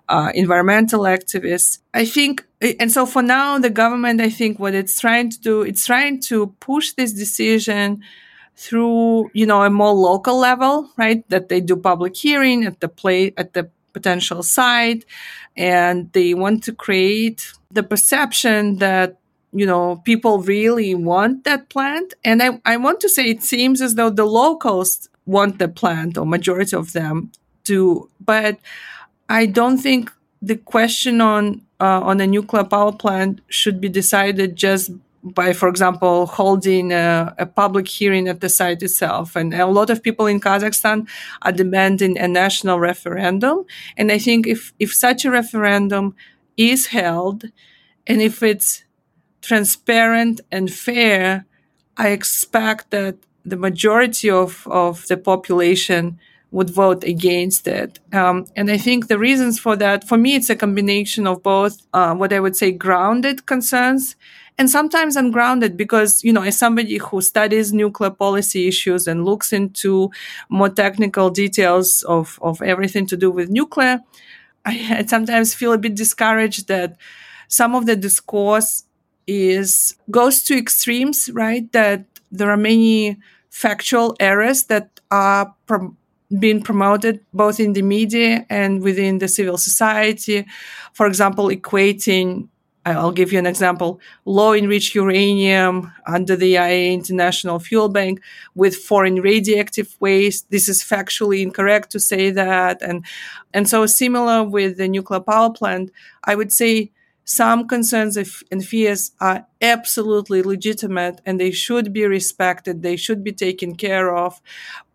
uh, 0.09 0.31
environmental 0.33 1.01
activists. 1.01 1.79
I 1.93 2.05
think 2.05 2.45
and 2.79 2.91
so 2.91 3.05
for 3.05 3.21
now 3.21 3.57
the 3.57 3.69
government 3.69 4.21
i 4.21 4.29
think 4.29 4.59
what 4.59 4.73
it's 4.73 4.99
trying 4.99 5.29
to 5.29 5.39
do 5.39 5.61
it's 5.61 5.85
trying 5.85 6.19
to 6.19 6.47
push 6.59 6.91
this 6.93 7.11
decision 7.13 8.01
through 8.55 9.29
you 9.33 9.45
know 9.45 9.63
a 9.63 9.69
more 9.69 9.93
local 9.93 10.37
level 10.37 10.89
right? 10.97 11.27
That 11.29 11.49
they 11.49 11.61
do 11.61 11.75
public 11.75 12.15
hearing 12.15 12.63
at 12.65 12.79
the 12.79 12.89
play 12.89 13.33
at 13.37 13.53
the 13.53 13.69
potential 13.93 14.43
site 14.43 15.05
and 15.57 16.11
they 16.13 16.33
want 16.33 16.63
to 16.65 16.73
create 16.73 17.51
the 17.71 17.83
perception 17.83 18.77
that 18.77 19.19
you 19.51 19.65
know 19.65 19.97
people 20.05 20.39
really 20.39 20.93
want 20.95 21.43
that 21.45 21.69
plant. 21.69 22.13
And 22.23 22.41
I, 22.43 22.61
I 22.63 22.77
want 22.77 22.99
to 23.01 23.09
say 23.09 23.29
it 23.29 23.43
seems 23.43 23.81
as 23.81 23.95
though 23.95 24.09
the 24.09 24.25
locals 24.25 25.09
want 25.25 25.59
the 25.59 25.67
plant 25.67 26.17
or 26.17 26.25
majority 26.25 26.75
of 26.75 26.93
them 26.93 27.31
do 27.63 28.09
but 28.19 28.57
i 29.29 29.45
don't 29.45 29.77
think 29.77 30.11
the 30.41 30.57
question 30.57 31.21
on 31.21 31.61
uh, 31.79 32.01
on 32.01 32.21
a 32.21 32.27
nuclear 32.27 32.63
power 32.63 32.91
plant 32.91 33.41
should 33.49 33.81
be 33.81 33.89
decided 33.89 34.55
just 34.55 34.91
by, 35.23 35.53
for 35.53 35.67
example, 35.67 36.25
holding 36.25 36.91
a, 36.91 37.33
a, 37.37 37.45
public 37.45 37.87
hearing 37.87 38.27
at 38.27 38.41
the 38.41 38.49
site 38.49 38.81
itself. 38.81 39.35
And 39.35 39.53
a 39.53 39.67
lot 39.67 39.89
of 39.89 40.01
people 40.01 40.25
in 40.25 40.39
Kazakhstan 40.39 41.07
are 41.43 41.51
demanding 41.51 42.17
a 42.17 42.27
national 42.27 42.79
referendum. 42.79 43.65
And 43.97 44.11
I 44.11 44.17
think 44.17 44.47
if, 44.47 44.73
if 44.79 44.93
such 44.93 45.25
a 45.25 45.31
referendum 45.31 46.15
is 46.57 46.87
held 46.87 47.45
and 48.07 48.21
if 48.21 48.41
it's 48.41 48.83
transparent 49.41 50.41
and 50.51 50.71
fair, 50.71 51.45
I 51.97 52.09
expect 52.09 52.91
that 52.91 53.15
the 53.45 53.57
majority 53.57 54.29
of, 54.29 54.67
of 54.69 55.07
the 55.07 55.17
population 55.17 56.19
would 56.51 56.69
vote 56.69 57.03
against 57.03 57.65
it. 57.67 57.99
Um, 58.13 58.45
and 58.55 58.69
I 58.69 58.77
think 58.77 59.07
the 59.07 59.17
reasons 59.17 59.59
for 59.59 59.75
that, 59.77 60.07
for 60.07 60.17
me, 60.17 60.35
it's 60.35 60.49
a 60.49 60.55
combination 60.55 61.25
of 61.25 61.41
both 61.41 61.77
uh, 61.93 62.13
what 62.13 62.33
I 62.33 62.39
would 62.39 62.57
say 62.57 62.71
grounded 62.71 63.45
concerns 63.45 64.15
and 64.57 64.69
sometimes 64.69 65.15
ungrounded 65.15 65.77
because, 65.77 66.23
you 66.23 66.33
know, 66.33 66.43
as 66.43 66.57
somebody 66.57 66.97
who 66.97 67.21
studies 67.21 67.71
nuclear 67.71 68.11
policy 68.11 68.67
issues 68.67 69.07
and 69.07 69.23
looks 69.23 69.53
into 69.53 70.11
more 70.49 70.69
technical 70.69 71.29
details 71.29 72.03
of, 72.03 72.37
of 72.41 72.61
everything 72.61 73.07
to 73.07 73.17
do 73.17 73.31
with 73.31 73.49
nuclear, 73.49 74.01
I, 74.65 74.97
I 74.99 75.05
sometimes 75.05 75.53
feel 75.53 75.71
a 75.71 75.77
bit 75.77 75.95
discouraged 75.95 76.67
that 76.67 76.97
some 77.47 77.75
of 77.75 77.85
the 77.85 77.95
discourse 77.95 78.83
is 79.25 79.95
goes 80.09 80.43
to 80.43 80.57
extremes, 80.57 81.29
right? 81.33 81.71
That 81.71 82.05
there 82.31 82.51
are 82.51 82.57
many 82.57 83.17
factual 83.49 84.15
errors 84.19 84.65
that 84.65 84.99
are 85.09 85.53
been 86.39 86.61
promoted 86.61 87.19
both 87.33 87.59
in 87.59 87.73
the 87.73 87.81
media 87.81 88.45
and 88.49 88.81
within 88.81 89.19
the 89.19 89.27
civil 89.27 89.57
society. 89.57 90.45
For 90.93 91.07
example, 91.07 91.47
equating 91.47 92.47
I'll 92.83 93.11
give 93.11 93.31
you 93.31 93.37
an 93.37 93.45
example. 93.45 93.99
Low 94.25 94.53
enriched 94.53 94.95
uranium 94.95 95.93
under 96.07 96.35
the 96.35 96.55
IAEA 96.55 96.93
International 96.93 97.59
Fuel 97.59 97.89
Bank 97.89 98.21
with 98.55 98.75
foreign 98.75 99.21
radioactive 99.21 99.95
waste. 99.99 100.49
This 100.49 100.67
is 100.67 100.83
factually 100.83 101.41
incorrect 101.41 101.91
to 101.91 101.99
say 101.99 102.31
that. 102.31 102.81
And, 102.81 103.05
and 103.53 103.69
so 103.69 103.85
similar 103.85 104.43
with 104.43 104.77
the 104.77 104.87
nuclear 104.87 105.19
power 105.19 105.51
plant, 105.51 105.91
I 106.23 106.33
would 106.33 106.51
say 106.51 106.91
some 107.23 107.67
concerns 107.67 108.17
and 108.51 108.65
fears 108.65 109.11
are 109.21 109.45
absolutely 109.61 110.41
legitimate 110.41 111.21
and 111.23 111.39
they 111.39 111.51
should 111.51 111.93
be 111.93 112.05
respected. 112.07 112.81
They 112.81 112.95
should 112.95 113.23
be 113.23 113.31
taken 113.31 113.75
care 113.75 114.15
of. 114.15 114.41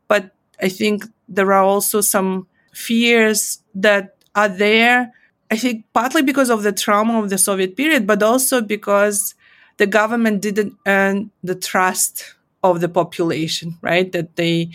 But 0.08 0.32
I 0.60 0.68
think 0.68 1.04
there 1.28 1.52
are 1.52 1.62
also 1.62 2.00
some 2.00 2.46
fears 2.72 3.60
that 3.74 4.16
are 4.34 4.48
there. 4.48 5.12
I 5.50 5.56
think 5.56 5.84
partly 5.92 6.22
because 6.22 6.50
of 6.50 6.62
the 6.62 6.72
trauma 6.72 7.22
of 7.22 7.30
the 7.30 7.38
Soviet 7.38 7.76
period, 7.76 8.06
but 8.06 8.22
also 8.22 8.60
because 8.60 9.34
the 9.76 9.86
government 9.86 10.42
didn't 10.42 10.76
earn 10.86 11.30
the 11.42 11.54
trust 11.54 12.34
of 12.62 12.80
the 12.80 12.88
population, 12.88 13.78
right? 13.82 14.10
That 14.12 14.36
they, 14.36 14.70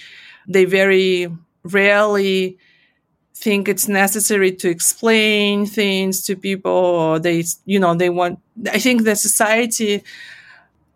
they 0.48 0.66
very 0.66 1.28
rarely 1.64 2.58
think 3.42 3.68
it's 3.68 3.88
necessary 3.88 4.52
to 4.52 4.70
explain 4.70 5.66
things 5.66 6.24
to 6.24 6.36
people 6.36 6.72
or 6.72 7.20
they 7.20 7.44
you 7.66 7.80
know 7.80 7.96
they 7.96 8.10
want 8.10 8.40
i 8.72 8.78
think 8.78 9.04
the 9.04 9.16
society 9.16 10.04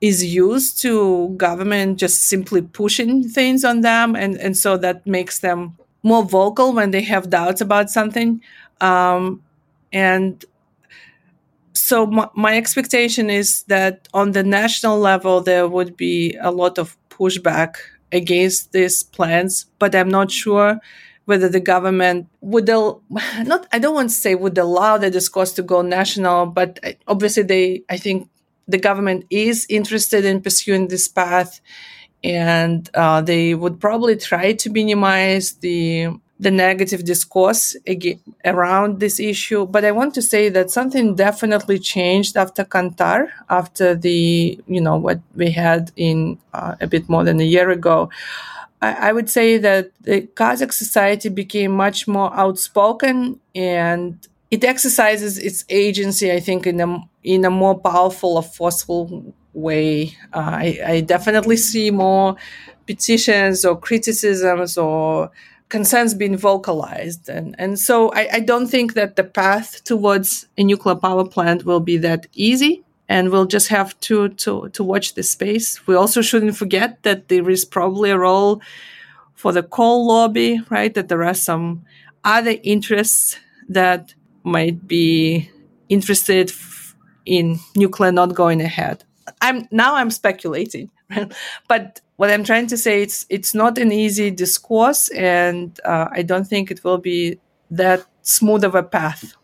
is 0.07 0.23
used 0.23 0.81
to 0.81 1.29
government 1.37 1.97
just 1.97 2.23
simply 2.23 2.61
pushing 2.61 3.27
things 3.27 3.63
on 3.63 3.81
them 3.81 4.15
and 4.15 4.37
and 4.37 4.55
so 4.57 4.77
that 4.77 5.05
makes 5.05 5.39
them 5.39 5.77
more 6.03 6.23
vocal 6.23 6.73
when 6.73 6.91
they 6.91 7.01
have 7.01 7.29
doubts 7.29 7.61
about 7.61 7.89
something. 7.89 8.41
Um, 8.79 9.41
and 9.91 10.43
so 11.73 12.05
my, 12.05 12.29
my 12.35 12.55
expectation 12.57 13.29
is 13.29 13.63
that 13.63 14.07
on 14.13 14.31
the 14.31 14.43
national 14.43 14.99
level 14.99 15.41
there 15.41 15.67
would 15.67 15.97
be 15.97 16.35
a 16.41 16.51
lot 16.51 16.77
of 16.77 16.97
pushback 17.09 17.75
against 18.11 18.71
these 18.71 19.03
plans 19.03 19.65
but 19.79 19.95
i'm 19.95 20.09
not 20.09 20.31
sure 20.31 20.79
whether 21.25 21.49
the 21.49 21.59
government 21.59 22.27
would 22.41 22.69
al- 22.69 23.01
not 23.43 23.67
I 23.71 23.79
don't 23.79 23.95
want 23.95 24.09
to 24.09 24.15
say 24.15 24.35
would 24.35 24.57
allow 24.57 24.97
the 24.97 25.09
discourse 25.09 25.51
to 25.53 25.63
go 25.63 25.81
national, 25.81 26.45
but 26.47 26.79
obviously 27.07 27.43
they 27.43 27.83
I 27.89 27.97
think 27.97 28.29
the 28.67 28.77
government 28.77 29.25
is 29.29 29.65
interested 29.69 30.25
in 30.25 30.41
pursuing 30.41 30.87
this 30.87 31.07
path, 31.07 31.61
and 32.23 32.89
uh, 32.93 33.21
they 33.21 33.53
would 33.53 33.79
probably 33.79 34.15
try 34.15 34.53
to 34.53 34.69
minimize 34.69 35.53
the 35.53 36.09
the 36.37 36.51
negative 36.51 37.05
discourse 37.05 37.77
around 38.43 38.99
this 38.99 39.21
issue. 39.21 39.65
But 39.65 39.85
I 39.85 39.91
want 39.91 40.13
to 40.15 40.21
say 40.21 40.49
that 40.49 40.69
something 40.69 41.15
definitely 41.15 41.79
changed 41.79 42.35
after 42.35 42.65
Kantar, 42.65 43.29
after 43.49 43.95
the 43.95 44.59
you 44.67 44.81
know 44.81 44.97
what 44.97 45.19
we 45.35 45.51
had 45.51 45.91
in 45.95 46.37
uh, 46.53 46.75
a 46.81 46.87
bit 46.87 47.07
more 47.07 47.23
than 47.23 47.39
a 47.39 47.45
year 47.45 47.69
ago. 47.69 48.09
I, 48.81 49.09
I 49.09 49.11
would 49.13 49.29
say 49.29 49.57
that 49.57 49.91
the 50.01 50.21
Kazakh 50.21 50.73
society 50.73 51.29
became 51.29 51.71
much 51.71 52.07
more 52.07 52.33
outspoken 52.35 53.39
and 53.53 54.27
it 54.51 54.63
exercises 54.63 55.37
its 55.37 55.65
agency, 55.69 56.31
I 56.31 56.39
think, 56.39 56.67
in 56.67 56.79
a 56.79 56.99
in 57.25 57.43
a 57.43 57.49
more 57.49 57.77
powerful 57.77 58.37
or 58.37 58.43
forceful 58.43 59.33
way. 59.53 60.15
Uh, 60.31 60.51
I, 60.53 60.79
I, 60.85 61.01
definitely 61.01 61.57
see 61.57 61.89
more 61.89 62.35
petitions 62.85 63.65
or 63.65 63.75
criticisms 63.77 64.77
or 64.77 65.31
concerns 65.69 66.13
being 66.13 66.37
vocalized, 66.37 67.27
and 67.27 67.55
and 67.57 67.79
so 67.79 68.11
I, 68.13 68.29
I 68.33 68.39
don't 68.41 68.67
think 68.67 68.93
that 68.93 69.15
the 69.15 69.23
path 69.23 69.83
towards 69.83 70.47
a 70.57 70.63
nuclear 70.63 70.95
power 70.95 71.27
plant 71.27 71.65
will 71.65 71.79
be 71.79 71.97
that 71.97 72.27
easy 72.33 72.83
and 73.09 73.31
we'll 73.31 73.45
just 73.45 73.69
have 73.69 73.99
to 74.01 74.29
to 74.29 74.69
to 74.69 74.83
watch 74.83 75.15
the 75.15 75.23
space. 75.23 75.85
We 75.87 75.95
also 75.95 76.21
shouldn't 76.21 76.55
forget 76.55 77.01
that 77.03 77.27
there 77.27 77.49
is 77.49 77.65
probably 77.65 78.11
a 78.11 78.19
role 78.19 78.61
for 79.33 79.51
the 79.51 79.63
coal 79.63 80.07
lobby, 80.07 80.61
right? 80.69 80.93
That 80.93 81.09
there 81.09 81.23
are 81.23 81.33
some 81.33 81.83
other 82.23 82.55
interests 82.63 83.39
that 83.69 84.13
might 84.43 84.87
be 84.87 85.49
interested 85.89 86.51
in 87.25 87.59
nuclear 87.75 88.11
not 88.11 88.35
going 88.35 88.61
ahead. 88.61 89.03
I'm 89.41 89.67
now 89.71 89.95
I'm 89.95 90.11
speculating, 90.11 90.91
but 91.67 92.01
what 92.17 92.29
I'm 92.29 92.43
trying 92.43 92.67
to 92.67 92.77
say 92.77 93.01
it's 93.01 93.25
it's 93.29 93.53
not 93.53 93.77
an 93.77 93.91
easy 93.91 94.31
discourse, 94.31 95.09
and 95.09 95.79
uh, 95.83 96.07
I 96.11 96.21
don't 96.21 96.45
think 96.45 96.71
it 96.71 96.83
will 96.83 96.99
be 96.99 97.39
that 97.71 98.05
smooth 98.21 98.63
of 98.63 98.75
a 98.75 98.83
path. 98.83 99.35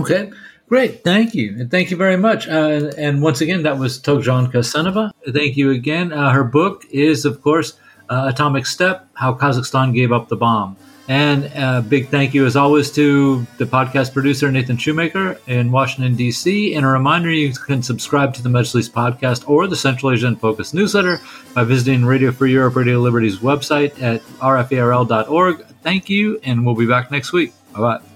Okay. 0.00 0.30
Great, 0.68 1.02
thank 1.02 1.34
you, 1.34 1.56
and 1.58 1.68
thank 1.68 1.90
you 1.90 1.96
very 1.96 2.16
much. 2.16 2.46
Uh, 2.46 2.92
and 2.96 3.22
once 3.22 3.40
again, 3.40 3.64
that 3.64 3.76
was 3.76 3.98
Togzhan 3.98 4.52
Kassenova. 4.52 5.10
Thank 5.28 5.56
you 5.56 5.72
again. 5.72 6.12
Uh, 6.12 6.30
her 6.30 6.44
book 6.44 6.86
is, 6.92 7.24
of 7.24 7.42
course, 7.42 7.72
uh, 8.08 8.26
Atomic 8.32 8.66
Steppe: 8.66 9.04
How 9.14 9.34
Kazakhstan 9.34 9.92
Gave 9.92 10.12
Up 10.12 10.28
the 10.28 10.36
Bomb. 10.36 10.76
And 11.10 11.46
a 11.46 11.60
uh, 11.60 11.80
big 11.80 12.08
thank 12.08 12.34
you, 12.34 12.46
as 12.46 12.54
always, 12.54 12.88
to 12.92 13.44
the 13.58 13.64
podcast 13.64 14.12
producer 14.12 14.48
Nathan 14.52 14.76
Shoemaker 14.76 15.40
in 15.48 15.72
Washington 15.72 16.14
D.C. 16.14 16.72
And 16.76 16.86
a 16.86 16.88
reminder: 16.88 17.32
you 17.32 17.52
can 17.52 17.82
subscribe 17.82 18.32
to 18.34 18.42
the 18.44 18.48
Majlis 18.48 18.88
podcast 18.88 19.48
or 19.48 19.66
the 19.66 19.74
Central 19.74 20.12
Asian 20.12 20.36
Focus 20.36 20.72
newsletter 20.72 21.20
by 21.52 21.64
visiting 21.64 22.04
Radio 22.04 22.30
Free 22.30 22.52
Europe, 22.52 22.76
Radio 22.76 23.00
Liberty's 23.00 23.38
website 23.38 24.00
at 24.00 24.22
rferl.org. 24.38 25.66
Thank 25.82 26.08
you, 26.08 26.38
and 26.44 26.64
we'll 26.64 26.76
be 26.76 26.86
back 26.86 27.10
next 27.10 27.32
week. 27.32 27.54
Bye 27.72 27.80
bye. 27.80 28.09